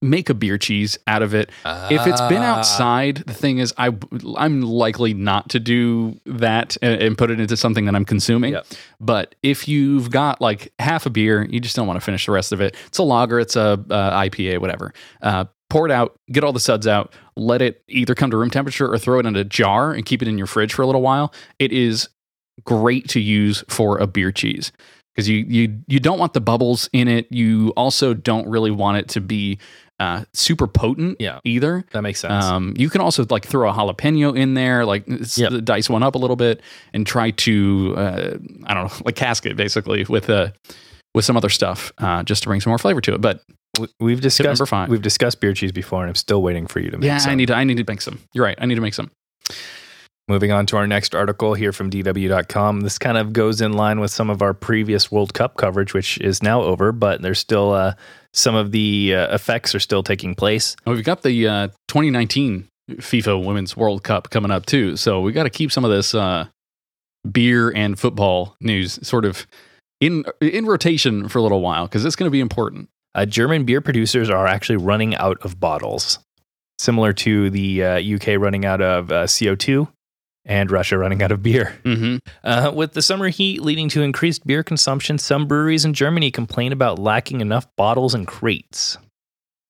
make 0.10 0.30
a 0.30 0.34
beer 0.34 0.58
cheese 0.58 0.98
out 1.08 1.22
of 1.22 1.34
it. 1.34 1.50
If 1.66 2.08
it's 2.08 2.22
been 2.22 2.42
Ah. 2.44 2.58
outside, 2.58 3.18
the 3.28 3.34
thing 3.34 3.58
is, 3.58 3.74
I 3.78 3.92
I'm 4.38 4.62
likely 4.62 5.14
not 5.14 5.50
to 5.50 5.60
do 5.60 6.20
that 6.26 6.78
and, 6.82 7.02
and 7.02 7.18
put 7.18 7.32
it 7.32 7.40
into 7.40 7.58
something 7.58 7.86
that 7.86 7.96
I'm 7.96 8.06
consuming. 8.06 8.54
Yep. 8.54 8.66
But 9.00 9.36
if 9.44 9.68
you've 9.68 10.10
got 10.12 10.40
like 10.42 10.72
half 10.80 11.06
a 11.06 11.10
beer, 11.10 11.46
you 11.50 11.60
just 11.60 11.76
don't 11.76 11.88
want 11.88 11.98
to 11.98 12.06
finish 12.06 12.26
the 12.26 12.32
rest 12.32 12.52
of 12.52 12.62
it. 12.62 12.76
It's 12.88 12.98
a 12.98 13.04
lager, 13.04 13.40
it's 13.40 13.56
a 13.56 13.80
uh, 13.90 14.20
IPA, 14.22 14.60
whatever. 14.60 14.94
Uh, 15.22 15.46
pour 15.70 15.86
it 15.86 15.92
out, 15.92 16.18
get 16.32 16.44
all 16.44 16.54
the 16.54 16.60
suds 16.60 16.86
out, 16.88 17.14
let 17.36 17.62
it 17.62 17.84
either 17.90 18.14
come 18.16 18.30
to 18.32 18.38
room 18.38 18.50
temperature 18.52 18.92
or 18.92 18.98
throw 18.98 19.20
it 19.20 19.26
in 19.26 19.36
a 19.36 19.44
jar 19.44 19.92
and 19.92 20.06
keep 20.06 20.22
it 20.22 20.28
in 20.28 20.38
your 20.38 20.48
fridge 20.48 20.74
for 20.74 20.84
a 20.84 20.86
little 20.86 21.02
while. 21.02 21.34
It 21.60 21.72
is 21.72 22.08
great 22.64 23.10
to 23.10 23.20
use 23.20 23.64
for 23.68 23.98
a 23.98 24.08
beer 24.08 24.32
cheese 24.32 24.72
because 25.14 25.28
you 25.28 25.46
you 25.48 25.80
you 25.88 26.00
don't 26.00 26.20
want 26.20 26.34
the 26.34 26.42
bubbles 26.42 26.90
in 26.94 27.08
it. 27.08 27.28
You 27.32 27.74
also 27.76 28.14
don't 28.14 28.48
really 28.48 28.72
want 28.72 28.98
it 28.98 29.10
to 29.10 29.22
be 29.22 29.58
uh, 30.00 30.26
super 30.34 30.68
potent 30.68 31.18
Yeah. 31.20 31.40
either. 31.46 31.86
That 31.92 32.02
makes 32.02 32.20
sense. 32.20 32.44
Um, 32.46 32.74
you 32.78 32.90
can 32.90 33.02
also 33.02 33.26
like 33.30 33.46
throw 33.46 33.70
a 33.70 33.74
jalapeno 33.74 34.38
in 34.38 34.54
there, 34.54 34.86
like 34.86 35.06
Yep. 35.38 35.64
dice 35.64 35.90
one 35.90 36.04
up 36.04 36.16
a 36.16 36.18
little 36.18 36.36
bit, 36.36 36.62
and 36.94 37.08
try 37.08 37.32
to 37.32 37.94
uh, 37.98 38.38
I 38.66 38.74
don't 38.74 38.86
know, 38.92 39.02
like 39.06 39.16
casket 39.16 39.56
basically 39.56 40.04
with 40.10 40.30
uh, 40.30 40.50
with 41.14 41.24
some 41.26 41.38
other 41.38 41.50
stuff, 41.50 41.94
uh, 42.00 42.24
just 42.24 42.44
to 42.44 42.50
bring 42.50 42.60
some 42.60 42.72
more 42.72 42.78
flavor 42.78 43.00
to 43.02 43.14
it. 43.14 43.22
But 43.22 43.42
We- 43.80 43.88
we've 44.02 44.22
discussed 44.22 44.68
five. 44.68 44.90
we've 44.90 45.02
discussed 45.02 45.40
beer 45.40 45.54
cheese 45.54 45.72
before, 45.72 46.02
and 46.02 46.10
I'm 46.10 46.16
still 46.16 46.42
waiting 46.42 46.68
for 46.68 46.80
you 46.82 46.92
to 46.92 46.98
make 46.98 47.08
yeah, 47.08 47.18
some. 47.20 47.32
I 47.32 47.36
need 47.36 47.46
to 47.48 47.56
I 47.56 47.64
need 47.64 47.78
to 47.78 47.86
make 47.88 48.02
some. 48.02 48.20
You're 48.34 48.44
right, 48.46 48.58
I 48.60 48.66
need 48.66 48.76
to 48.76 48.82
make 48.82 48.94
some. 48.94 49.12
Moving 50.28 50.52
on 50.52 50.66
to 50.68 50.78
our 50.78 50.88
next 50.88 51.14
article 51.14 51.54
here 51.54 51.72
from 51.72 51.92
DW.com. 51.92 52.82
This 52.82 52.98
kind 52.98 53.16
of 53.16 53.32
goes 53.32 53.62
in 53.62 53.74
line 53.74 54.00
with 54.00 54.10
some 54.10 54.32
of 54.32 54.42
our 54.42 54.56
previous 54.56 55.12
World 55.12 55.36
Cup 55.36 55.56
coverage, 55.56 55.94
which 55.94 56.18
is 56.18 56.42
now 56.42 56.64
over, 56.64 56.92
but 56.92 57.22
there's 57.22 57.38
still 57.38 57.74
uh, 57.74 57.94
some 58.36 58.54
of 58.54 58.72
the 58.72 59.16
uh, 59.16 59.34
effects 59.34 59.74
are 59.74 59.80
still 59.80 60.04
taking 60.04 60.36
place. 60.36 60.76
Oh, 60.86 60.94
we've 60.94 61.06
got 61.06 61.24
the 61.24 61.48
uh, 61.48 61.68
2019 61.88 62.68
FIFA 62.92 63.46
Women's 63.46 63.76
World 63.76 64.04
Cup 64.04 64.30
coming 64.30 64.52
up 64.52 64.66
too. 64.66 64.98
So 64.98 65.22
we 65.22 65.32
got 65.32 65.44
to 65.44 65.50
keep 65.50 65.72
some 65.72 65.86
of 65.86 65.92
this 65.92 66.14
uh, 66.14 66.48
beer 67.32 67.72
and 67.76 67.98
football 67.98 68.56
news 68.60 69.00
sort 69.08 69.26
of 69.26 69.48
in 70.02 70.26
in 70.42 70.66
rotation 70.66 71.30
for 71.30 71.40
a 71.40 71.42
little 71.42 71.62
while 71.62 71.86
because 71.86 72.04
it's 72.04 72.16
going 72.16 72.28
to 72.28 72.32
be 72.32 72.42
important. 72.42 72.90
Uh, 73.16 73.26
German 73.26 73.64
beer 73.64 73.80
producers 73.80 74.30
are 74.30 74.46
actually 74.46 74.76
running 74.76 75.16
out 75.16 75.38
of 75.46 75.58
bottles, 75.58 76.20
similar 76.78 77.14
to 77.14 77.50
the 77.50 77.84
uh, 77.84 78.16
UK 78.16 78.38
running 78.38 78.66
out 78.66 78.82
of 78.82 79.12
uh, 79.12 79.24
CO2 79.24 79.88
and 80.46 80.72
Russia 80.72 80.98
running 80.98 81.22
out 81.22 81.32
of 81.32 81.42
beer. 81.42 81.76
Mm-hmm. 81.84 82.18
Uh, 82.44 82.72
with 82.74 82.94
the 82.94 83.02
summer 83.02 83.30
heat 83.30 83.62
leading 83.62 83.90
to 83.90 84.02
increased 84.02 84.46
beer 84.46 84.64
consumption, 84.64 85.18
some 85.18 85.48
breweries 85.48 85.86
in 85.86 85.94
Germany 85.94 86.32
complain 86.32 86.72
about 86.72 87.00
lacking 87.00 87.42
enough 87.42 87.68
bottles 87.76 88.14
and 88.14 88.28
crates. 88.28 88.98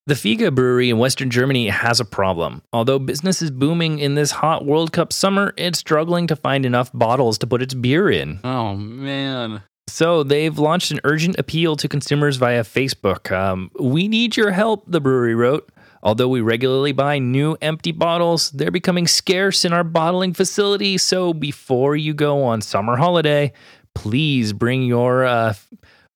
The 0.08 0.14
Fiege 0.14 0.54
brewery 0.54 0.92
in 0.92 1.00
Western 1.00 1.32
Germany 1.32 1.68
has 1.70 2.00
a 2.00 2.06
problem. 2.06 2.62
Although 2.72 3.00
business 3.00 3.42
is 3.42 3.50
booming 3.50 3.98
in 3.98 4.14
this 4.14 4.30
hot 4.30 4.64
World 4.64 4.92
Cup 4.92 5.12
summer, 5.12 5.54
it's 5.58 5.80
struggling 5.80 6.28
to 6.28 6.36
find 6.36 6.64
enough 6.64 6.92
bottles 6.94 7.40
to 7.40 7.48
put 7.48 7.64
its 7.64 7.74
beer 7.74 8.12
in. 8.12 8.40
Oh 8.44 8.76
man. 8.76 9.64
So 9.88 10.24
they've 10.24 10.58
launched 10.58 10.92
an 10.92 11.00
urgent 11.04 11.38
appeal 11.40 11.76
to 11.78 11.88
consumers 11.88 12.38
via 12.38 12.64
Facebook. 12.64 13.32
Um, 13.32 13.72
we 13.80 14.08
need 14.08 14.38
your 14.38 14.52
help, 14.52 14.84
the 14.86 15.02
brewery 15.02 15.34
wrote. 15.34 15.70
Although 16.06 16.28
we 16.28 16.41
regularly 16.41 16.91
buy 16.91 17.18
new 17.18 17.58
empty 17.62 17.91
bottles, 17.91 18.52
they're 18.52 18.70
becoming 18.70 19.08
scarce 19.08 19.65
in 19.65 19.74
our 19.74 19.84
bottling 19.84 20.36
facility. 20.36 21.00
So 21.00 21.34
before 21.34 21.96
you 21.96 22.13
go 22.13 22.44
on 22.44 22.62
summer 22.62 22.96
holiday, 22.96 23.52
please 23.96 24.54
bring 24.54 24.84
your 24.84 25.26
uh, 25.26 25.56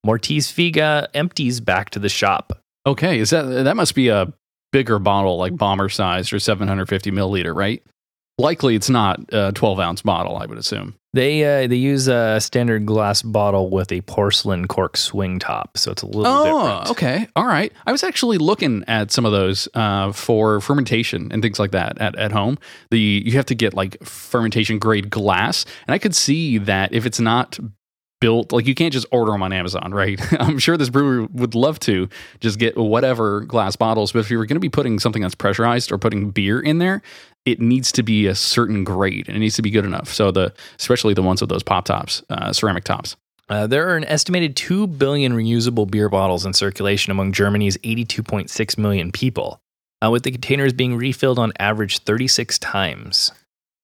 Moritz 0.04 0.52
Fiege 0.52 1.08
empties 1.12 1.60
back 1.60 1.90
to 1.90 1.98
the 1.98 2.08
shop. 2.08 2.62
Okay, 2.86 3.18
is 3.18 3.30
that 3.30 3.42
that 3.42 3.76
must 3.76 3.96
be 3.96 4.08
a 4.08 4.32
bigger 4.72 5.00
bottle, 5.00 5.36
like 5.38 5.56
bomber 5.56 5.88
sized 5.88 6.32
or 6.32 6.38
750 6.38 7.10
milliliter, 7.10 7.52
right? 7.52 7.82
Likely, 8.40 8.74
it's 8.74 8.90
not 8.90 9.20
a 9.32 9.52
12 9.52 9.78
ounce 9.78 10.02
bottle. 10.02 10.36
I 10.38 10.46
would 10.46 10.58
assume. 10.58 10.94
They 11.12 11.42
uh, 11.44 11.66
they 11.66 11.74
use 11.76 12.06
a 12.08 12.40
standard 12.40 12.86
glass 12.86 13.20
bottle 13.22 13.68
with 13.68 13.90
a 13.90 14.00
porcelain 14.02 14.68
cork 14.68 14.96
swing 14.96 15.40
top, 15.40 15.76
so 15.76 15.90
it's 15.90 16.02
a 16.02 16.06
little 16.06 16.24
Oh, 16.26 16.44
different. 16.68 16.90
okay, 16.92 17.28
all 17.34 17.46
right. 17.46 17.72
I 17.84 17.90
was 17.92 18.04
actually 18.04 18.38
looking 18.38 18.84
at 18.86 19.10
some 19.10 19.26
of 19.26 19.32
those 19.32 19.68
uh, 19.74 20.12
for 20.12 20.60
fermentation 20.60 21.32
and 21.32 21.42
things 21.42 21.58
like 21.58 21.72
that 21.72 22.00
at, 22.00 22.14
at 22.16 22.30
home. 22.30 22.58
The 22.92 23.22
you 23.26 23.32
have 23.32 23.46
to 23.46 23.56
get 23.56 23.74
like 23.74 24.00
fermentation 24.04 24.78
grade 24.78 25.10
glass, 25.10 25.64
and 25.88 25.94
I 25.94 25.98
could 25.98 26.14
see 26.14 26.58
that 26.58 26.92
if 26.94 27.06
it's 27.06 27.18
not 27.20 27.58
built 28.20 28.52
like 28.52 28.66
you 28.66 28.74
can't 28.74 28.92
just 28.92 29.06
order 29.10 29.32
them 29.32 29.42
on 29.42 29.50
Amazon, 29.52 29.92
right? 29.92 30.20
I'm 30.40 30.58
sure 30.58 30.76
this 30.76 30.90
brewer 30.90 31.26
would 31.32 31.54
love 31.54 31.80
to 31.80 32.06
just 32.38 32.58
get 32.58 32.76
whatever 32.76 33.40
glass 33.40 33.76
bottles, 33.76 34.12
but 34.12 34.18
if 34.18 34.30
you 34.30 34.36
were 34.38 34.44
going 34.44 34.56
to 34.56 34.60
be 34.60 34.68
putting 34.68 34.98
something 34.98 35.22
that's 35.22 35.34
pressurized 35.34 35.90
or 35.90 35.96
putting 35.98 36.30
beer 36.30 36.60
in 36.60 36.78
there, 36.78 37.00
it 37.44 37.60
needs 37.60 37.90
to 37.92 38.02
be 38.02 38.26
a 38.26 38.34
certain 38.34 38.84
grade 38.84 39.26
and 39.28 39.36
it 39.36 39.40
needs 39.40 39.56
to 39.56 39.62
be 39.62 39.70
good 39.70 39.84
enough. 39.84 40.12
So 40.12 40.30
the 40.30 40.52
especially 40.78 41.14
the 41.14 41.22
ones 41.22 41.40
with 41.40 41.50
those 41.50 41.62
pop 41.62 41.86
tops, 41.86 42.22
uh, 42.30 42.52
ceramic 42.52 42.84
tops. 42.84 43.16
Uh, 43.48 43.66
there 43.66 43.88
are 43.88 43.96
an 43.96 44.04
estimated 44.04 44.54
2 44.54 44.86
billion 44.86 45.32
reusable 45.32 45.90
beer 45.90 46.08
bottles 46.08 46.46
in 46.46 46.52
circulation 46.52 47.10
among 47.10 47.32
Germany's 47.32 47.76
82.6 47.78 48.78
million 48.78 49.10
people, 49.10 49.60
uh, 50.04 50.08
with 50.08 50.22
the 50.22 50.30
containers 50.30 50.72
being 50.72 50.96
refilled 50.96 51.38
on 51.38 51.52
average 51.58 51.98
36 51.98 52.60
times. 52.60 53.32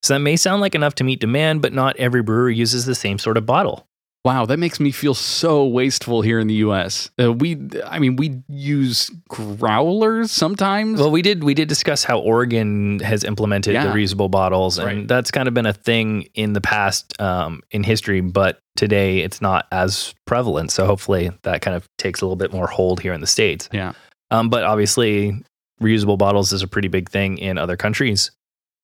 So 0.04 0.14
that 0.14 0.20
may 0.20 0.36
sound 0.36 0.60
like 0.60 0.76
enough 0.76 0.94
to 0.96 1.04
meet 1.04 1.18
demand, 1.18 1.62
but 1.62 1.72
not 1.72 1.96
every 1.96 2.22
brewer 2.22 2.48
uses 2.48 2.86
the 2.86 2.94
same 2.94 3.18
sort 3.18 3.36
of 3.36 3.44
bottle. 3.44 3.88
Wow, 4.26 4.44
that 4.46 4.58
makes 4.58 4.80
me 4.80 4.90
feel 4.90 5.14
so 5.14 5.64
wasteful 5.64 6.20
here 6.20 6.40
in 6.40 6.48
the 6.48 6.54
U.S. 6.66 7.10
Uh, 7.16 7.32
we, 7.32 7.56
I 7.84 8.00
mean, 8.00 8.16
we 8.16 8.42
use 8.48 9.08
growlers 9.28 10.32
sometimes. 10.32 10.98
Well, 10.98 11.12
we 11.12 11.22
did 11.22 11.44
we 11.44 11.54
did 11.54 11.68
discuss 11.68 12.02
how 12.02 12.18
Oregon 12.18 12.98
has 12.98 13.22
implemented 13.22 13.74
Yeah. 13.74 13.86
the 13.86 13.90
reusable 13.96 14.28
bottles, 14.28 14.78
and 14.78 14.86
Right. 14.86 15.06
that's 15.08 15.30
kind 15.30 15.46
of 15.46 15.54
been 15.54 15.64
a 15.66 15.72
thing 15.72 16.28
in 16.34 16.54
the 16.54 16.60
past 16.60 17.20
um, 17.20 17.62
in 17.70 17.84
history, 17.84 18.20
but 18.20 18.58
today 18.74 19.20
it's 19.20 19.40
not 19.40 19.68
as 19.70 20.12
prevalent. 20.26 20.72
So 20.72 20.86
hopefully 20.86 21.30
that 21.44 21.62
kind 21.62 21.76
of 21.76 21.86
takes 21.96 22.20
a 22.20 22.24
little 22.24 22.34
bit 22.34 22.52
more 22.52 22.66
hold 22.66 22.98
here 23.00 23.12
in 23.12 23.20
the 23.20 23.28
states. 23.28 23.68
yeah, 23.72 23.92
Um, 24.32 24.50
but 24.50 24.64
obviously, 24.64 25.40
reusable 25.80 26.18
bottles 26.18 26.52
is 26.52 26.62
a 26.62 26.66
pretty 26.68 26.88
big 26.88 27.08
thing 27.10 27.38
in 27.38 27.58
other 27.58 27.76
countries. 27.76 28.32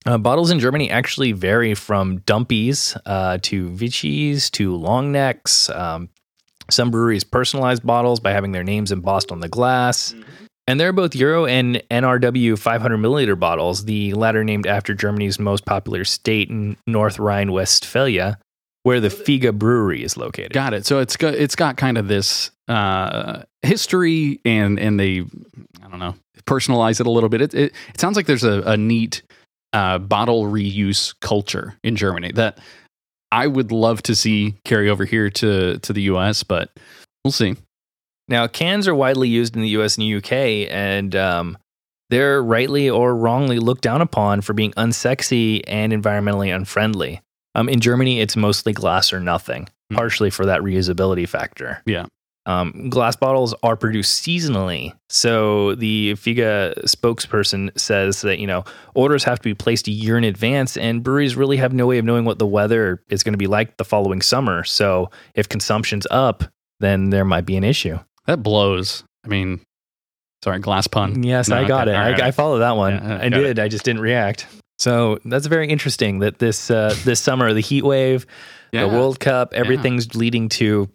Uh, 0.05 0.19
bottles 0.19 0.51
in 0.51 0.59
Germany 0.59 0.91
actually 0.91 1.33
vary 1.33 1.75
from 1.75 2.21
dumpies 2.21 2.97
uh, 3.07 3.39
to 3.43 3.69
Vichys 3.71 4.51
to 4.53 4.75
long 4.75 5.13
necks. 5.13 5.71
Um, 5.71 6.09
some 6.71 6.91
breweries 6.91 7.25
personalize 7.25 7.85
bottles 7.85 8.21
by 8.21 8.33
having 8.33 8.53
their 8.53 8.65
names 8.65 8.91
embossed 8.91 9.31
on 9.31 9.41
the 9.41 9.49
glass. 9.49 10.15
And 10.67 10.79
they're 10.79 10.93
both 10.93 11.15
Euro 11.17 11.45
and 11.45 11.83
NRW 11.91 12.59
500 12.59 12.97
milliliter 12.97 13.39
bottles, 13.39 13.85
the 13.85 14.15
latter 14.15 14.45
named 14.45 14.67
after 14.67 14.95
Germany's 14.95 15.39
most 15.39 15.65
popular 15.65 16.05
state 16.05 16.51
in 16.51 16.77
North 16.87 17.19
Rhine 17.19 17.53
Westphalia, 17.53 18.39
where 18.85 19.01
the 19.01 19.09
Fiege 19.09 19.53
brewery 19.53 20.03
is 20.05 20.17
located. 20.17 20.53
got 20.53 20.73
it. 20.73 20.87
So 20.87 21.01
it's 21.01 21.17
got 21.17 21.35
it's 21.35 21.57
got 21.57 21.77
kind 21.77 21.99
of 21.99 22.07
this 22.07 22.53
uh, 22.69 23.43
history, 23.63 24.41
and 24.45 24.79
and 24.79 25.01
they, 25.01 25.25
I 25.83 25.89
don't 25.89 25.99
know, 25.99 26.15
personalize 26.47 27.01
it 27.01 27.07
a 27.07 27.11
little 27.11 27.29
bit. 27.29 27.43
It 27.43 27.55
it, 27.55 27.73
it 27.89 28.01
sounds 28.01 28.17
like 28.17 28.27
there's 28.27 28.45
a, 28.45 28.63
a 28.63 28.77
neat 28.77 29.23
uh, 29.73 29.99
bottle 29.99 30.45
reuse 30.45 31.15
culture 31.21 31.75
in 31.83 31.97
Germany 31.97 32.33
that 32.33 32.59
I 33.31 33.47
would 33.47 33.73
love 33.73 34.03
to 34.03 34.15
see 34.15 34.55
carry 34.65 34.89
over 34.91 35.05
here 35.05 35.31
to 35.31 35.79
to 35.79 35.93
the 35.93 36.03
U.S., 36.03 36.43
but 36.43 36.71
we'll 37.25 37.33
see. 37.33 37.57
Now, 38.29 38.47
cans 38.47 38.87
are 38.87 38.95
widely 38.95 39.29
used 39.29 39.57
in 39.57 39.63
the 39.63 39.69
US 39.71 39.99
and 39.99 40.15
UK, 40.15 40.33
and 40.71 41.15
um, 41.17 41.59
they're 42.11 42.43
rightly 42.43 42.89
or 42.89 43.15
wrongly 43.17 43.59
looked 43.59 43.83
down 43.83 44.01
upon 44.01 44.43
for 44.43 44.53
being 44.53 44.73
unsexy 44.73 45.63
and 45.67 45.93
environmentally 45.93 46.55
unfriendly. 46.55 47.21
Um, 47.55 47.69
in 47.69 47.81
Germany, 47.81 48.21
it's 48.21 48.37
mostly 48.37 48.73
glass 48.73 49.13
or 49.13 49.21
nothing, 49.21 49.69
Hmm. 49.91 49.97
partially 49.97 50.31
for 50.31 50.47
that 50.47 50.61
reusability 50.63 51.29
factor. 51.29 51.83
Yeah. 51.85 52.07
Um, 52.45 52.89
glass 52.91 53.15
bottles 53.15 53.55
are 53.63 53.77
produced 53.77 54.25
seasonally. 54.27 54.93
So 55.09 55.77
the 55.77 56.15
Fiege 56.15 56.75
spokesperson 56.85 57.71
says 57.79 58.23
that, 58.23 58.39
you 58.41 58.47
know, 58.49 58.65
orders 58.95 59.23
have 59.25 59.39
to 59.39 59.45
be 59.45 59.55
placed 59.55 59.87
a 59.87 59.93
year 59.93 60.19
in 60.19 60.25
advance, 60.25 60.77
and 60.77 61.03
breweries 61.05 61.37
really 61.37 61.57
have 61.59 61.73
no 61.73 61.87
way 61.87 61.99
of 61.99 62.05
knowing 62.05 62.25
what 62.25 62.39
the 62.41 62.47
weather 62.47 63.03
is 63.09 63.23
going 63.23 63.35
to 63.35 63.39
be 63.39 63.47
like 63.47 63.77
the 63.77 63.85
following 63.85 64.21
summer. 64.23 64.65
So 64.65 65.11
if 65.35 65.49
consumption's 65.49 66.07
up, 66.11 66.43
then 66.81 67.11
there 67.11 67.25
might 67.25 67.47
be 67.47 67.57
an 67.57 67.63
issue. 67.65 67.99
That 68.27 68.43
blows. 68.43 69.05
I 69.25 69.29
mean, 69.29 69.61
sorry, 70.43 70.59
glass 70.59 70.89
pun. 70.89 71.23
Yes, 71.23 71.49
No, 71.49 71.59
I 71.59 71.65
got 71.69 71.87
okay. 71.87 71.97
it. 71.97 72.01
I, 72.01 72.11
right. 72.13 72.23
I 72.23 72.31
followed 72.33 72.59
that 72.59 72.77
one. 72.77 72.95
Yeah, 72.95 73.19
I 73.23 73.29
got 73.29 73.37
did. 73.39 73.59
I 73.61 73.69
just 73.69 73.85
didn't 73.85 74.03
react. 74.03 74.47
So 74.79 75.19
that's 75.25 75.47
very 75.47 75.69
interesting 75.69 76.19
that 76.21 76.41
this 76.41 76.69
uh, 76.73 76.97
this 77.05 77.21
summer, 77.21 77.53
the 77.53 77.61
heat 77.61 77.85
wave, 77.85 78.27
Yeah. 78.73 78.83
the 78.83 78.89
World 78.89 79.21
Cup, 79.21 79.55
everything's 79.55 80.17
leading 80.17 80.49
to 80.51 80.89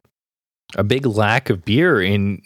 a 0.75 0.83
big 0.83 1.05
lack 1.05 1.49
of 1.49 1.63
beer 1.63 2.01
in 2.01 2.39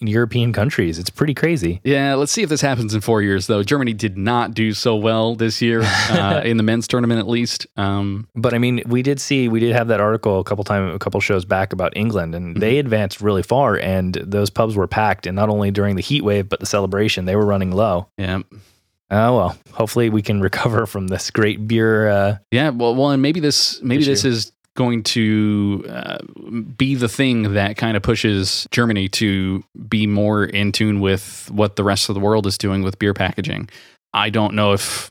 in 0.00 0.06
European 0.06 0.52
countries. 0.52 0.98
It's 0.98 1.10
pretty 1.10 1.34
crazy. 1.34 1.80
Yeah, 1.84 2.14
let's 2.14 2.32
see 2.32 2.42
if 2.42 2.48
this 2.48 2.62
happens 2.62 2.94
in 2.94 3.00
four 3.02 3.20
years, 3.22 3.46
though. 3.48 3.62
Germany 3.62 3.92
did 3.92 4.16
not 4.16 4.54
do 4.54 4.72
so 4.72 4.96
well 4.96 5.34
this 5.34 5.60
year, 5.60 5.82
uh, 6.10 6.40
in 6.44 6.56
the 6.56 6.62
men's 6.62 6.88
tournament 6.88 7.20
at 7.20 7.28
least. 7.28 7.66
Um, 7.76 8.28
But 8.34 8.54
I 8.54 8.58
mean, 8.58 8.82
we 8.86 9.02
did 9.02 9.20
see 9.20 9.48
we 9.48 9.60
did 9.60 9.72
have 9.74 9.88
that 9.88 10.00
article 10.00 10.40
a 10.40 10.44
couple 10.44 10.64
time 10.64 10.88
a 10.88 10.98
couple 10.98 11.20
shows 11.20 11.44
back 11.44 11.72
about 11.72 11.92
England, 11.96 12.34
and 12.34 12.46
Mm-hmm. 12.46 12.60
they 12.60 12.78
advanced 12.78 13.20
really 13.20 13.42
far, 13.42 13.76
and 13.76 14.14
those 14.14 14.48
pubs 14.50 14.74
were 14.76 14.86
packed, 14.88 15.26
and 15.26 15.36
not 15.36 15.48
only 15.50 15.70
during 15.70 15.96
the 15.96 16.02
heat 16.02 16.22
wave, 16.24 16.48
but 16.48 16.60
the 16.60 16.66
celebration, 16.66 17.24
they 17.26 17.36
were 17.36 17.46
running 17.46 17.72
low. 17.72 18.08
yeah. 18.16 18.40
Oh 19.08 19.36
well, 19.36 19.56
hopefully 19.72 20.10
we 20.10 20.20
can 20.20 20.40
recover 20.48 20.84
from 20.86 21.06
this 21.06 21.30
great 21.30 21.68
beer. 21.68 22.08
Uh, 22.08 22.36
Yeah, 22.50 22.70
well, 22.70 22.92
well, 22.96 23.10
and 23.10 23.22
maybe 23.22 23.38
this 23.38 23.80
maybe 23.82 24.02
this 24.04 24.24
is 24.24 24.50
going 24.76 25.02
to 25.02 25.84
uh, 25.88 26.18
be 26.76 26.94
the 26.94 27.08
thing 27.08 27.54
that 27.54 27.76
kind 27.76 27.96
of 27.96 28.02
pushes 28.02 28.66
Germany 28.70 29.08
to 29.08 29.64
be 29.88 30.06
more 30.06 30.44
in 30.44 30.72
tune 30.72 31.00
with 31.00 31.50
what 31.50 31.76
the 31.76 31.84
rest 31.84 32.08
of 32.08 32.14
the 32.14 32.20
world 32.20 32.46
is 32.46 32.56
doing 32.56 32.82
with 32.82 32.98
beer 32.98 33.14
packaging. 33.14 33.68
I 34.14 34.30
don't 34.30 34.54
know 34.54 34.72
if 34.72 35.10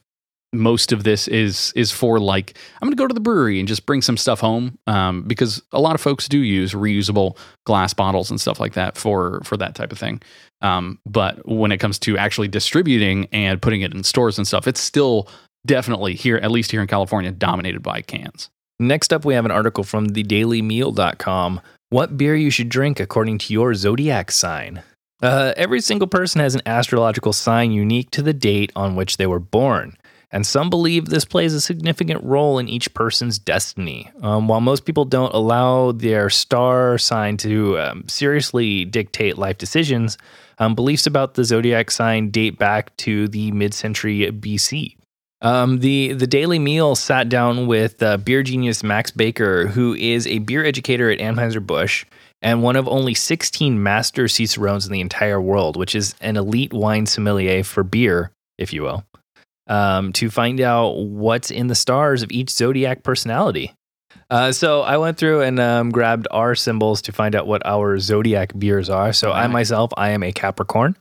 most 0.54 0.94
of 0.94 1.04
this 1.04 1.28
is 1.28 1.74
is 1.76 1.92
for 1.92 2.20
like 2.20 2.58
I'm 2.76 2.88
going 2.88 2.96
to 2.96 3.02
go 3.02 3.08
to 3.08 3.14
the 3.14 3.20
brewery 3.20 3.60
and 3.60 3.68
just 3.68 3.86
bring 3.86 4.02
some 4.02 4.16
stuff 4.16 4.40
home 4.40 4.78
um, 4.88 5.24
because 5.24 5.62
a 5.74 5.82
lot 5.82 5.96
of 5.96 6.02
folks 6.02 6.30
do 6.30 6.40
use 6.40 6.74
reusable 6.74 7.38
glass 7.66 7.94
bottles 7.94 8.30
and 8.30 8.40
stuff 8.40 8.60
like 8.60 8.74
that 8.74 8.98
for 8.98 9.42
for 9.44 9.58
that 9.58 9.76
type 9.76 9.92
of 9.92 10.00
thing. 10.00 10.22
Um, 10.62 11.00
but 11.06 11.46
when 11.48 11.72
it 11.72 11.80
comes 11.80 12.00
to 12.00 12.18
actually 12.18 12.48
distributing 12.48 13.28
and 13.32 13.62
putting 13.62 13.82
it 13.82 13.94
in 13.94 14.04
stores 14.04 14.38
and 14.38 14.48
stuff, 14.48 14.68
it's 14.68 14.80
still 14.80 15.28
definitely 15.66 16.16
here, 16.16 16.38
at 16.38 16.52
least 16.52 16.72
here 16.72 16.82
in 16.82 16.88
California, 16.88 17.32
dominated 17.32 17.82
by 17.82 18.02
cans. 18.02 18.50
Next 18.80 19.14
up, 19.14 19.24
we 19.24 19.34
have 19.36 19.46
an 19.46 19.52
article 19.52 19.84
from 19.84 20.10
thedailymeal.com. 20.10 21.62
What 21.90 22.18
beer 22.18 22.36
you 22.36 22.50
should 22.50 22.70
drink 22.70 23.00
according 23.00 23.38
to 23.40 23.54
your 23.54 23.74
zodiac 23.74 24.32
sign. 24.32 24.84
Uh, 25.22 25.54
every 25.56 25.80
single 25.80 26.08
person 26.08 26.42
has 26.42 26.56
an 26.56 26.62
astrological 26.66 27.32
sign 27.32 27.72
unique 27.72 28.12
to 28.12 28.22
the 28.22 28.34
date 28.34 28.72
on 28.76 28.96
which 28.96 29.16
they 29.16 29.26
were 29.26 29.40
born, 29.40 29.98
and 30.30 30.46
some 30.46 30.70
believe 30.70 31.06
this 31.06 31.24
plays 31.24 31.54
a 31.54 31.62
significant 31.62 32.22
role 32.22 32.60
in 32.60 32.68
each 32.68 32.94
person's 32.94 33.40
destiny. 33.40 34.12
Um, 34.22 34.50
while 34.50 34.60
most 34.60 34.84
people 34.84 35.06
don't 35.06 35.34
allow 35.34 35.94
their 35.94 36.30
star 36.30 36.98
sign 36.98 37.38
to 37.38 37.80
um, 37.80 38.04
seriously 38.10 38.84
dictate 38.84 39.38
life 39.38 39.58
decisions, 39.58 40.18
um, 40.60 40.76
beliefs 40.76 41.08
about 41.08 41.36
the 41.36 41.46
zodiac 41.46 41.92
sign 41.92 42.30
date 42.30 42.60
back 42.60 42.96
to 42.98 43.30
the 43.30 43.52
mid 43.52 43.74
century 43.74 44.30
BC. 44.32 44.98
Um, 45.42 45.80
the 45.80 46.14
the 46.14 46.28
Daily 46.28 46.60
Meal 46.60 46.96
sat 46.96 47.30
down 47.30 47.68
with 47.68 48.02
uh, 48.02 48.18
beer 48.18 48.42
genius 48.42 48.84
Max 48.84 49.12
Baker, 49.12 49.68
who 49.68 49.94
is 49.94 50.26
a 50.28 50.40
beer 50.40 50.64
educator 50.64 51.12
at 51.12 51.20
Anheuser 51.20 51.66
Busch 51.66 52.06
and 52.42 52.62
one 52.62 52.76
of 52.76 52.88
only 52.88 53.16
16 53.16 53.82
master 53.82 54.28
cicerones 54.28 54.86
in 54.86 54.94
the 54.94 55.02
entire 55.02 55.42
world, 55.42 55.78
which 55.78 55.96
is 55.96 56.14
an 56.22 56.38
elite 56.38 56.74
wine 56.74 57.08
sommelier 57.08 57.64
for 57.64 57.84
beer, 57.84 58.32
if 58.58 58.72
you 58.72 58.84
will, 58.84 59.04
um, 59.68 60.14
to 60.14 60.30
find 60.30 60.62
out 60.62 60.92
what's 60.92 61.50
in 61.50 61.68
the 61.68 61.76
stars 61.76 62.22
of 62.22 62.32
each 62.32 62.52
zodiac 62.52 63.04
personality. 63.04 63.74
Uh, 64.30 64.52
so 64.52 64.82
I 64.82 64.98
went 64.98 65.18
through 65.18 65.42
and 65.42 65.60
um, 65.60 65.92
grabbed 65.92 66.28
our 66.30 66.56
symbols 66.56 67.02
to 67.04 67.12
find 67.12 67.36
out 67.36 67.48
what 67.48 67.66
our 67.66 67.98
zodiac 68.00 68.58
beers 68.58 68.90
are. 68.90 69.14
So 69.14 69.32
I 69.32 69.48
myself, 69.48 69.92
I 69.98 70.10
am 70.10 70.24
a 70.24 70.32
Capricorn, 70.32 70.96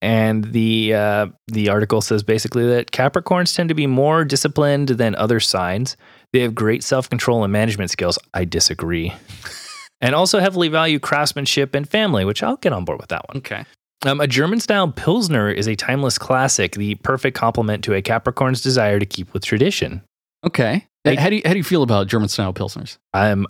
and 0.00 0.44
the 0.52 0.94
uh, 0.94 1.26
the 1.48 1.68
article 1.68 2.00
says 2.00 2.22
basically 2.22 2.66
that 2.66 2.92
Capricorns 2.92 3.54
tend 3.54 3.68
to 3.68 3.74
be 3.74 3.86
more 3.86 4.24
disciplined 4.24 4.88
than 4.88 5.14
other 5.16 5.40
signs. 5.40 5.96
They 6.32 6.40
have 6.40 6.54
great 6.54 6.84
self 6.84 7.08
control 7.08 7.44
and 7.44 7.52
management 7.52 7.90
skills. 7.90 8.18
I 8.34 8.44
disagree. 8.44 9.12
and 10.00 10.14
also 10.14 10.38
heavily 10.40 10.68
value 10.68 10.98
craftsmanship 10.98 11.74
and 11.74 11.88
family, 11.88 12.24
which 12.24 12.42
I'll 12.42 12.56
get 12.56 12.72
on 12.72 12.84
board 12.84 13.00
with 13.00 13.08
that 13.08 13.26
one. 13.28 13.38
Okay. 13.38 13.64
Um, 14.06 14.20
a 14.20 14.28
German 14.28 14.60
style 14.60 14.92
Pilsner 14.92 15.50
is 15.50 15.66
a 15.66 15.74
timeless 15.74 16.18
classic, 16.18 16.72
the 16.72 16.94
perfect 16.96 17.36
complement 17.36 17.82
to 17.84 17.94
a 17.94 18.02
Capricorn's 18.02 18.60
desire 18.60 19.00
to 19.00 19.06
keep 19.06 19.32
with 19.32 19.44
tradition. 19.44 20.02
Okay. 20.46 20.86
How 21.04 21.30
do 21.30 21.36
you 21.36 21.42
how 21.44 21.52
do 21.52 21.56
you 21.56 21.64
feel 21.64 21.82
about 21.82 22.06
German 22.06 22.28
style 22.28 22.52
pilsners? 22.52 22.98
I'm 23.14 23.46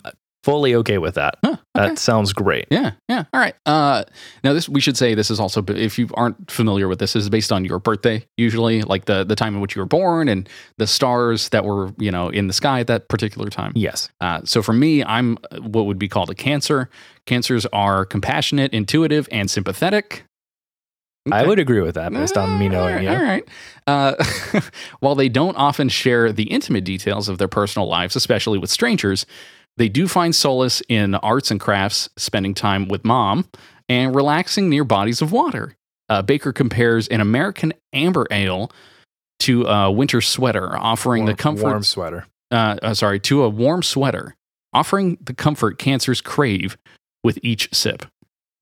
fully 0.49 0.75
okay 0.75 0.97
with 0.97 1.15
that. 1.15 1.35
Huh, 1.43 1.51
okay. 1.51 1.89
That 1.89 1.99
sounds 1.99 2.33
great. 2.33 2.65
Yeah, 2.71 2.91
yeah. 3.07 3.25
All 3.33 3.39
right. 3.39 3.55
Uh, 3.65 4.03
now 4.43 4.53
this 4.53 4.67
we 4.67 4.81
should 4.81 4.97
say 4.97 5.13
this 5.13 5.29
is 5.29 5.39
also 5.39 5.63
if 5.67 5.99
you 5.99 6.09
aren't 6.15 6.49
familiar 6.49 6.87
with 6.87 6.99
this, 6.99 7.13
this 7.13 7.23
is 7.23 7.29
based 7.29 7.51
on 7.51 7.65
your 7.65 7.79
birthday 7.79 8.25
usually, 8.37 8.81
like 8.81 9.05
the 9.05 9.23
the 9.23 9.35
time 9.35 9.55
in 9.55 9.61
which 9.61 9.75
you 9.75 9.81
were 9.81 9.87
born 9.87 10.27
and 10.27 10.49
the 10.77 10.87
stars 10.87 11.49
that 11.49 11.65
were 11.65 11.93
you 11.97 12.11
know 12.11 12.29
in 12.29 12.47
the 12.47 12.53
sky 12.53 12.79
at 12.79 12.87
that 12.87 13.07
particular 13.09 13.49
time. 13.49 13.71
Yes. 13.75 14.09
Uh, 14.21 14.41
so 14.43 14.61
for 14.61 14.73
me, 14.73 15.03
I'm 15.03 15.37
what 15.61 15.85
would 15.85 15.99
be 15.99 16.07
called 16.07 16.29
a 16.29 16.35
Cancer. 16.35 16.89
Cancers 17.25 17.65
are 17.67 18.05
compassionate, 18.05 18.73
intuitive, 18.73 19.27
and 19.31 19.51
sympathetic. 19.51 20.25
I 21.31 21.45
would 21.45 21.59
agree 21.59 21.81
with 21.81 21.95
that 21.95 22.11
based 22.11 22.37
on 22.37 22.57
me 22.57 22.69
knowing 22.69 22.95
right, 22.95 23.03
you. 23.03 23.09
All 23.09 23.21
right. 23.21 23.47
Uh, 23.85 24.61
while 24.99 25.15
they 25.15 25.29
don't 25.29 25.55
often 25.55 25.89
share 25.89 26.31
the 26.31 26.43
intimate 26.43 26.83
details 26.83 27.29
of 27.29 27.37
their 27.37 27.47
personal 27.47 27.87
lives, 27.87 28.15
especially 28.15 28.57
with 28.57 28.69
strangers, 28.69 29.25
they 29.79 29.89
do 29.89 30.07
find 30.07 30.35
solace 30.35 30.83
in 30.87 31.15
arts 31.15 31.49
and 31.49 31.59
crafts, 31.59 32.07
spending 32.17 32.53
time 32.53 32.87
with 32.87 33.03
mom, 33.03 33.45
and 33.89 34.13
relaxing 34.15 34.69
near 34.69 34.83
bodies 34.83 35.21
of 35.23 35.31
water. 35.31 35.75
Uh, 36.09 36.21
Baker 36.21 36.53
compares 36.53 37.07
an 37.07 37.21
American 37.21 37.73
amber 37.93 38.27
ale 38.29 38.71
to 39.39 39.63
a 39.65 39.91
winter 39.91 40.21
sweater, 40.21 40.77
offering 40.77 41.25
the 41.25 41.31
Warm- 41.31 41.37
comfort. 41.37 41.63
warm 41.63 41.83
sweater. 41.83 42.25
Uh, 42.51 42.77
uh, 42.83 42.93
sorry, 42.93 43.19
to 43.21 43.43
a 43.43 43.49
warm 43.49 43.81
sweater, 43.83 44.35
offering 44.73 45.17
the 45.21 45.33
comfort 45.33 45.77
cancers 45.79 46.21
crave 46.21 46.77
with 47.23 47.39
each 47.43 47.69
sip. 47.73 48.05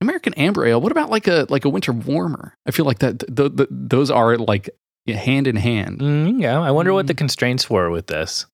American 0.01 0.34
amber 0.36 0.65
ale. 0.65 0.80
What 0.80 0.91
about 0.91 1.10
like 1.10 1.27
a 1.27 1.47
like 1.49 1.65
a 1.65 1.69
winter 1.69 1.91
warmer? 1.91 2.56
I 2.67 2.71
feel 2.71 2.86
like 2.86 2.99
that 2.99 3.19
th- 3.36 3.56
th- 3.58 3.69
those 3.71 4.12
are 4.12 4.38
like 4.38 4.69
hand 5.08 5.47
in 5.47 5.56
hand. 5.56 5.99
Mm, 5.99 6.41
yeah, 6.41 6.60
I 6.62 6.69
wonder 6.71 6.93
what 6.93 7.08
the 7.08 7.13
Mm. 7.13 7.17
constraints 7.17 7.69
were 7.69 7.89
with 7.89 8.08
this. 8.08 8.45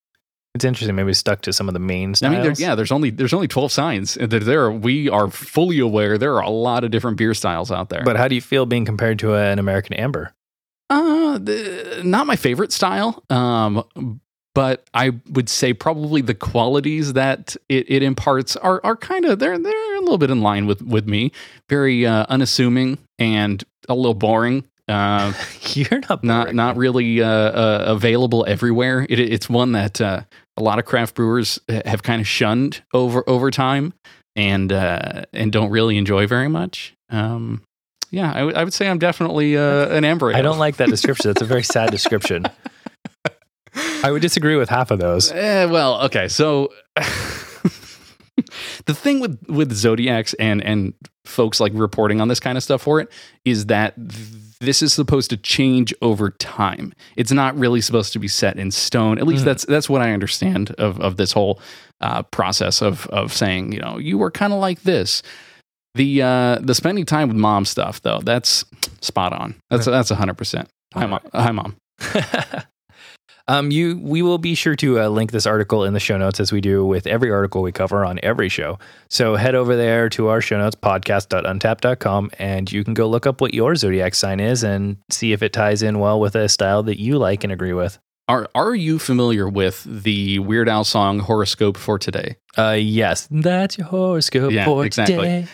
It's 0.55 0.63
interesting. 0.65 0.95
Maybe 0.95 1.13
stuck 1.13 1.41
to 1.41 1.53
some 1.53 1.67
of 1.67 1.73
the 1.73 1.79
main 1.79 2.11
I 2.11 2.13
styles. 2.13 2.31
mean, 2.31 2.41
there, 2.43 2.53
yeah, 2.57 2.75
there's 2.75 2.91
only 2.91 3.09
there's 3.09 3.33
only 3.33 3.47
twelve 3.47 3.71
signs. 3.71 4.13
There, 4.15 4.39
there, 4.39 4.71
we 4.71 5.09
are 5.09 5.29
fully 5.29 5.79
aware 5.79 6.17
there 6.17 6.35
are 6.35 6.43
a 6.43 6.49
lot 6.49 6.83
of 6.83 6.91
different 6.91 7.17
beer 7.17 7.33
styles 7.33 7.71
out 7.71 7.89
there. 7.89 8.03
But 8.03 8.17
how 8.17 8.27
do 8.27 8.35
you 8.35 8.41
feel 8.41 8.65
being 8.65 8.85
compared 8.85 9.17
to 9.19 9.33
an 9.35 9.57
American 9.57 9.93
Amber? 9.95 10.33
Uh, 10.89 11.39
the, 11.39 12.01
not 12.03 12.27
my 12.27 12.35
favorite 12.35 12.71
style. 12.71 13.23
Um, 13.31 14.19
but 14.53 14.87
I 14.93 15.13
would 15.31 15.49
say 15.49 15.73
probably 15.73 16.21
the 16.21 16.35
qualities 16.35 17.13
that 17.13 17.55
it, 17.69 17.89
it 17.89 18.03
imparts 18.03 18.55
are 18.55 18.79
are 18.83 18.95
kind 18.95 19.25
of 19.25 19.39
they're 19.39 19.57
they're 19.57 19.95
a 19.95 20.01
little 20.01 20.19
bit 20.19 20.29
in 20.29 20.41
line 20.41 20.67
with 20.67 20.83
with 20.83 21.07
me. 21.07 21.31
Very 21.69 22.05
uh, 22.05 22.27
unassuming 22.29 22.99
and 23.17 23.63
a 23.89 23.95
little 23.95 24.13
boring. 24.13 24.65
Uh, 24.87 25.33
You're 25.73 26.01
not 26.09 26.23
not 26.23 26.43
boring. 26.45 26.55
not 26.55 26.77
really 26.77 27.23
uh, 27.23 27.27
uh, 27.27 27.83
available 27.87 28.45
everywhere. 28.47 29.07
It, 29.09 29.19
it's 29.19 29.49
one 29.49 29.71
that 29.71 29.99
uh, 29.99 30.21
a 30.57 30.63
lot 30.63 30.79
of 30.79 30.85
craft 30.85 31.15
brewers 31.15 31.59
have 31.85 32.03
kind 32.03 32.21
of 32.21 32.27
shunned 32.27 32.83
over 32.93 33.23
over 33.27 33.49
time 33.51 33.93
and 34.35 34.71
uh, 34.71 35.23
and 35.33 35.51
don't 35.51 35.69
really 35.69 35.97
enjoy 35.97 36.27
very 36.27 36.47
much. 36.47 36.95
Um, 37.09 37.63
yeah, 38.11 38.31
I 38.31 38.63
would- 38.63 38.73
say 38.73 38.87
I'm 38.87 38.99
definitely 38.99 39.57
uh, 39.57 39.87
an 39.95 40.05
amber. 40.05 40.33
I 40.33 40.41
don't 40.41 40.59
like 40.59 40.77
that 40.77 40.89
description. 40.89 41.29
That's 41.29 41.41
a 41.41 41.45
very 41.45 41.63
sad 41.63 41.89
description. 41.91 42.45
I 44.03 44.11
would 44.11 44.21
disagree 44.21 44.55
with 44.55 44.69
half 44.69 44.91
of 44.91 44.99
those. 44.99 45.31
Eh, 45.31 45.65
well, 45.65 46.01
okay. 46.03 46.27
So 46.27 46.71
the 48.85 48.93
thing 48.93 49.19
with 49.19 49.39
with 49.47 49.71
zodiacs 49.73 50.33
and 50.35 50.63
and 50.63 50.93
folks 51.25 51.59
like 51.59 51.71
reporting 51.75 52.21
on 52.21 52.27
this 52.27 52.39
kind 52.39 52.57
of 52.57 52.63
stuff 52.63 52.81
for 52.81 52.99
it 52.99 53.09
is 53.45 53.67
that 53.67 53.95
th- 53.95 54.11
this 54.59 54.81
is 54.81 54.93
supposed 54.93 55.29
to 55.31 55.37
change 55.37 55.93
over 56.01 56.29
time. 56.31 56.93
It's 57.15 57.31
not 57.31 57.57
really 57.57 57.81
supposed 57.81 58.13
to 58.13 58.19
be 58.19 58.27
set 58.27 58.57
in 58.57 58.71
stone. 58.71 59.17
At 59.17 59.25
least 59.27 59.43
Mhm. 59.43 59.45
that's 59.45 59.65
that's 59.65 59.89
what 59.89 60.01
I 60.01 60.11
understand 60.13 60.71
of 60.77 60.99
of 60.99 61.17
this 61.17 61.31
whole 61.31 61.59
uh, 62.01 62.23
process 62.23 62.81
of 62.81 63.07
of 63.07 63.33
saying 63.33 63.71
you 63.71 63.79
know 63.79 63.97
you 63.97 64.17
were 64.17 64.31
kind 64.31 64.53
of 64.53 64.59
like 64.59 64.83
this. 64.83 65.21
The 65.95 66.21
uh, 66.23 66.59
the 66.61 66.73
spending 66.73 67.05
time 67.05 67.27
with 67.27 67.37
mom 67.37 67.65
stuff 67.65 68.01
though 68.01 68.19
that's 68.23 68.65
spot 69.01 69.31
on. 69.33 69.55
That's 69.69 69.85
that's 69.85 70.09
hundred 70.09 70.37
percent. 70.37 70.69
Hi 70.93 71.05
mom. 71.05 71.19
Hi 71.33 71.51
mom. 71.51 71.75
um, 73.47 73.71
you, 73.71 73.97
we 74.01 74.21
will 74.21 74.37
be 74.37 74.55
sure 74.55 74.75
to 74.77 75.01
uh, 75.01 75.07
link 75.09 75.31
this 75.31 75.45
article 75.45 75.83
in 75.83 75.93
the 75.93 75.99
show 75.99 76.17
notes 76.17 76.39
as 76.39 76.51
we 76.51 76.61
do 76.61 76.85
with 76.85 77.05
every 77.07 77.29
article 77.31 77.61
we 77.61 77.71
cover 77.71 78.05
on 78.05 78.19
every 78.23 78.47
show. 78.49 78.79
So 79.09 79.35
head 79.35 79.53
over 79.55 79.75
there 79.75 80.07
to 80.09 80.27
our 80.27 80.39
show 80.41 80.57
notes, 80.57 80.75
podcast.untappd.com, 80.75 82.31
and 82.39 82.71
you 82.71 82.83
can 82.83 82.93
go 82.93 83.07
look 83.07 83.25
up 83.27 83.41
what 83.41 83.53
your 83.53 83.75
zodiac 83.75 84.15
sign 84.15 84.39
is 84.39 84.63
and 84.63 84.97
see 85.09 85.33
if 85.33 85.41
it 85.43 85.53
ties 85.53 85.81
in 85.83 85.99
well 85.99 86.19
with 86.19 86.35
a 86.35 86.47
style 86.49 86.83
that 86.83 86.99
you 86.99 87.17
like 87.17 87.43
and 87.43 87.51
agree 87.51 87.73
with. 87.73 87.99
Are 88.29 88.47
are 88.55 88.73
you 88.73 88.99
familiar 88.99 89.49
with 89.49 89.83
the 89.83 90.39
Weird 90.39 90.69
Al 90.69 90.85
song 90.85 91.19
horoscope 91.19 91.75
for 91.75 91.99
today? 91.99 92.37
Uh, 92.57 92.77
yes, 92.79 93.27
that's 93.29 93.77
your 93.77 93.87
horoscope 93.87 94.53
Yeah, 94.53 94.63
for 94.65 94.85
exactly. 94.85 95.15
today. 95.17 95.47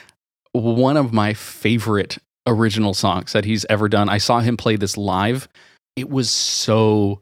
one 0.52 0.96
of 0.96 1.12
my 1.12 1.34
favorite 1.34 2.20
original 2.46 2.94
songs 2.94 3.34
that 3.34 3.46
he's 3.46 3.66
ever 3.70 3.90
done. 3.90 4.08
I 4.08 4.20
saw 4.20 4.40
him 4.40 4.56
play 4.56 4.76
this 4.76 4.98
live. 4.98 5.48
It 5.96 6.10
was 6.12 6.30
so 6.30 7.22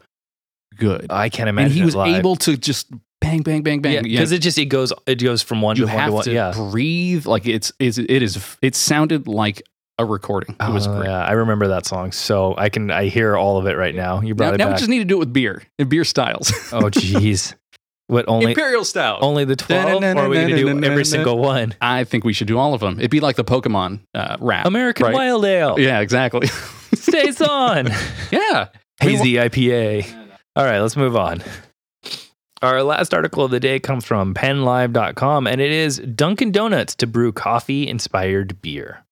good. 0.77 1.07
I 1.09 1.29
can't 1.29 1.49
imagine 1.49 1.71
and 1.71 1.77
he 1.77 1.83
was 1.83 1.95
live. 1.95 2.15
able 2.15 2.35
to 2.37 2.57
just 2.57 2.91
bang, 3.19 3.41
bang, 3.41 3.63
bang, 3.63 3.81
bang. 3.81 3.93
Yeah, 3.93 4.01
because 4.01 4.31
it 4.31 4.39
just 4.39 4.57
it 4.57 4.65
goes 4.65 4.93
it 5.05 5.21
goes 5.21 5.41
from 5.41 5.61
one 5.61 5.75
you 5.75 5.85
to 5.85 5.91
one 5.91 5.99
have 5.99 6.09
to 6.09 6.13
one. 6.13 6.23
to 6.25 6.33
yeah. 6.33 6.53
breathe. 6.55 7.25
Like 7.25 7.45
it's, 7.47 7.71
it's, 7.79 7.97
it 7.97 8.21
is, 8.21 8.57
it 8.61 8.75
sounded 8.75 9.27
like 9.27 9.61
a 9.99 10.05
recording. 10.05 10.55
It 10.59 10.71
was 10.71 10.87
great. 10.87 11.07
yeah, 11.07 11.25
I 11.25 11.31
remember 11.31 11.69
that 11.69 11.85
song. 11.85 12.11
So 12.11 12.55
I 12.57 12.69
can 12.69 12.91
I 12.91 13.05
hear 13.05 13.35
all 13.35 13.57
of 13.57 13.65
it 13.65 13.77
right 13.77 13.95
now. 13.95 14.21
You 14.21 14.35
brought 14.35 14.49
Now, 14.49 14.53
it 14.53 14.57
now 14.59 14.69
we 14.69 14.77
just 14.77 14.89
need 14.89 14.99
to 14.99 15.05
do 15.05 15.15
it 15.15 15.19
with 15.19 15.33
beer 15.33 15.63
and 15.79 15.89
beer 15.89 16.03
styles. 16.03 16.51
oh 16.71 16.83
jeez. 16.83 17.55
What 18.07 18.25
only 18.27 18.51
Imperial 18.51 18.85
style. 18.85 19.17
only 19.21 19.43
the 19.43 19.55
12 19.55 20.03
or 20.03 20.17
are 20.17 20.29
we 20.29 20.37
to 20.37 20.55
do 20.55 20.83
every 20.83 21.03
single 21.03 21.39
one? 21.39 21.75
I 21.81 22.03
think 22.03 22.23
we 22.23 22.33
should 22.33 22.47
do 22.47 22.57
all 22.57 22.73
of 22.73 22.79
them. 22.79 22.99
It'd 22.99 23.11
be 23.11 23.19
like 23.19 23.35
the 23.35 23.43
Pokemon 23.43 24.01
uh, 24.13 24.37
rap. 24.39 24.65
American 24.65 25.07
right? 25.07 25.13
Wild 25.13 25.43
Ale. 25.43 25.79
Yeah, 25.79 25.99
exactly. 25.99 26.47
Stays 26.93 27.41
on. 27.41 27.89
yeah. 28.31 28.67
Hazy 29.01 29.33
IPA. 29.33 30.16
All 30.57 30.63
right, 30.65 30.79
let's 30.79 30.97
move 30.97 31.15
on. 31.15 31.43
Our 32.63 32.81
last 32.81 33.13
article 33.13 33.43
of 33.45 33.51
the 33.51 33.59
day 33.59 33.79
comes 33.79 34.05
from 34.05 34.33
pennlive.com 34.33 35.45
and 35.45 35.61
it 35.61 35.69
is 35.71 35.99
Dunkin' 35.99 36.51
Donuts 36.51 36.95
to 36.95 37.05
brew 37.05 37.31
coffee 37.31 37.87
inspired 37.87 38.59
beer. 38.59 39.05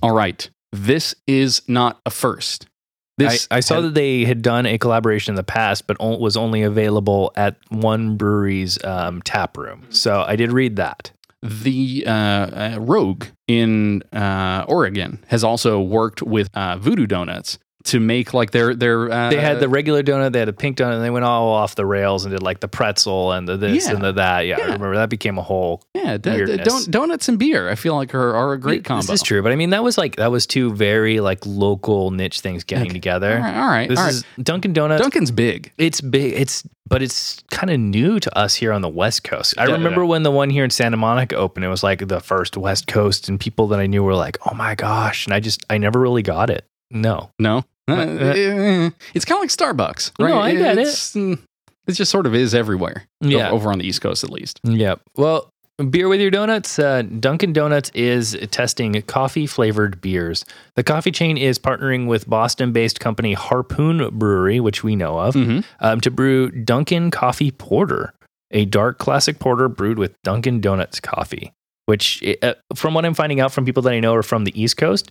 All 0.00 0.12
right. 0.14 0.48
This 0.70 1.16
is 1.26 1.62
not 1.66 2.00
a 2.06 2.10
first. 2.10 2.68
This 3.16 3.48
I, 3.50 3.56
I 3.56 3.60
saw 3.60 3.76
has- 3.76 3.84
that 3.86 3.94
they 3.94 4.24
had 4.24 4.40
done 4.42 4.66
a 4.66 4.78
collaboration 4.78 5.32
in 5.32 5.34
the 5.34 5.42
past, 5.42 5.88
but 5.88 5.96
on, 5.98 6.20
was 6.20 6.36
only 6.36 6.62
available 6.62 7.32
at 7.34 7.56
one 7.70 8.16
brewery's 8.16 8.78
um, 8.84 9.20
tap 9.22 9.56
room. 9.56 9.84
So 9.90 10.22
I 10.24 10.36
did 10.36 10.52
read 10.52 10.76
that. 10.76 11.10
the 11.42 12.04
uh, 12.06 12.10
uh, 12.12 12.76
Rogue 12.80 13.24
in 13.48 14.02
uh, 14.12 14.64
Oregon 14.68 15.24
has 15.26 15.42
also 15.42 15.80
worked 15.80 16.22
with 16.22 16.48
uh, 16.54 16.76
Voodoo 16.78 17.08
Donuts 17.08 17.58
to 17.84 18.00
make 18.00 18.34
like 18.34 18.50
their 18.50 18.74
their. 18.74 19.10
Uh, 19.10 19.30
They 19.30 19.40
had 19.40 19.60
the 19.60 19.68
regular 19.68 20.02
donut, 20.02 20.32
they 20.32 20.40
had 20.40 20.48
a 20.48 20.52
pink 20.52 20.76
donut, 20.76 20.94
and 20.94 21.04
they 21.04 21.10
went 21.10 21.24
all 21.24 21.48
off 21.50 21.74
the 21.76 21.86
rails 21.86 22.24
and 22.24 22.32
did 22.32 22.42
like 22.42 22.60
the 22.60 22.68
pretzel 22.68 23.32
and 23.32 23.48
the 23.48 23.56
this 23.56 23.86
Yeah. 23.86 23.94
and 23.94 24.02
the 24.04 24.12
that. 24.12 24.46
Yeah, 24.46 24.56
I 24.58 24.62
remember 24.64 24.96
that 24.96 25.08
became 25.10 25.38
a 25.38 25.42
whole. 25.42 25.82
yeah 25.94 26.16
d- 26.16 26.44
d- 26.44 26.56
don- 26.58 26.90
donuts 26.90 27.28
and 27.28 27.38
beer. 27.38 27.68
I 27.68 27.76
feel 27.76 27.94
like 27.94 28.14
are, 28.14 28.34
are 28.34 28.52
a 28.52 28.58
great 28.58 28.84
combo. 28.84 29.02
This 29.02 29.10
is 29.10 29.22
true, 29.22 29.42
but 29.42 29.52
I 29.52 29.56
mean 29.56 29.70
that 29.70 29.84
was 29.84 29.96
like 29.96 30.16
that 30.16 30.30
was 30.30 30.46
two 30.46 30.74
very 30.74 31.20
like 31.20 31.38
local 31.46 32.10
niche 32.10 32.40
things 32.40 32.64
getting 32.64 32.86
Okay. 32.86 32.92
together. 32.94 33.36
All 33.36 33.42
right, 33.42 33.56
all 33.60 33.68
right. 33.68 33.88
This 33.88 33.98
all 33.98 34.04
right. 34.06 34.14
is 34.14 34.24
Dunkin' 34.42 34.72
Donuts. 34.72 35.00
Dunkin's 35.02 35.30
big. 35.30 35.72
It's 35.78 36.00
big. 36.00 36.32
It's 36.34 36.64
but 36.88 37.02
it's 37.02 37.42
kind 37.50 37.70
of 37.70 37.78
new 37.78 38.18
to 38.18 38.38
us 38.38 38.54
here 38.54 38.72
on 38.72 38.80
the 38.82 38.88
West 38.88 39.22
Coast. 39.22 39.54
I 39.58 39.66
Yeah, 39.66 39.72
remember 39.74 40.00
yeah. 40.02 40.08
when 40.08 40.22
the 40.24 40.30
one 40.30 40.48
here 40.50 40.64
in 40.64 40.70
Santa 40.70 40.96
Monica 40.96 41.36
opened. 41.36 41.64
It 41.64 41.68
was 41.68 41.82
like 41.82 42.08
the 42.08 42.18
first 42.20 42.56
West 42.56 42.86
Coast, 42.86 43.28
and 43.28 43.38
people 43.38 43.68
that 43.68 43.78
I 43.78 43.86
knew 43.86 44.02
were 44.02 44.14
like, 44.14 44.38
"Oh 44.50 44.54
my 44.54 44.74
gosh!" 44.74 45.26
And 45.26 45.34
I 45.34 45.40
just 45.40 45.64
I 45.70 45.78
never 45.78 46.00
really 46.00 46.22
got 46.22 46.48
it. 46.50 46.64
No. 46.90 47.30
No, 47.38 47.64
Uh, 47.88 47.92
Uh, 47.92 47.94
eh, 48.36 48.90
it's 49.14 49.24
kind 49.24 49.38
of 49.38 49.42
like 49.42 49.50
Starbucks, 49.50 50.12
right? 50.18 50.28
No, 50.30 50.38
I 50.40 50.54
get 50.54 50.78
it. 50.78 50.82
it's, 50.88 51.14
mm, 51.14 51.38
It 51.86 51.92
just 51.92 52.10
sort 52.10 52.26
of 52.26 52.34
is 52.34 52.54
everywhere. 52.54 53.04
Yeah. 53.20 53.50
over 53.50 53.72
on 53.72 53.78
the 53.78 53.86
East 53.86 54.00
Coast 54.02 54.22
at 54.24 54.30
least. 54.30 54.60
Yeah. 54.62 54.96
Well, 55.16 55.48
beer 55.90 56.08
with 56.08 56.20
your 56.20 56.30
donuts. 56.30 56.78
Uh, 56.78 57.02
Dunkin' 57.02 57.52
Donuts 57.54 57.90
is 57.94 58.36
testing 58.50 59.00
coffee 59.02 59.46
flavored 59.46 60.00
beers. 60.02 60.44
The 60.76 60.82
coffee 60.82 61.10
chain 61.12 61.38
is 61.38 61.58
partnering 61.58 62.06
with 62.06 62.28
Boston 62.28 62.72
based 62.72 63.00
company 63.00 63.32
Harpoon 63.34 64.10
Brewery, 64.18 64.60
which 64.60 64.82
we 64.84 64.94
know 64.96 65.18
of, 65.18 65.34
Mhm. 65.34 65.64
um, 65.80 66.00
to 66.02 66.10
brew 66.10 66.50
Dunkin' 66.50 67.10
Coffee 67.10 67.50
Porter, 67.52 68.12
a 68.50 68.64
dark 68.66 68.98
classic 68.98 69.38
porter 69.38 69.68
brewed 69.68 69.98
with 69.98 70.12
Dunkin' 70.24 70.60
Donuts 70.60 71.00
coffee, 71.00 71.52
which, 71.86 72.22
uh, 72.42 72.54
from 72.74 72.92
what 72.92 73.04
I'm 73.06 73.14
finding 73.14 73.40
out 73.40 73.52
from 73.52 73.64
people 73.64 73.82
that 73.84 73.92
I 73.94 74.00
know 74.00 74.14
are 74.14 74.22
from 74.22 74.44
the 74.44 74.60
East 74.60 74.76
Coast, 74.76 75.10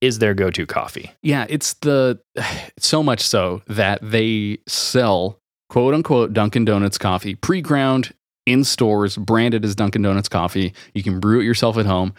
is 0.00 0.18
their 0.18 0.34
go 0.34 0.50
to 0.50 0.66
coffee. 0.66 1.12
Yeah, 1.22 1.46
it's 1.48 1.74
the 1.74 2.20
so 2.78 3.02
much 3.02 3.20
so 3.20 3.62
that 3.66 3.98
they 4.02 4.58
sell 4.66 5.40
quote 5.68 5.94
unquote 5.94 6.32
Dunkin' 6.32 6.64
Donuts 6.64 6.98
coffee 6.98 7.34
pre 7.34 7.60
ground 7.60 8.14
in 8.46 8.62
stores, 8.64 9.16
branded 9.16 9.64
as 9.64 9.74
Dunkin' 9.74 10.02
Donuts 10.02 10.28
coffee. 10.28 10.72
You 10.94 11.02
can 11.02 11.20
brew 11.20 11.40
it 11.40 11.44
yourself 11.44 11.76
at 11.76 11.86
home. 11.86 12.14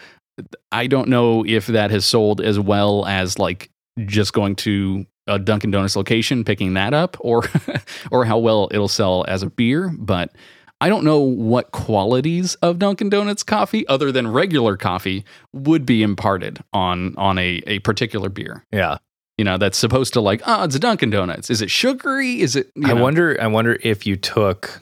I 0.71 0.87
don't 0.87 1.07
know 1.07 1.43
if 1.45 1.67
that 1.67 1.89
has 1.91 2.05
sold 2.05 2.41
as 2.41 2.59
well 2.59 3.05
as 3.05 3.39
like 3.39 3.71
just 4.05 4.33
going 4.33 4.55
to 4.57 5.05
a 5.25 5.39
Dunkin' 5.39 5.71
Donuts 5.71 5.95
location, 5.95 6.43
picking 6.43 6.75
that 6.75 6.93
up, 6.93 7.17
or 7.19 7.43
or 8.11 8.25
how 8.25 8.37
well 8.37 8.69
it'll 8.71 8.87
sell 8.87 9.25
as 9.27 9.43
a 9.43 9.49
beer, 9.49 9.93
but 9.97 10.31
I 10.79 10.89
don't 10.89 11.03
know 11.03 11.19
what 11.19 11.71
qualities 11.71 12.55
of 12.55 12.77
Dunkin' 12.77 13.09
Donuts 13.09 13.41
coffee, 13.43 13.87
other 13.87 14.11
than 14.11 14.27
regular 14.27 14.77
coffee, 14.77 15.25
would 15.53 15.85
be 15.85 16.03
imparted 16.03 16.63
on 16.73 17.15
on 17.17 17.37
a, 17.39 17.61
a 17.65 17.79
particular 17.79 18.29
beer 18.29 18.63
Yeah. 18.71 18.97
you 19.37 19.43
know 19.45 19.57
that's 19.57 19.77
supposed 19.77 20.13
to 20.13 20.21
like 20.21 20.41
oh 20.45 20.63
it's 20.63 20.75
a 20.75 20.79
dunkin 20.79 21.09
donuts 21.09 21.49
is 21.49 21.61
it 21.61 21.69
sugary 21.71 22.41
is 22.41 22.55
it 22.55 22.71
I 22.83 22.93
know, 22.93 23.01
wonder. 23.01 23.37
I 23.41 23.47
wonder 23.47 23.77
if 23.83 24.05
you 24.07 24.15
took 24.15 24.81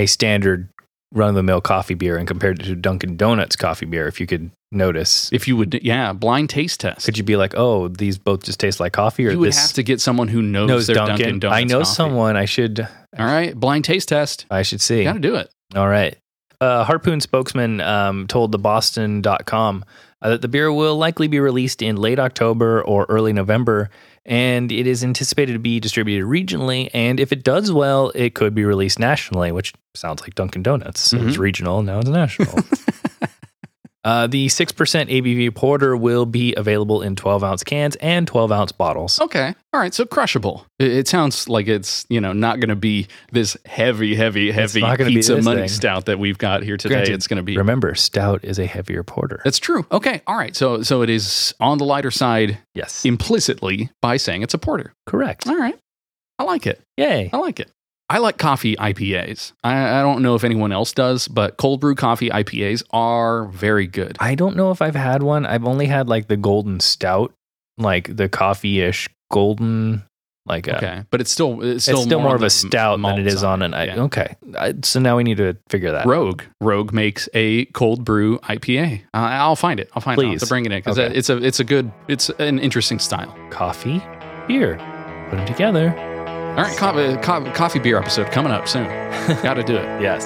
a 0.00 0.06
standard 0.06 0.68
run 1.14 1.30
of 1.30 1.34
the 1.36 1.42
mill 1.42 1.60
coffee 1.60 1.94
beer 1.94 2.16
and 2.18 2.26
compared 2.28 2.60
it 2.60 2.64
to 2.64 2.74
Dunkin' 2.76 3.16
Donuts 3.16 3.56
coffee 3.56 3.86
beer, 3.86 4.06
if 4.08 4.20
you 4.20 4.26
could 4.26 4.50
notice, 4.72 5.32
if 5.32 5.46
you 5.48 5.56
would 5.56 5.80
yeah 5.84 6.12
blind 6.12 6.50
taste 6.50 6.80
test 6.80 7.06
could 7.06 7.16
you 7.16 7.24
be 7.24 7.36
like, 7.36 7.54
oh, 7.56 7.88
these 7.88 8.18
both 8.18 8.42
just 8.42 8.58
taste 8.60 8.80
like 8.80 8.92
coffee, 8.92 9.26
or 9.26 9.30
you 9.30 9.38
would 9.38 9.48
this 9.48 9.60
have 9.62 9.72
to 9.74 9.82
get 9.82 10.00
someone 10.00 10.28
who 10.28 10.42
knows, 10.42 10.68
knows 10.68 10.86
their 10.88 10.96
Dunkin'? 10.96 11.16
dunkin 11.16 11.38
donuts 11.38 11.60
I 11.60 11.64
know 11.64 11.78
coffee. 11.80 11.94
someone. 11.94 12.36
I 12.36 12.44
should. 12.44 12.80
all 13.18 13.26
right 13.26 13.54
blind 13.54 13.84
taste 13.84 14.08
test 14.08 14.44
I 14.50 14.62
should 14.62 14.80
see. 14.80 15.04
gotta 15.04 15.20
do 15.20 15.36
it 15.36 15.48
All 15.76 15.88
right. 15.88 16.16
Uh, 16.60 16.84
Harpoon 16.84 17.20
spokesman 17.20 17.80
um, 17.80 18.26
told 18.26 18.50
the 18.52 18.58
Boston.com 18.58 19.84
uh, 20.22 20.30
that 20.30 20.40
the 20.42 20.48
beer 20.48 20.72
will 20.72 20.96
likely 20.96 21.28
be 21.28 21.38
released 21.40 21.82
in 21.82 21.96
late 21.96 22.18
October 22.18 22.82
or 22.82 23.04
early 23.08 23.32
November, 23.32 23.90
and 24.26 24.72
it 24.72 24.86
is 24.86 25.04
anticipated 25.04 25.52
to 25.52 25.58
be 25.58 25.80
distributed 25.80 26.26
regionally. 26.26 26.90
And 26.94 27.20
if 27.20 27.32
it 27.32 27.42
does 27.42 27.72
well, 27.72 28.10
it 28.14 28.34
could 28.34 28.54
be 28.54 28.64
released 28.64 28.98
nationally, 28.98 29.52
which 29.52 29.74
sounds 29.94 30.22
like 30.22 30.34
Dunkin' 30.34 30.62
Donuts. 30.62 31.12
It 31.12 31.22
was 31.22 31.34
mm-hmm. 31.34 31.42
regional, 31.42 31.82
now 31.82 31.98
it's 31.98 32.08
national. 32.08 32.54
Uh, 34.04 34.26
the 34.26 34.46
6% 34.48 34.68
ABV 35.08 35.54
porter 35.54 35.96
will 35.96 36.26
be 36.26 36.54
available 36.56 37.00
in 37.02 37.16
12 37.16 37.42
ounce 37.42 37.64
cans 37.64 37.96
and 37.96 38.26
12 38.28 38.52
ounce 38.52 38.70
bottles. 38.72 39.18
okay 39.20 39.54
all 39.72 39.80
right 39.80 39.94
so 39.94 40.04
crushable 40.04 40.66
it, 40.78 40.92
it 40.92 41.08
sounds 41.08 41.48
like 41.48 41.66
it's 41.66 42.04
you 42.08 42.20
know 42.20 42.32
not 42.32 42.60
gonna 42.60 42.76
be 42.76 43.06
this 43.32 43.56
heavy 43.66 44.14
heavy 44.14 44.50
heavy 44.52 44.80
not 44.82 44.98
gonna 44.98 45.08
be 45.10 45.16
pizza 45.16 45.40
money 45.42 45.62
thing. 45.62 45.68
stout 45.68 46.04
that 46.04 46.18
we've 46.18 46.38
got 46.38 46.62
here 46.62 46.76
today 46.76 46.96
Granted, 46.96 47.14
it's 47.14 47.26
gonna 47.26 47.42
be 47.42 47.56
Remember, 47.56 47.94
stout 47.94 48.44
is 48.44 48.58
a 48.58 48.66
heavier 48.66 49.02
porter. 49.02 49.40
that's 49.44 49.58
true 49.58 49.84
okay 49.90 50.20
all 50.26 50.36
right 50.36 50.54
so 50.54 50.82
so 50.82 51.02
it 51.02 51.10
is 51.10 51.54
on 51.58 51.78
the 51.78 51.84
lighter 51.84 52.10
side 52.10 52.58
Yes. 52.74 53.04
implicitly 53.04 53.90
by 54.02 54.16
saying 54.18 54.42
it's 54.42 54.54
a 54.54 54.58
porter 54.58 54.92
Correct. 55.06 55.46
all 55.48 55.56
right 55.56 55.78
i 56.38 56.44
like 56.44 56.66
it 56.66 56.80
Yay. 56.96 57.28
I 57.32 57.38
like 57.38 57.58
it. 57.58 57.72
I 58.10 58.18
like 58.18 58.36
coffee 58.36 58.76
IPAs. 58.76 59.52
I, 59.64 59.98
I 59.98 60.02
don't 60.02 60.22
know 60.22 60.34
if 60.34 60.44
anyone 60.44 60.72
else 60.72 60.92
does, 60.92 61.26
but 61.26 61.56
cold 61.56 61.80
brew 61.80 61.94
coffee 61.94 62.28
IPAs 62.28 62.82
are 62.90 63.46
very 63.46 63.86
good. 63.86 64.16
I 64.20 64.34
don't 64.34 64.56
know 64.56 64.70
if 64.70 64.82
I've 64.82 64.94
had 64.94 65.22
one. 65.22 65.46
I've 65.46 65.64
only 65.64 65.86
had 65.86 66.08
like 66.08 66.28
the 66.28 66.36
golden 66.36 66.80
stout, 66.80 67.32
like 67.78 68.14
the 68.14 68.28
coffee 68.28 68.80
ish 68.82 69.08
golden, 69.32 70.02
like 70.46 70.68
a, 70.68 70.76
Okay, 70.76 71.02
but 71.10 71.22
it's 71.22 71.32
still 71.32 71.62
it's 71.62 71.84
still, 71.84 71.96
it's 71.96 72.04
still 72.04 72.20
more, 72.20 72.30
on 72.30 72.34
of 72.36 72.42
a 72.42 72.50
stout 72.50 73.00
than 73.00 73.18
it 73.18 73.26
is 73.26 73.42
on 73.42 73.62
an. 73.62 73.72
Yeah. 73.72 74.02
Okay, 74.02 74.36
I, 74.58 74.74
so 74.82 75.00
now 75.00 75.16
we 75.16 75.24
need 75.24 75.38
to 75.38 75.56
figure 75.70 75.90
that. 75.92 76.02
out. 76.02 76.06
Rogue 76.06 76.42
Rogue 76.60 76.92
makes 76.92 77.26
a 77.32 77.64
cold 77.66 78.04
brew 78.04 78.38
IPA. 78.40 79.00
Uh, 79.14 79.16
I'll 79.16 79.56
find 79.56 79.80
it. 79.80 79.88
I'll 79.94 80.02
find 80.02 80.20
it. 80.20 80.24
I'll 80.26 80.30
Please. 80.32 80.46
bring 80.46 80.66
it 80.66 80.72
in 80.72 80.78
because 80.78 80.98
Okay. 80.98 81.16
it's 81.16 81.30
a 81.30 81.38
it's 81.38 81.58
a 81.60 81.64
good 81.64 81.90
it's 82.08 82.28
an 82.38 82.58
interesting 82.58 82.98
style. 82.98 83.34
Coffee, 83.50 84.02
beer, 84.46 84.76
put 85.30 85.36
them 85.38 85.46
together. 85.46 86.13
All 86.56 86.62
right, 86.62 86.76
co- 86.76 86.90
uh, 86.90 87.20
co- 87.20 87.50
coffee 87.52 87.80
beer 87.80 87.98
episode 87.98 88.30
coming 88.30 88.52
up 88.52 88.68
soon. 88.68 88.84
Got 89.42 89.54
to 89.54 89.64
do 89.64 89.74
it. 89.76 90.00
Yes. 90.00 90.24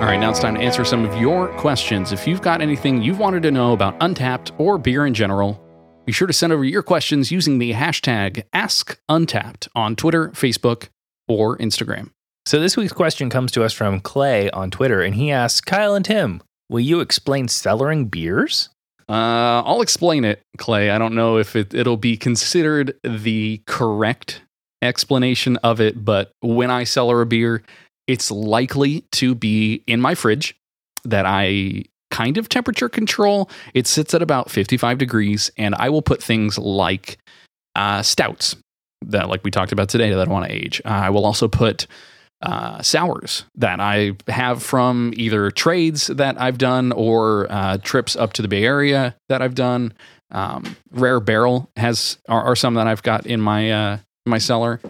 All 0.00 0.06
right, 0.06 0.18
now 0.18 0.30
it's 0.30 0.40
time 0.40 0.54
to 0.54 0.60
answer 0.60 0.84
some 0.84 1.04
of 1.04 1.20
your 1.20 1.48
questions. 1.58 2.12
If 2.12 2.26
you've 2.26 2.40
got 2.40 2.62
anything 2.62 3.02
you've 3.02 3.18
wanted 3.18 3.42
to 3.42 3.50
know 3.50 3.72
about 3.72 3.98
Untappd 4.00 4.52
or 4.58 4.78
beer 4.78 5.04
in 5.06 5.12
general, 5.12 5.60
be 6.06 6.12
sure 6.12 6.26
to 6.26 6.32
send 6.32 6.52
over 6.52 6.64
your 6.64 6.82
questions 6.82 7.30
using 7.30 7.58
the 7.58 7.72
hashtag 7.74 8.42
AskUntappd 8.54 9.68
on 9.74 9.96
Twitter, 9.96 10.30
Facebook, 10.30 10.88
or 11.28 11.58
Instagram. 11.58 12.10
So 12.46 12.58
this 12.58 12.76
week's 12.76 12.94
question 12.94 13.28
comes 13.28 13.52
to 13.52 13.62
us 13.64 13.74
from 13.74 14.00
Clay 14.00 14.50
on 14.50 14.70
Twitter, 14.70 15.02
and 15.02 15.14
he 15.14 15.30
asks, 15.30 15.60
"Kyle 15.60 15.94
and 15.94 16.04
Tim, 16.04 16.42
will 16.70 16.80
you 16.80 17.00
explain 17.00 17.46
cellaring 17.48 18.10
beers?" 18.10 18.70
Uh, 19.10 19.62
I'll 19.66 19.82
explain 19.82 20.24
it, 20.24 20.40
Clay. 20.56 20.90
I 20.90 20.98
don't 20.98 21.16
know 21.16 21.36
if 21.36 21.56
it, 21.56 21.74
it'll 21.74 21.96
be 21.96 22.16
considered 22.16 22.94
the 23.02 23.60
correct 23.66 24.42
explanation 24.82 25.56
of 25.58 25.80
it, 25.80 26.04
but 26.04 26.30
when 26.42 26.70
I 26.70 26.84
cellar 26.84 27.20
a 27.20 27.26
beer, 27.26 27.64
it's 28.06 28.30
likely 28.30 29.00
to 29.12 29.34
be 29.34 29.82
in 29.88 30.00
my 30.00 30.14
fridge 30.14 30.54
that 31.04 31.26
I 31.26 31.86
kind 32.12 32.38
of 32.38 32.48
temperature 32.48 32.88
control. 32.88 33.50
It 33.74 33.88
sits 33.88 34.14
at 34.14 34.22
about 34.22 34.48
55 34.48 34.98
degrees, 34.98 35.50
and 35.58 35.74
I 35.74 35.90
will 35.90 36.02
put 36.02 36.22
things 36.22 36.56
like 36.56 37.18
uh, 37.74 38.02
stouts 38.02 38.54
that, 39.02 39.28
like 39.28 39.42
we 39.42 39.50
talked 39.50 39.72
about 39.72 39.88
today, 39.88 40.10
that 40.10 40.28
I 40.28 40.30
want 40.30 40.46
to 40.46 40.52
age. 40.52 40.80
Uh, 40.84 40.88
I 40.88 41.10
will 41.10 41.26
also 41.26 41.48
put 41.48 41.88
uh, 42.42 42.80
sours 42.82 43.44
that 43.54 43.80
I 43.80 44.12
have 44.28 44.62
from 44.62 45.12
either 45.16 45.50
trades 45.50 46.06
that 46.08 46.40
I've 46.40 46.58
done 46.58 46.92
or 46.92 47.46
uh, 47.50 47.78
trips 47.78 48.16
up 48.16 48.32
to 48.34 48.42
the 48.42 48.48
Bay 48.48 48.64
Area 48.64 49.14
that 49.28 49.42
I've 49.42 49.54
done. 49.54 49.92
Um, 50.30 50.76
Rare 50.92 51.20
Barrel 51.20 51.70
has 51.76 52.18
are, 52.28 52.42
are 52.42 52.56
some 52.56 52.74
that 52.74 52.86
I've 52.86 53.02
got 53.02 53.26
in 53.26 53.40
my 53.40 53.70
uh, 53.70 53.98
my 54.26 54.38
cellar. 54.38 54.80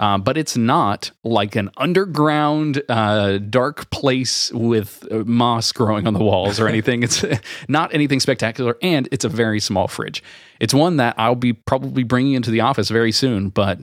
Uh, 0.00 0.18
but 0.18 0.36
it's 0.36 0.56
not 0.56 1.12
like 1.22 1.54
an 1.54 1.70
underground 1.76 2.82
uh, 2.88 3.38
dark 3.38 3.88
place 3.90 4.50
with 4.52 5.06
uh, 5.12 5.18
moss 5.18 5.70
growing 5.70 6.08
on 6.08 6.14
the 6.14 6.18
walls 6.18 6.58
or 6.58 6.66
anything. 6.66 7.04
it's 7.04 7.24
not 7.68 7.94
anything 7.94 8.18
spectacular, 8.18 8.76
and 8.82 9.08
it's 9.12 9.24
a 9.24 9.28
very 9.28 9.60
small 9.60 9.86
fridge. 9.86 10.20
It's 10.58 10.74
one 10.74 10.96
that 10.96 11.14
I'll 11.18 11.36
be 11.36 11.52
probably 11.52 12.02
bringing 12.02 12.32
into 12.32 12.50
the 12.50 12.62
office 12.62 12.88
very 12.88 13.12
soon, 13.12 13.50
but 13.50 13.78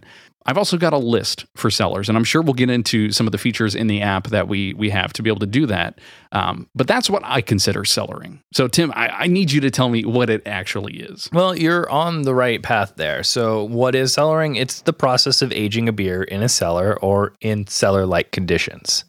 I've 0.50 0.58
also 0.58 0.78
got 0.78 0.94
a 0.94 0.98
list 0.98 1.46
for 1.56 1.70
sellers, 1.70 2.10
and 2.10 2.18
I'm 2.18 2.24
sure 2.24 2.42
we'll 2.42 2.56
get 2.56 2.72
into 2.72 3.12
some 3.12 3.28
of 3.28 3.32
the 3.32 3.38
features 3.38 3.76
in 3.76 3.86
the 3.86 4.02
app 4.02 4.30
that 4.30 4.48
we 4.48 4.74
we 4.74 4.90
have 4.90 5.14
to 5.14 5.22
be 5.22 5.30
able 5.30 5.42
to 5.42 5.46
do 5.46 5.68
that. 5.68 6.00
Um, 6.32 6.68
but 6.74 6.88
that's 6.88 7.08
what 7.08 7.22
I 7.24 7.42
consider 7.42 7.82
cellaring. 7.82 8.40
So, 8.52 8.68
Tim, 8.68 8.92
I, 8.96 9.10
I 9.10 9.28
need 9.28 9.52
you 9.52 9.62
to 9.62 9.70
tell 9.70 9.90
me 9.90 10.06
what 10.06 10.28
it 10.28 10.42
actually 10.48 11.02
is. 11.02 11.30
Well, 11.32 11.56
you're 11.56 11.88
on 11.92 12.24
the 12.24 12.34
right 12.34 12.64
path 12.64 12.94
there. 12.96 13.22
So, 13.22 13.66
what 13.66 13.94
is 13.94 14.16
cellaring? 14.16 14.60
It's 14.60 14.82
the 14.82 14.94
process 14.94 15.44
of 15.44 15.52
aging 15.52 15.88
a 15.88 15.94
beer 15.94 16.24
in 16.24 16.42
a 16.42 16.50
cellar 16.50 17.00
or 17.00 17.36
in 17.42 17.68
cellar 17.68 18.08
like 18.08 18.32
conditions. 18.32 19.06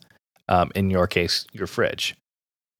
Um, 0.50 0.70
in 0.74 0.90
your 0.90 1.06
case, 1.06 1.46
your 1.52 1.66
fridge. 1.66 2.16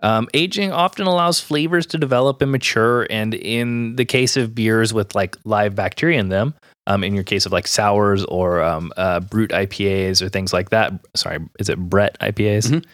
Um, 0.02 0.28
aging 0.34 0.72
often 0.72 1.06
allows 1.06 1.40
flavors 1.40 1.86
to 1.86 1.98
develop 1.98 2.40
and 2.42 2.50
mature. 2.50 3.06
And 3.10 3.34
in 3.34 3.96
the 3.96 4.04
case 4.04 4.36
of 4.36 4.54
beers 4.54 4.94
with 4.94 5.14
like 5.14 5.36
live 5.44 5.74
bacteria 5.74 6.18
in 6.18 6.28
them, 6.30 6.54
um, 6.86 7.04
in 7.04 7.14
your 7.14 7.24
case 7.24 7.46
of 7.46 7.52
like 7.52 7.66
sours 7.66 8.24
or 8.24 8.62
um, 8.62 8.92
uh, 8.96 9.20
brut 9.20 9.50
IPAs 9.50 10.22
or 10.22 10.28
things 10.28 10.52
like 10.52 10.70
that. 10.70 10.92
Sorry, 11.14 11.38
is 11.58 11.68
it 11.68 11.78
Brett 11.78 12.18
IPAs? 12.20 12.68
Mhm. 12.70 12.84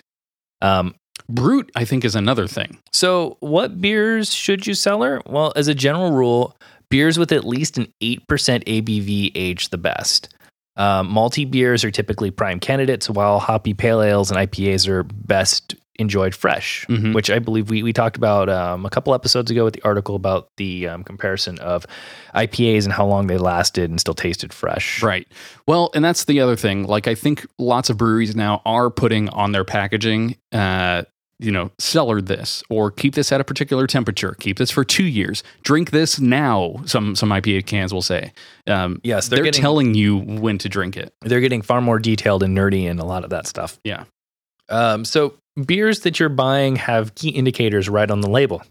Um, 0.63 0.95
Brute, 1.29 1.73
I 1.75 1.85
think, 1.85 2.05
is 2.05 2.15
another 2.15 2.47
thing. 2.47 2.79
so, 2.93 3.37
what 3.41 3.81
beers 3.81 4.33
should 4.33 4.67
you 4.67 4.75
cellar? 4.75 5.21
Well, 5.27 5.53
as 5.57 5.67
a 5.67 5.75
general 5.75 6.13
rule, 6.13 6.57
beers 6.89 7.19
with 7.19 7.33
at 7.33 7.45
least 7.45 7.79
an 7.79 7.93
8% 8.01 8.63
ABV 8.67 9.33
age 9.35 9.71
the 9.71 9.79
best. 9.79 10.29
Um, 10.77 11.11
malty 11.13 11.51
beers 11.51 11.83
are 11.85 11.91
typically 11.91 12.31
prime 12.31 12.61
candidates, 12.61 13.09
while 13.11 13.39
hoppy 13.41 13.75
pale 13.75 14.03
ales 14.03 14.31
and 14.31 14.39
IPAs 14.39 14.87
are 14.87 15.03
best 15.05 15.75
enjoyed 15.99 16.35
fresh, 16.35 16.85
Mhm. 16.89 17.15
which 17.15 17.31
I 17.31 17.39
believe 17.39 17.71
we, 17.71 17.83
we 17.83 17.93
talked 17.93 18.17
about 18.17 18.49
um, 18.49 18.85
a 18.87 18.91
couple 18.91 19.15
episodes 19.15 19.51
ago 19.51 19.65
with 19.65 19.75
the 19.75 19.83
article 19.83 20.15
about 20.15 20.49
the 20.57 20.89
um, 20.89 21.05
comparison 21.05 21.59
of 21.59 21.87
IPAs 22.35 22.85
and 22.85 22.93
how 22.93 23.07
long 23.07 23.27
they 23.27 23.39
lasted 23.39 23.91
and 23.91 24.01
still 24.01 24.15
tasted 24.15 24.53
fresh. 24.53 25.03
Right. 25.03 25.27
Well, 25.67 25.91
and 25.95 26.05
that's 26.05 26.25
the 26.25 26.41
other 26.41 26.57
thing. 26.57 26.85
Like, 26.85 27.07
I 27.09 27.15
think 27.15 27.47
lots 27.59 27.91
of 27.91 27.97
breweries 27.97 28.37
now 28.37 28.63
are 28.65 28.91
putting 28.91 29.29
on 29.31 29.53
their 29.53 29.65
packaging 29.65 30.37
uh, 30.53 31.03
you 31.39 31.53
know, 31.53 31.71
cellar 31.79 32.23
this 32.23 32.63
or 32.71 32.91
keep 32.91 33.15
this 33.15 33.31
at 33.31 33.43
a 33.43 33.45
particular 33.45 33.87
temperature. 33.87 34.35
Keep 34.41 34.57
this 34.57 34.71
for 34.71 34.85
two 34.85 35.05
years. 35.05 35.43
Drink 35.65 35.91
this 35.91 36.19
now. 36.19 36.77
Some 36.87 37.15
some 37.15 37.29
IPA 37.29 37.67
cans 37.67 37.93
will 37.93 38.01
say. 38.01 38.33
Um, 38.67 39.03
Yes, 39.05 39.29
they're, 39.29 39.37
they're 39.37 39.45
getting- 39.45 39.61
telling 39.61 39.95
you 39.95 40.17
when 40.17 40.57
to 40.57 40.71
drink 40.71 40.97
it. 40.97 41.13
They're 41.21 41.43
getting 41.43 41.61
far 41.61 41.83
more 41.83 41.99
detailed 41.99 42.43
and 42.43 42.57
nerdy 42.57 42.85
in 42.85 42.99
a 42.99 43.05
lot 43.05 43.23
of 43.23 43.29
that 43.31 43.47
stuff. 43.47 43.79
Yeah. 43.85 44.05
Um, 44.71 45.05
so 45.05 45.35
beers 45.65 46.01
that 46.01 46.21
you're 46.21 46.29
buying 46.29 46.77
have 46.77 47.15
key 47.15 47.31
indicators 47.31 47.89
right 47.89 48.11
on 48.11 48.21
the 48.21 48.31
label. 48.31 48.63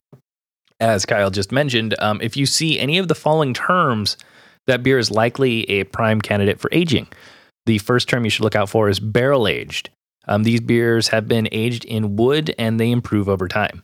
As 0.79 1.05
Kyle 1.05 1.31
just 1.31 1.51
mentioned, 1.51 1.95
um, 1.99 2.19
if 2.21 2.35
you 2.35 2.45
see 2.45 2.79
any 2.79 2.97
of 2.97 3.07
the 3.07 3.15
following 3.15 3.53
terms, 3.53 4.17
that 4.67 4.83
beer 4.83 4.99
is 4.99 5.09
likely 5.09 5.69
a 5.69 5.85
prime 5.85 6.21
candidate 6.21 6.59
for 6.59 6.69
aging. 6.71 7.07
The 7.65 7.77
first 7.79 8.09
term 8.09 8.23
you 8.23 8.29
should 8.29 8.43
look 8.43 8.55
out 8.55 8.69
for 8.69 8.89
is 8.89 8.99
barrel 8.99 9.47
aged. 9.47 9.89
Um, 10.27 10.43
these 10.43 10.59
beers 10.59 11.09
have 11.09 11.27
been 11.27 11.47
aged 11.51 11.85
in 11.85 12.15
wood 12.15 12.53
and 12.57 12.79
they 12.79 12.91
improve 12.91 13.29
over 13.29 13.47
time. 13.47 13.83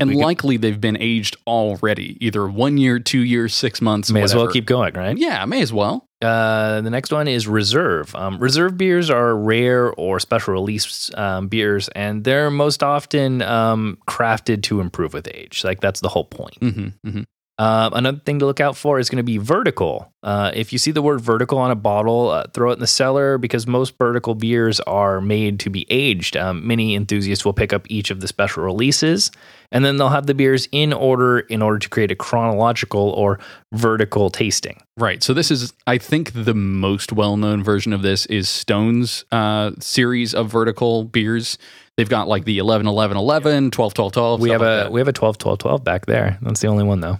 And 0.00 0.10
we 0.10 0.16
could- 0.16 0.24
likely 0.24 0.56
they've 0.56 0.80
been 0.80 0.96
aged 1.00 1.36
already, 1.46 2.16
either 2.24 2.46
one 2.48 2.78
year, 2.78 2.98
two 2.98 3.20
years, 3.20 3.54
six 3.54 3.80
months. 3.80 4.10
may 4.10 4.22
as 4.22 4.34
well 4.34 4.48
keep 4.48 4.66
going, 4.66 4.94
right? 4.94 5.16
Yeah, 5.16 5.44
may 5.44 5.60
as 5.62 5.72
well. 5.72 6.04
Uh, 6.20 6.80
the 6.80 6.90
next 6.90 7.12
one 7.12 7.28
is 7.28 7.46
reserve. 7.46 8.12
Um, 8.16 8.38
reserve 8.38 8.76
beers 8.76 9.08
are 9.08 9.36
rare 9.36 9.92
or 9.92 10.18
special 10.18 10.52
release 10.52 11.10
um, 11.14 11.46
beers, 11.46 11.88
and 11.94 12.24
they're 12.24 12.50
most 12.50 12.82
often 12.82 13.40
um, 13.42 13.98
crafted 14.08 14.62
to 14.64 14.80
improve 14.80 15.12
with 15.14 15.28
age. 15.32 15.62
Like 15.62 15.80
that's 15.80 16.00
the 16.00 16.08
whole 16.08 16.24
point. 16.24 16.56
hmm 16.60 16.88
hmm 17.04 17.22
Um, 17.60 17.92
another 17.94 18.20
thing 18.24 18.38
to 18.38 18.46
look 18.46 18.60
out 18.60 18.76
for 18.76 19.00
is 19.00 19.10
going 19.10 19.16
to 19.16 19.24
be 19.24 19.36
vertical. 19.36 20.12
Uh, 20.22 20.52
if 20.54 20.72
you 20.72 20.78
see 20.78 20.92
the 20.92 21.02
word 21.02 21.20
vertical 21.20 21.58
on 21.58 21.72
a 21.72 21.74
bottle, 21.74 22.28
uh, 22.28 22.44
throw 22.54 22.70
it 22.70 22.74
in 22.74 22.78
the 22.78 22.86
cellar 22.86 23.36
because 23.36 23.66
most 23.66 23.98
vertical 23.98 24.36
beers 24.36 24.78
are 24.80 25.20
made 25.20 25.58
to 25.60 25.70
be 25.70 25.84
aged. 25.90 26.36
Um, 26.36 26.64
many 26.64 26.94
enthusiasts 26.94 27.44
will 27.44 27.52
pick 27.52 27.72
up 27.72 27.84
each 27.88 28.12
of 28.12 28.20
the 28.20 28.28
special 28.28 28.62
releases, 28.62 29.32
and 29.72 29.84
then 29.84 29.96
they'll 29.96 30.08
have 30.08 30.26
the 30.26 30.34
beers 30.34 30.68
in 30.70 30.92
order 30.92 31.40
in 31.40 31.60
order 31.60 31.80
to 31.80 31.88
create 31.88 32.12
a 32.12 32.16
chronological 32.16 33.10
or 33.10 33.40
vertical 33.72 34.30
tasting. 34.30 34.80
Right. 34.96 35.20
So 35.24 35.34
this 35.34 35.50
is, 35.50 35.72
I 35.86 35.98
think, 35.98 36.32
the 36.32 36.54
most 36.54 37.12
well-known 37.12 37.64
version 37.64 37.92
of 37.92 38.02
this 38.02 38.26
is 38.26 38.48
Stone's 38.48 39.24
uh, 39.32 39.72
series 39.80 40.32
of 40.32 40.48
vertical 40.48 41.04
beers. 41.04 41.58
They've 41.96 42.08
got 42.08 42.28
like 42.28 42.44
the 42.44 42.58
11, 42.58 42.86
11, 42.86 43.16
11, 43.16 43.72
12, 43.72 43.94
12, 43.94 44.12
12. 44.12 44.40
we 44.40 44.50
have 44.50 44.62
a 44.62 44.88
we 44.92 45.00
have 45.00 45.08
a 45.08 45.12
12 45.12 45.38
12 45.38 45.58
12 45.58 45.82
back 45.82 46.06
there 46.06 46.38
that's 46.42 46.60
the 46.60 46.68
only 46.68 46.84
one 46.84 47.00
though 47.00 47.18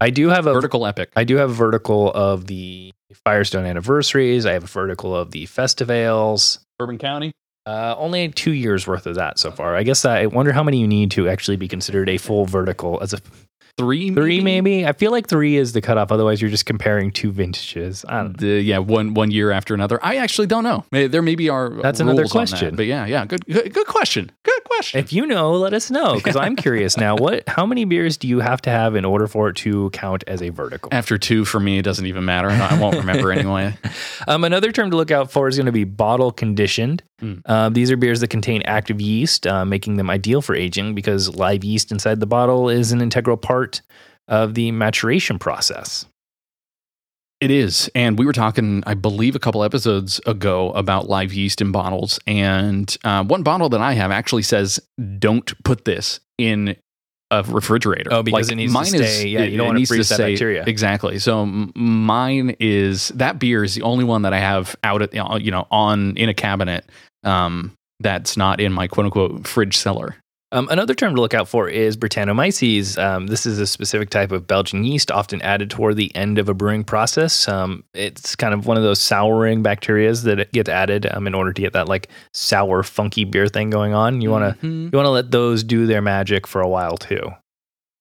i 0.00 0.10
do 0.10 0.28
have 0.28 0.46
a 0.46 0.52
vertical 0.52 0.86
epic. 0.86 1.10
i 1.16 1.24
do 1.24 1.36
have 1.36 1.50
a 1.50 1.54
vertical 1.54 2.12
of 2.12 2.46
the 2.46 2.92
firestone 3.24 3.64
anniversaries 3.64 4.46
i 4.46 4.52
have 4.52 4.64
a 4.64 4.68
vertical 4.68 5.14
of 5.14 5.30
the 5.30 5.46
festivals 5.46 6.60
Bourbon 6.78 6.98
County. 6.98 7.32
uh, 7.66 7.94
only 7.96 8.28
two 8.28 8.52
years 8.52 8.86
worth 8.86 9.06
of 9.06 9.14
that 9.14 9.38
so 9.38 9.50
far 9.50 9.76
i 9.76 9.82
guess 9.82 10.04
i 10.04 10.26
wonder 10.26 10.52
how 10.52 10.62
many 10.62 10.80
you 10.80 10.88
need 10.88 11.10
to 11.12 11.28
actually 11.28 11.56
be 11.56 11.68
considered 11.68 12.08
a 12.08 12.18
full 12.18 12.46
vertical 12.46 12.98
as 13.02 13.12
a 13.12 13.18
Three, 13.78 14.10
three 14.14 14.40
maybe 14.40 14.86
i 14.86 14.92
feel 14.94 15.10
like 15.10 15.28
three 15.28 15.56
is 15.56 15.74
the 15.74 15.82
cutoff 15.82 16.10
otherwise 16.10 16.40
you're 16.40 16.50
just 16.50 16.64
comparing 16.64 17.10
two 17.10 17.30
vintages 17.30 18.06
i 18.08 18.22
don't 18.22 18.40
know 18.40 18.46
The, 18.48 18.62
yeah, 18.62 18.78
one 18.78 19.12
one 19.12 19.30
year 19.30 19.50
after 19.50 19.74
another. 19.74 19.98
I 20.02 20.16
actually 20.16 20.46
don't 20.46 20.64
know. 20.64 20.84
There 20.90 21.20
maybe 21.20 21.50
are. 21.50 21.68
That's 21.68 22.00
another 22.00 22.22
rules 22.22 22.34
on 22.34 22.44
that. 22.44 22.48
question. 22.50 22.76
But 22.76 22.86
yeah, 22.86 23.04
yeah, 23.04 23.26
good, 23.26 23.44
good, 23.44 23.74
good 23.74 23.86
question. 23.86 24.32
Good 24.44 24.64
question. 24.64 25.00
if 25.00 25.12
you 25.12 25.26
know 25.26 25.52
let 25.52 25.72
us 25.74 25.90
know 25.90 26.14
because 26.14 26.36
i'm 26.36 26.54
curious 26.66 26.96
now 26.98 27.16
what 27.16 27.48
how 27.48 27.64
many 27.66 27.84
beers 27.86 28.16
do 28.18 28.28
you 28.28 28.40
have 28.40 28.60
to 28.62 28.70
have 28.70 28.94
in 28.94 29.04
order 29.04 29.26
for 29.26 29.48
it 29.50 29.56
to 29.56 29.90
count 29.90 30.22
as 30.26 30.42
a 30.42 30.48
vertical 30.50 30.88
after 30.92 31.18
two, 31.18 31.44
for 31.44 31.60
me, 31.60 31.78
it 31.78 31.82
doesn't 31.82 32.06
even 32.06 32.24
matter. 32.24 32.48
I 32.48 32.78
won't 32.80 32.96
remember 32.96 33.30
anyway. 33.40 33.76
Um, 34.26 34.44
another 34.44 34.72
term 34.72 34.90
to 34.90 34.96
look 34.96 35.10
out 35.10 35.30
for 35.30 35.48
is 35.48 35.56
going 35.56 35.66
to 35.66 35.72
be 35.72 35.84
bottle 35.84 36.32
conditioned. 36.32 37.02
Mm. 37.20 37.40
Uh, 37.46 37.68
these 37.70 37.90
are 37.90 37.96
beers 37.96 38.20
that 38.20 38.28
contain 38.28 38.62
active 38.62 39.00
yeast, 39.00 39.46
uh, 39.46 39.64
making 39.64 39.96
them 39.96 40.10
ideal 40.10 40.42
for 40.42 40.54
aging 40.54 40.94
because 40.94 41.34
live 41.36 41.64
yeast 41.64 41.90
inside 41.90 42.20
the 42.20 42.26
bottle 42.26 42.68
is 42.68 42.92
an 42.92 43.00
integral 43.00 43.36
part 43.36 43.80
of 44.28 44.54
the 44.54 44.70
maturation 44.72 45.38
process. 45.38 46.04
It 47.40 47.50
is. 47.50 47.90
And 47.94 48.18
we 48.18 48.24
were 48.24 48.32
talking, 48.32 48.82
I 48.86 48.94
believe, 48.94 49.36
a 49.36 49.38
couple 49.38 49.62
episodes 49.62 50.20
ago 50.26 50.70
about 50.72 51.08
live 51.08 51.34
yeast 51.34 51.60
in 51.60 51.70
bottles. 51.70 52.18
And 52.26 52.94
uh, 53.04 53.24
one 53.24 53.42
bottle 53.42 53.68
that 53.70 53.80
I 53.80 53.92
have 53.92 54.10
actually 54.10 54.42
says, 54.42 54.80
don't 55.18 55.52
put 55.62 55.84
this 55.84 56.20
in 56.38 56.76
a 57.30 57.42
refrigerator. 57.42 58.08
Oh, 58.12 58.22
because 58.22 58.48
it 58.50 58.54
needs 58.54 58.72
to 58.72 58.84
stay- 58.86 59.26
yeah, 59.28 59.42
you 59.42 59.58
don't 59.58 59.66
wanna 59.66 59.80
needs 59.80 59.90
freeze 59.90 60.08
that 60.08 60.14
stay- 60.14 60.32
bacteria. 60.32 60.64
Exactly. 60.66 61.18
So 61.18 61.42
m- 61.42 61.72
mine 61.74 62.56
is, 62.58 63.08
that 63.08 63.38
beer 63.38 63.64
is 63.64 63.74
the 63.74 63.82
only 63.82 64.04
one 64.04 64.22
that 64.22 64.32
I 64.32 64.38
have 64.38 64.74
out 64.82 65.02
at, 65.02 65.12
you 65.42 65.50
know, 65.50 65.66
on, 65.70 66.16
in 66.16 66.28
a 66.30 66.34
cabinet 66.34 66.86
um, 67.24 67.72
that's 68.00 68.36
not 68.36 68.60
in 68.60 68.72
my 68.72 68.86
quote 68.88 69.06
unquote 69.06 69.46
fridge 69.46 69.76
cellar. 69.76 70.16
Um, 70.52 70.68
another 70.70 70.94
term 70.94 71.14
to 71.16 71.20
look 71.20 71.34
out 71.34 71.48
for 71.48 71.68
is 71.68 71.96
Brettanomyces. 71.96 72.96
Um, 73.02 73.26
this 73.26 73.46
is 73.46 73.58
a 73.58 73.66
specific 73.66 74.10
type 74.10 74.30
of 74.30 74.46
Belgian 74.46 74.84
yeast, 74.84 75.10
often 75.10 75.42
added 75.42 75.70
toward 75.70 75.96
the 75.96 76.14
end 76.14 76.38
of 76.38 76.48
a 76.48 76.54
brewing 76.54 76.84
process. 76.84 77.48
Um, 77.48 77.82
it's 77.94 78.36
kind 78.36 78.54
of 78.54 78.64
one 78.64 78.76
of 78.76 78.84
those 78.84 79.00
souring 79.00 79.64
bacterias 79.64 80.22
that 80.22 80.50
get 80.52 80.68
added 80.68 81.04
um, 81.12 81.26
in 81.26 81.34
order 81.34 81.52
to 81.52 81.60
get 81.60 81.72
that 81.72 81.88
like 81.88 82.08
sour, 82.32 82.84
funky 82.84 83.24
beer 83.24 83.48
thing 83.48 83.70
going 83.70 83.92
on. 83.92 84.20
You 84.20 84.30
want 84.30 84.60
to 84.60 84.66
Mhm. 84.66 84.92
you 84.92 84.96
want 84.96 85.06
to 85.06 85.10
let 85.10 85.32
those 85.32 85.64
do 85.64 85.84
their 85.84 86.00
magic 86.00 86.46
for 86.46 86.60
a 86.60 86.68
while 86.68 86.96
too. 86.96 87.32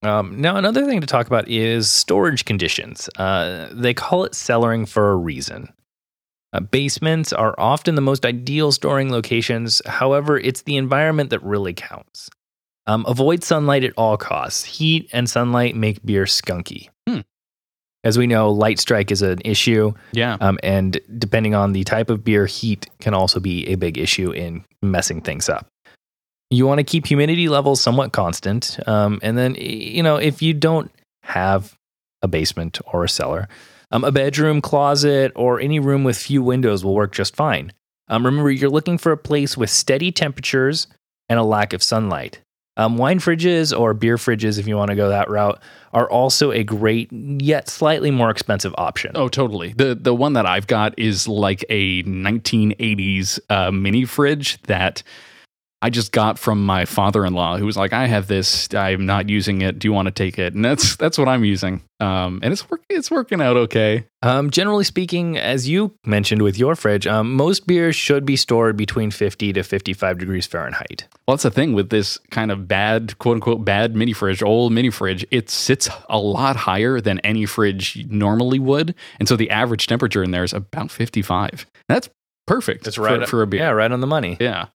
Um, 0.03 0.39
now, 0.39 0.55
another 0.55 0.85
thing 0.85 1.01
to 1.01 1.07
talk 1.07 1.25
about 1.25 1.47
is 1.49 1.89
storage 1.89 2.45
conditions. 2.45 3.09
Uh, 3.17 3.69
they 3.71 3.95
call 3.95 4.23
it 4.23 4.33
cellaring 4.33 4.87
for 4.87 5.11
a 5.11 5.15
reason. 5.15 5.73
Uh, 6.55 6.61
basements 6.61 7.33
are 7.33 7.53
often 7.57 7.95
the 7.95 8.01
most 8.01 8.25
ideal 8.25 8.71
storing 8.71 9.11
locations. 9.11 9.81
However, 9.85 10.37
it's 10.37 10.61
the 10.61 10.77
environment 10.77 11.29
that 11.31 11.43
really 11.43 11.73
counts. 11.73 12.29
Um, 12.87 13.03
avoid 13.09 13.43
sunlight 13.43 13.83
at 13.83 13.91
all 13.97 14.15
costs. 14.15 14.63
Heat 14.63 15.09
and 15.11 15.29
sunlight 15.29 15.75
make 15.75 16.05
beer 16.05 16.23
skunky. 16.23 16.87
Hmm. 17.09 17.21
As 18.05 18.17
we 18.17 18.25
know, 18.25 18.51
light 18.51 18.79
strike 18.79 19.11
is 19.11 19.21
an 19.21 19.41
issue. 19.43 19.91
Yeah. 20.13 20.37
Um, 20.39 20.57
and 20.63 20.97
depending 21.17 21.55
on 21.55 21.73
the 21.73 21.83
type 21.83 22.09
of 22.09 22.23
beer, 22.23 22.45
heat 22.45 22.89
can 23.01 23.13
also 23.13 23.41
be 23.41 23.67
a 23.67 23.75
big 23.75 23.97
issue 23.97 24.31
in 24.31 24.63
messing 24.81 25.19
things 25.19 25.49
up. 25.49 25.67
You 26.51 26.65
want 26.67 26.77
to 26.77 26.85
keep 26.85 27.05
humidity 27.05 27.49
levels 27.49 27.81
somewhat 27.81 28.13
constant. 28.13 28.79
Um, 28.87 29.19
and 29.21 29.37
then, 29.37 29.55
you 29.55 30.03
know, 30.03 30.15
if 30.15 30.41
you 30.41 30.53
don't 30.53 30.89
have 31.23 31.75
a 32.21 32.29
basement 32.29 32.79
or 32.93 33.03
a 33.03 33.09
cellar, 33.09 33.49
um, 33.91 34.03
a 34.03 34.11
bedroom, 34.11 34.61
closet, 34.61 35.31
or 35.35 35.59
any 35.59 35.79
room 35.79 36.03
with 36.03 36.17
few 36.17 36.41
windows 36.43 36.83
will 36.83 36.95
work 36.95 37.11
just 37.11 37.35
fine. 37.35 37.71
Um, 38.07 38.25
remember, 38.25 38.51
you're 38.51 38.69
looking 38.69 38.97
for 38.97 39.11
a 39.11 39.17
place 39.17 39.57
with 39.57 39.69
steady 39.69 40.11
temperatures 40.11 40.87
and 41.29 41.39
a 41.39 41.43
lack 41.43 41.73
of 41.73 41.81
sunlight. 41.81 42.41
Um, 42.77 42.97
wine 42.97 43.19
fridges 43.19 43.77
or 43.77 43.93
beer 43.93 44.17
fridges, 44.17 44.59
if 44.59 44.67
you 44.67 44.75
want 44.75 44.89
to 44.89 44.95
go 44.95 45.07
that 45.09 45.29
route, 45.29 45.61
are 45.93 46.09
also 46.09 46.51
a 46.51 46.63
great 46.63 47.09
yet 47.11 47.69
slightly 47.69 48.11
more 48.11 48.29
expensive 48.29 48.75
option. 48.77 49.11
Oh, 49.15 49.29
totally. 49.29 49.71
The 49.73 49.95
the 49.95 50.13
one 50.13 50.33
that 50.33 50.45
I've 50.45 50.67
got 50.67 50.97
is 50.99 51.25
like 51.27 51.63
a 51.69 52.03
1980s 52.03 53.39
uh, 53.49 53.71
mini 53.71 54.03
fridge 54.03 54.61
that 54.63 55.03
I 55.85 55.91
just 55.91 56.11
got 56.11 56.39
from 56.39 56.65
my 56.65 56.85
father-in-law, 56.85 57.57
who 57.57 57.65
was 57.67 57.77
like, 57.77 57.93
"I 57.93 58.07
have 58.07 58.25
this. 58.25 58.73
I'm 58.73 59.05
not 59.05 59.29
using 59.29 59.61
it. 59.61 59.77
Do 59.77 59.87
you 59.87 59.93
want 59.93 60.07
to 60.07 60.11
take 60.11 60.39
it?" 60.39 60.55
And 60.55 60.65
that's 60.65 60.95
that's 60.95 61.15
what 61.15 61.27
I'm 61.27 61.45
using. 61.45 61.83
Um, 61.99 62.39
and 62.41 62.51
it's 62.51 62.67
work, 62.71 62.81
it's 62.89 63.11
working 63.11 63.39
out 63.39 63.55
okay. 63.55 64.07
Um, 64.23 64.49
generally 64.49 64.83
speaking, 64.83 65.37
as 65.37 65.69
you 65.69 65.93
mentioned 66.03 66.41
with 66.41 66.57
your 66.57 66.75
fridge, 66.75 67.05
um, 67.05 67.35
most 67.35 67.67
beers 67.67 67.95
should 67.95 68.25
be 68.25 68.35
stored 68.35 68.75
between 68.75 69.11
50 69.11 69.53
to 69.53 69.61
55 69.61 70.17
degrees 70.17 70.47
Fahrenheit. 70.47 71.05
Well, 71.27 71.37
that's 71.37 71.43
the 71.43 71.51
thing 71.51 71.73
with 71.73 71.91
this 71.91 72.17
kind 72.31 72.51
of 72.51 72.67
bad, 72.67 73.19
quote 73.19 73.35
unquote, 73.35 73.63
bad 73.63 73.95
mini 73.95 74.13
fridge, 74.13 74.41
old 74.41 74.73
mini 74.73 74.89
fridge. 74.89 75.23
It 75.29 75.51
sits 75.51 75.87
a 76.09 76.17
lot 76.17 76.55
higher 76.55 76.99
than 76.99 77.19
any 77.19 77.45
fridge 77.45 78.07
normally 78.09 78.57
would, 78.57 78.95
and 79.19 79.29
so 79.29 79.35
the 79.35 79.51
average 79.51 79.85
temperature 79.85 80.23
in 80.23 80.31
there 80.31 80.43
is 80.43 80.51
about 80.51 80.89
55. 80.89 81.67
That's 81.87 82.09
perfect. 82.47 82.85
for, 82.95 83.25
for 83.27 83.41
a 83.43 83.47
beer. 83.47 83.59
Yeah, 83.59 83.69
right 83.69 83.91
on 83.91 84.01
the 84.01 84.07
money. 84.07 84.37
Yeah. 84.39 84.69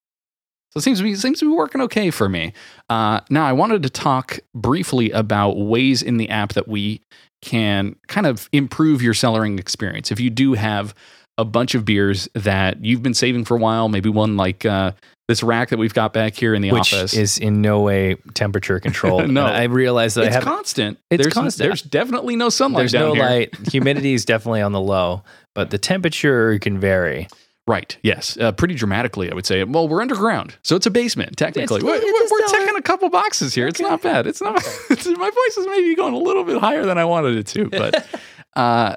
So 0.72 0.78
it 0.78 0.82
seems 0.82 0.98
to 0.98 1.04
be 1.04 1.14
seems 1.16 1.40
to 1.40 1.46
be 1.46 1.54
working 1.54 1.80
okay 1.82 2.10
for 2.10 2.28
me. 2.28 2.52
Uh, 2.88 3.20
now 3.28 3.44
I 3.44 3.52
wanted 3.52 3.82
to 3.82 3.90
talk 3.90 4.38
briefly 4.54 5.10
about 5.10 5.56
ways 5.56 6.02
in 6.02 6.16
the 6.16 6.28
app 6.30 6.52
that 6.52 6.68
we 6.68 7.02
can 7.42 7.96
kind 8.06 8.26
of 8.26 8.48
improve 8.52 9.02
your 9.02 9.14
cellaring 9.14 9.58
experience. 9.58 10.12
If 10.12 10.20
you 10.20 10.30
do 10.30 10.52
have 10.54 10.94
a 11.38 11.44
bunch 11.44 11.74
of 11.74 11.84
beers 11.84 12.28
that 12.34 12.84
you've 12.84 13.02
been 13.02 13.14
saving 13.14 13.46
for 13.46 13.56
a 13.56 13.60
while, 13.60 13.88
maybe 13.88 14.10
one 14.10 14.36
like 14.36 14.64
uh, 14.64 14.92
this 15.26 15.42
rack 15.42 15.70
that 15.70 15.78
we've 15.78 15.94
got 15.94 16.12
back 16.12 16.34
here 16.34 16.54
in 16.54 16.60
the 16.62 16.70
Which 16.70 16.92
office. 16.92 17.14
is 17.14 17.38
in 17.38 17.62
no 17.62 17.80
way 17.80 18.16
temperature 18.34 18.78
controlled. 18.78 19.28
No. 19.30 19.46
And 19.46 19.56
I 19.56 19.64
realize 19.64 20.14
that 20.14 20.26
it's 20.26 20.30
I 20.30 20.34
have 20.34 20.44
constant. 20.44 20.98
It's 21.10 21.22
there's, 21.22 21.32
constant. 21.32 21.68
There's 21.68 21.82
definitely 21.82 22.36
no 22.36 22.48
sunlight 22.48 22.80
there's 22.80 22.94
no 22.94 23.14
here. 23.14 23.24
light. 23.24 23.68
Humidity 23.72 24.12
is 24.12 24.24
definitely 24.24 24.60
on 24.60 24.72
the 24.72 24.80
low, 24.80 25.22
but 25.54 25.70
the 25.70 25.78
temperature 25.78 26.58
can 26.58 26.78
vary. 26.78 27.28
Right. 27.70 27.96
Yes. 28.02 28.36
Uh, 28.36 28.50
pretty 28.50 28.74
dramatically, 28.74 29.30
I 29.30 29.34
would 29.36 29.46
say. 29.46 29.62
Well, 29.62 29.86
we're 29.86 30.02
underground, 30.02 30.56
so 30.64 30.74
it's 30.74 30.86
a 30.86 30.90
basement 30.90 31.36
technically. 31.36 31.80
We're 31.80 32.00
we're, 32.00 32.48
checking 32.48 32.74
a 32.74 32.82
couple 32.82 33.08
boxes 33.10 33.54
here. 33.54 33.68
It's 33.68 33.78
not 33.78 34.02
bad. 34.02 34.26
It's 34.26 34.42
not. 34.42 34.56
It's, 34.90 35.06
my 35.06 35.30
voice 35.30 35.56
is 35.56 35.68
maybe 35.68 35.94
going 35.94 36.12
a 36.12 36.18
little 36.18 36.42
bit 36.42 36.58
higher 36.58 36.84
than 36.84 36.98
I 36.98 37.04
wanted 37.04 37.36
it 37.36 37.46
to, 37.46 37.68
but 37.70 38.06
uh, 38.56 38.96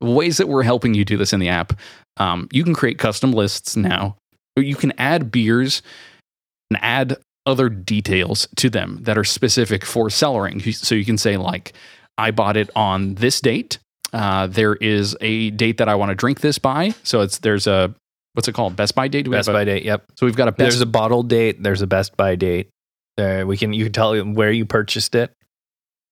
ways 0.00 0.36
that 0.36 0.46
we're 0.46 0.62
helping 0.62 0.94
you 0.94 1.04
do 1.04 1.16
this 1.16 1.32
in 1.32 1.40
the 1.40 1.48
app. 1.48 1.72
Um, 2.18 2.48
you 2.52 2.62
can 2.62 2.72
create 2.72 2.98
custom 2.98 3.32
lists 3.32 3.76
now. 3.76 4.16
You 4.56 4.76
can 4.76 4.92
add 4.96 5.32
beers 5.32 5.82
and 6.70 6.78
add 6.80 7.16
other 7.46 7.68
details 7.68 8.46
to 8.58 8.70
them 8.70 9.00
that 9.02 9.18
are 9.18 9.24
specific 9.24 9.84
for 9.84 10.06
cellaring. 10.06 10.72
So 10.72 10.94
you 10.94 11.04
can 11.04 11.18
say 11.18 11.36
like, 11.36 11.72
I 12.16 12.30
bought 12.30 12.56
it 12.56 12.70
on 12.76 13.16
this 13.16 13.40
date. 13.40 13.78
Uh, 14.12 14.46
there 14.46 14.74
is 14.74 15.16
a 15.20 15.50
date 15.50 15.78
that 15.78 15.88
I 15.88 15.94
want 15.94 16.10
to 16.10 16.14
drink 16.14 16.40
this 16.40 16.58
by. 16.58 16.94
So 17.02 17.20
it's 17.20 17.38
there's 17.38 17.66
a 17.66 17.94
what's 18.34 18.48
it 18.48 18.52
called? 18.52 18.76
Best 18.76 18.94
by 18.94 19.08
date. 19.08 19.24
Do 19.24 19.30
we 19.30 19.36
Best 19.36 19.48
by 19.48 19.64
date. 19.64 19.84
Yep. 19.84 20.04
So 20.16 20.26
we've 20.26 20.36
got 20.36 20.48
a 20.48 20.52
best 20.52 20.58
There's 20.58 20.80
a 20.80 20.86
bottle 20.86 21.22
date. 21.22 21.62
There's 21.62 21.82
a 21.82 21.86
Best 21.86 22.16
Buy 22.16 22.36
date. 22.36 22.70
There 23.16 23.46
we 23.46 23.56
can 23.56 23.72
you 23.72 23.84
can 23.84 23.92
tell 23.92 24.18
where 24.18 24.52
you 24.52 24.64
purchased 24.64 25.14
it. 25.14 25.32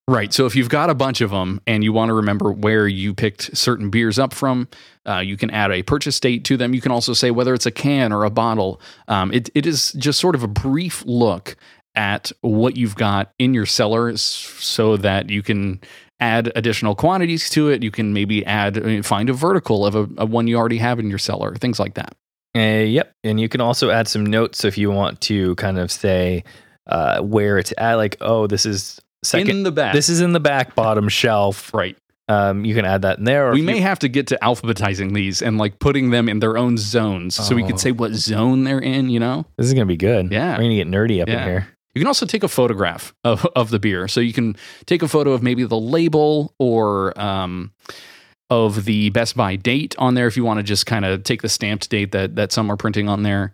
Right. 0.09 0.33
So 0.33 0.47
if 0.47 0.55
you've 0.55 0.69
got 0.69 0.89
a 0.89 0.95
bunch 0.95 1.21
of 1.21 1.31
them 1.31 1.61
and 1.67 1.83
you 1.83 1.93
want 1.93 2.11
to 2.11 2.15
remember 2.15 2.53
where 2.53 2.87
you 2.87 3.13
picked 3.13 3.57
certain 3.57 3.91
beers 3.91 4.21
up 4.21 4.33
from, 4.33 4.69
uh, 5.05 5.19
you 5.19 5.37
can 5.37 5.51
add 5.51 5.73
a 5.73 5.83
purchase 5.83 6.21
date 6.21 6.45
to 6.45 6.57
them. 6.57 6.75
You 6.75 6.81
can 6.81 6.93
also 6.93 7.13
say 7.13 7.33
whether 7.33 7.53
it's 7.55 7.67
a 7.67 7.73
can 7.73 8.13
or 8.13 8.23
a 8.23 8.31
bottle. 8.31 8.81
Um, 9.09 9.33
it, 9.33 9.51
it 9.57 9.67
is 9.67 9.93
just 9.95 10.21
sort 10.21 10.37
of 10.37 10.45
a 10.45 10.49
brief 10.49 11.05
look 11.07 11.57
at 11.97 12.31
what 12.41 12.77
you've 12.77 12.95
got 12.95 13.33
in 13.41 13.53
your 13.53 13.67
cellar 13.67 14.17
so 14.17 14.97
that 14.99 15.29
you 15.29 15.43
can 15.43 15.81
add 16.21 16.51
additional 16.57 16.95
quantities 16.95 17.51
to 17.51 17.69
it. 17.69 17.83
You 17.83 17.91
can 17.91 18.13
maybe 18.13 18.45
add, 18.47 19.05
find 19.05 19.29
a 19.29 19.33
vertical 19.33 19.85
of 19.85 19.95
a, 19.95 20.09
a 20.19 20.27
one 20.27 20.47
you 20.47 20.57
already 20.57 20.79
have 20.79 20.99
in 20.99 21.09
your 21.11 21.19
cellar, 21.19 21.55
things 21.57 21.79
like 21.79 21.95
that. 21.95 22.15
Uh, 22.57 22.85
yep. 22.85 23.13
And 23.23 23.39
you 23.39 23.49
can 23.49 23.61
also 23.61 23.91
add 23.91 24.09
some 24.09 24.25
notes 24.25 24.65
if 24.65 24.79
you 24.79 24.91
want 24.91 25.21
to 25.23 25.55
kind 25.57 25.79
of 25.79 25.91
say 25.93 26.43
uh, 26.87 27.21
where 27.21 27.59
it's 27.59 27.75
at. 27.77 27.95
Like, 27.95 28.17
oh, 28.23 28.47
this 28.47 28.65
is 28.65 28.99
second. 29.23 29.51
in 29.51 29.63
the 29.63 29.73
back. 29.73 29.93
this 29.93 30.09
is 30.09 30.21
in 30.23 30.33
the 30.33 30.41
back 30.41 30.75
bottom 30.75 31.09
shelf. 31.09 31.73
right. 31.75 31.97
Um, 32.29 32.65
you 32.65 32.75
can 32.75 32.85
add 32.85 33.03
that 33.03 33.19
in 33.19 33.25
there. 33.25 33.53
We 33.53 33.63
may 33.63 33.77
you- 33.77 33.83
have 33.83 34.01
to 34.01 34.09
get 34.09 34.27
to 34.29 34.39
alphabetizing 34.43 35.15
these 35.15 35.43
and 35.43 35.59
like 35.59 35.79
putting 35.79 36.11
them 36.11 36.29
in 36.29 36.41
their 36.41 36.57
own 36.57 36.77
zones 36.77 37.37
so 37.37 37.55
we 37.55 37.63
Oh. 37.63 37.67
could 37.69 37.79
say 37.79 37.93
what 37.93 38.15
zone 38.15 38.65
they're 38.65 38.81
in, 38.81 39.11
you 39.11 39.21
know? 39.21 39.47
This 39.57 39.67
is 39.69 39.75
gonna 39.75 39.87
be 39.87 39.97
good. 39.97 40.33
Yeah. 40.33 40.53
We're 40.57 40.65
gonna 40.65 40.75
get 40.75 40.89
nerdy 40.89 41.23
up 41.23 41.29
Yeah. 41.29 41.43
in 41.43 41.49
here. 41.49 41.69
You 41.97 42.01
can 42.01 42.09
also 42.09 42.27
take 42.27 42.43
a 42.43 42.49
photograph 42.49 43.15
of, 43.25 43.47
of 43.57 43.71
the 43.71 43.79
beer. 43.79 44.07
So 44.07 44.21
you 44.21 44.35
can 44.35 44.55
take 44.85 45.03
a 45.03 45.09
photo 45.09 45.33
of 45.33 45.43
maybe 45.43 45.65
the 45.65 45.81
label 45.81 46.53
or 46.59 47.19
um, 47.19 47.73
of 48.51 48.85
the 48.85 49.09
Best 49.09 49.35
Buy 49.35 49.57
date 49.57 49.95
on 49.97 50.13
there 50.13 50.27
if 50.27 50.37
you 50.37 50.45
want 50.45 50.59
to 50.59 50.63
just 50.63 50.85
kind 50.85 51.07
of 51.07 51.25
take 51.25 51.41
the 51.41 51.49
stamped 51.49 51.89
date 51.89 52.13
that, 52.13 52.37
that 52.37 52.53
some 52.53 52.71
are 52.71 52.77
printing 52.77 53.09
on 53.09 53.23
there. 53.23 53.53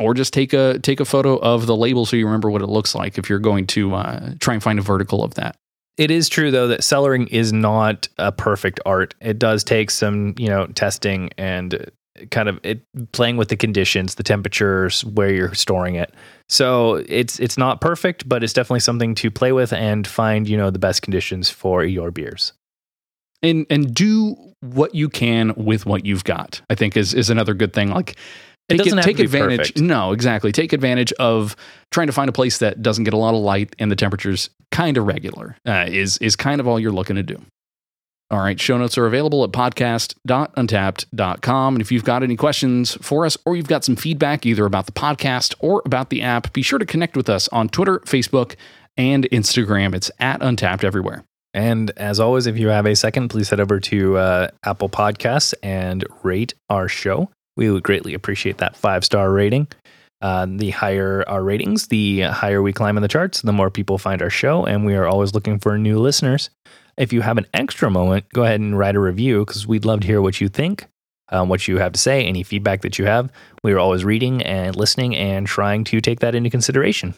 Or 0.00 0.12
just 0.12 0.32
take 0.32 0.52
a 0.52 0.80
take 0.80 0.98
a 0.98 1.04
photo 1.04 1.36
of 1.36 1.66
the 1.66 1.76
label 1.76 2.04
so 2.04 2.16
you 2.16 2.26
remember 2.26 2.50
what 2.50 2.62
it 2.62 2.66
looks 2.66 2.96
like 2.96 3.16
if 3.16 3.30
you're 3.30 3.38
going 3.38 3.68
to 3.68 3.94
uh, 3.94 4.34
try 4.40 4.54
and 4.54 4.62
find 4.62 4.80
a 4.80 4.82
vertical 4.82 5.22
of 5.22 5.34
that. 5.34 5.54
It 5.96 6.10
is 6.10 6.28
true 6.28 6.50
though 6.50 6.66
that 6.66 6.80
cellaring 6.80 7.28
is 7.28 7.52
not 7.52 8.08
a 8.18 8.32
perfect 8.32 8.80
art. 8.84 9.14
It 9.20 9.38
does 9.38 9.62
take 9.62 9.92
some, 9.92 10.34
you 10.36 10.48
know, 10.48 10.66
testing 10.66 11.30
and 11.38 11.92
kind 12.30 12.48
of 12.48 12.60
it 12.62 12.82
playing 13.12 13.36
with 13.36 13.48
the 13.48 13.56
conditions, 13.56 14.14
the 14.14 14.22
temperatures, 14.22 15.04
where 15.04 15.32
you're 15.32 15.54
storing 15.54 15.94
it. 15.96 16.14
So 16.48 17.04
it's 17.08 17.40
it's 17.40 17.58
not 17.58 17.80
perfect, 17.80 18.28
but 18.28 18.42
it's 18.44 18.52
definitely 18.52 18.80
something 18.80 19.14
to 19.16 19.30
play 19.30 19.52
with 19.52 19.72
and 19.72 20.06
find, 20.06 20.48
you 20.48 20.56
know, 20.56 20.70
the 20.70 20.78
best 20.78 21.02
conditions 21.02 21.50
for 21.50 21.84
your 21.84 22.10
beers. 22.10 22.52
and 23.42 23.66
and 23.70 23.94
do 23.94 24.36
what 24.60 24.94
you 24.94 25.08
can 25.08 25.52
with 25.56 25.84
what 25.86 26.06
you've 26.06 26.24
got. 26.24 26.60
I 26.70 26.74
think 26.74 26.96
is 26.96 27.14
is 27.14 27.30
another 27.30 27.52
good 27.54 27.72
thing. 27.72 27.90
Like 27.90 28.10
It 28.68 28.76
take 28.76 28.78
doesn't 28.78 28.98
have 28.98 29.04
take 29.04 29.16
to 29.16 29.22
be 29.22 29.26
advantage. 29.26 29.58
perfect. 29.74 29.80
No, 29.80 30.12
exactly. 30.12 30.52
Take 30.52 30.72
advantage 30.72 31.12
of 31.14 31.54
trying 31.90 32.06
to 32.06 32.12
find 32.14 32.28
a 32.30 32.32
place 32.32 32.58
that 32.58 32.80
doesn't 32.82 33.04
get 33.04 33.12
a 33.12 33.18
lot 33.18 33.34
of 33.34 33.40
light 33.40 33.74
and 33.78 33.90
the 33.90 33.96
temperature's 33.96 34.48
kind 34.70 34.96
of 34.96 35.06
regular. 35.06 35.56
Uh, 35.66 35.86
is 35.88 36.16
is 36.18 36.36
kind 36.36 36.60
of 36.60 36.66
all 36.68 36.80
you're 36.80 36.92
looking 36.92 37.16
to 37.16 37.22
do. 37.22 37.36
All 38.34 38.40
right, 38.40 38.60
show 38.60 38.76
notes 38.76 38.98
are 38.98 39.06
available 39.06 39.44
at 39.44 39.52
podcast.untappd.com. 39.52 41.74
And 41.76 41.80
if 41.80 41.92
you've 41.92 42.02
got 42.02 42.24
any 42.24 42.34
questions 42.34 42.98
for 43.00 43.24
us 43.24 43.38
or 43.46 43.54
you've 43.54 43.68
got 43.68 43.84
some 43.84 43.94
feedback 43.94 44.44
either 44.44 44.66
about 44.66 44.86
the 44.86 44.92
podcast 44.92 45.54
or 45.60 45.82
about 45.84 46.10
the 46.10 46.20
app, 46.20 46.52
be 46.52 46.60
sure 46.60 46.80
to 46.80 46.84
connect 46.84 47.16
with 47.16 47.28
us 47.28 47.46
on 47.50 47.68
Twitter, 47.68 48.00
Facebook, 48.00 48.56
and 48.96 49.28
Instagram. 49.30 49.94
It's 49.94 50.10
at 50.18 50.40
Untappd 50.40 50.82
everywhere. 50.82 51.22
And 51.52 51.92
as 51.96 52.18
always, 52.18 52.48
if 52.48 52.58
you 52.58 52.70
have 52.70 52.86
a 52.86 52.96
second, 52.96 53.28
please 53.28 53.50
head 53.50 53.60
over 53.60 53.78
to 53.78 54.16
uh, 54.16 54.48
Apple 54.64 54.88
Podcasts 54.88 55.54
and 55.62 56.04
rate 56.24 56.54
our 56.68 56.88
show. 56.88 57.30
We 57.56 57.70
would 57.70 57.84
greatly 57.84 58.14
appreciate 58.14 58.58
that 58.58 58.76
five 58.76 59.04
star 59.04 59.30
rating. 59.30 59.68
Uh, 60.20 60.46
the 60.48 60.70
higher 60.70 61.22
our 61.28 61.44
ratings, 61.44 61.86
the 61.86 62.22
higher 62.22 62.62
we 62.62 62.72
climb 62.72 62.96
in 62.96 63.02
the 63.02 63.08
charts, 63.08 63.42
the 63.42 63.52
more 63.52 63.70
people 63.70 63.96
find 63.96 64.20
our 64.22 64.30
show, 64.30 64.64
and 64.64 64.84
we 64.84 64.96
are 64.96 65.06
always 65.06 65.34
looking 65.34 65.60
for 65.60 65.78
new 65.78 66.00
listeners. 66.00 66.50
If 66.96 67.12
you 67.12 67.22
have 67.22 67.38
an 67.38 67.46
extra 67.52 67.90
moment, 67.90 68.26
go 68.32 68.44
ahead 68.44 68.60
and 68.60 68.78
write 68.78 68.94
a 68.94 69.00
review 69.00 69.44
because 69.44 69.66
we'd 69.66 69.84
love 69.84 70.00
to 70.00 70.06
hear 70.06 70.22
what 70.22 70.40
you 70.40 70.48
think, 70.48 70.86
um, 71.30 71.48
what 71.48 71.66
you 71.66 71.78
have 71.78 71.92
to 71.92 71.98
say, 71.98 72.24
any 72.24 72.42
feedback 72.42 72.82
that 72.82 72.98
you 72.98 73.06
have. 73.06 73.30
We 73.62 73.72
are 73.72 73.78
always 73.78 74.04
reading 74.04 74.42
and 74.42 74.76
listening 74.76 75.16
and 75.16 75.46
trying 75.46 75.84
to 75.84 76.00
take 76.00 76.20
that 76.20 76.34
into 76.34 76.50
consideration. 76.50 77.14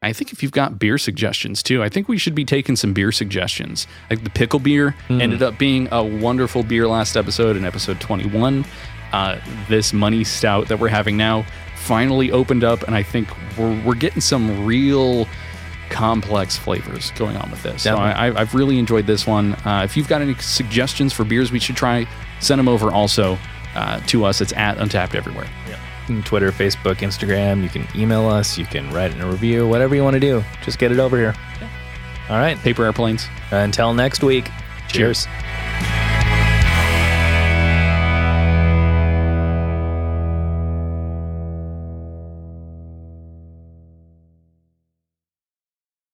I 0.00 0.12
think 0.12 0.32
if 0.32 0.42
you've 0.42 0.52
got 0.52 0.78
beer 0.78 0.98
suggestions 0.98 1.62
too, 1.62 1.82
I 1.82 1.88
think 1.88 2.08
we 2.08 2.18
should 2.18 2.34
be 2.34 2.44
taking 2.44 2.76
some 2.76 2.92
beer 2.92 3.10
suggestions. 3.12 3.86
Like 4.10 4.22
the 4.24 4.30
pickle 4.30 4.58
beer 4.58 4.94
Mm. 5.08 5.20
ended 5.22 5.42
up 5.42 5.58
being 5.58 5.88
a 5.92 6.02
wonderful 6.02 6.62
beer 6.62 6.86
last 6.86 7.16
episode 7.16 7.56
in 7.56 7.64
episode 7.64 8.00
21. 8.00 8.64
Uh, 9.12 9.38
this 9.68 9.92
money 9.92 10.24
stout 10.24 10.68
that 10.68 10.78
we're 10.78 10.88
having 10.88 11.16
now 11.16 11.44
finally 11.76 12.32
opened 12.32 12.64
up, 12.64 12.82
and 12.82 12.94
I 12.96 13.02
think 13.02 13.28
we're, 13.56 13.80
we're 13.84 13.94
getting 13.94 14.20
some 14.20 14.64
real 14.66 15.26
complex 15.90 16.56
flavors 16.56 17.10
going 17.12 17.36
on 17.36 17.50
with 17.50 17.62
this. 17.62 17.82
So 17.82 17.96
Definitely. 17.96 18.36
I, 18.36 18.40
I've 18.40 18.54
really 18.54 18.78
enjoyed 18.78 19.06
this 19.06 19.26
one. 19.26 19.54
Uh, 19.64 19.82
if 19.84 19.96
you've 19.96 20.08
got 20.08 20.22
any 20.22 20.34
suggestions 20.34 21.12
for 21.12 21.24
beers 21.24 21.52
we 21.52 21.58
should 21.58 21.76
try, 21.76 22.06
send 22.40 22.58
them 22.58 22.68
over 22.68 22.90
also 22.90 23.38
uh, 23.74 24.00
to 24.06 24.24
us. 24.24 24.40
It's 24.40 24.52
at 24.54 24.76
Untappd 24.78 25.14
Everywhere. 25.14 25.48
on 26.08 26.22
Twitter, 26.22 26.50
Facebook, 26.52 26.96
Instagram. 26.96 27.62
You 27.62 27.68
can 27.68 27.86
email 27.98 28.26
us. 28.28 28.58
You 28.58 28.66
can 28.66 28.90
write 28.92 29.12
in 29.12 29.20
a 29.20 29.26
review. 29.28 29.66
Whatever 29.66 29.94
you 29.94 30.04
want 30.04 30.14
to 30.14 30.20
do, 30.20 30.44
just 30.62 30.78
get 30.78 30.92
it 30.92 30.98
over 30.98 31.16
here. 31.16 31.34
All 32.28 32.38
right. 32.38 32.58
Paper 32.58 32.84
airplanes. 32.84 33.26
Until 33.50 33.92
next 33.94 34.22
week. 34.22 34.50
Cheers. 34.88 35.26
Cheers. 35.26 36.23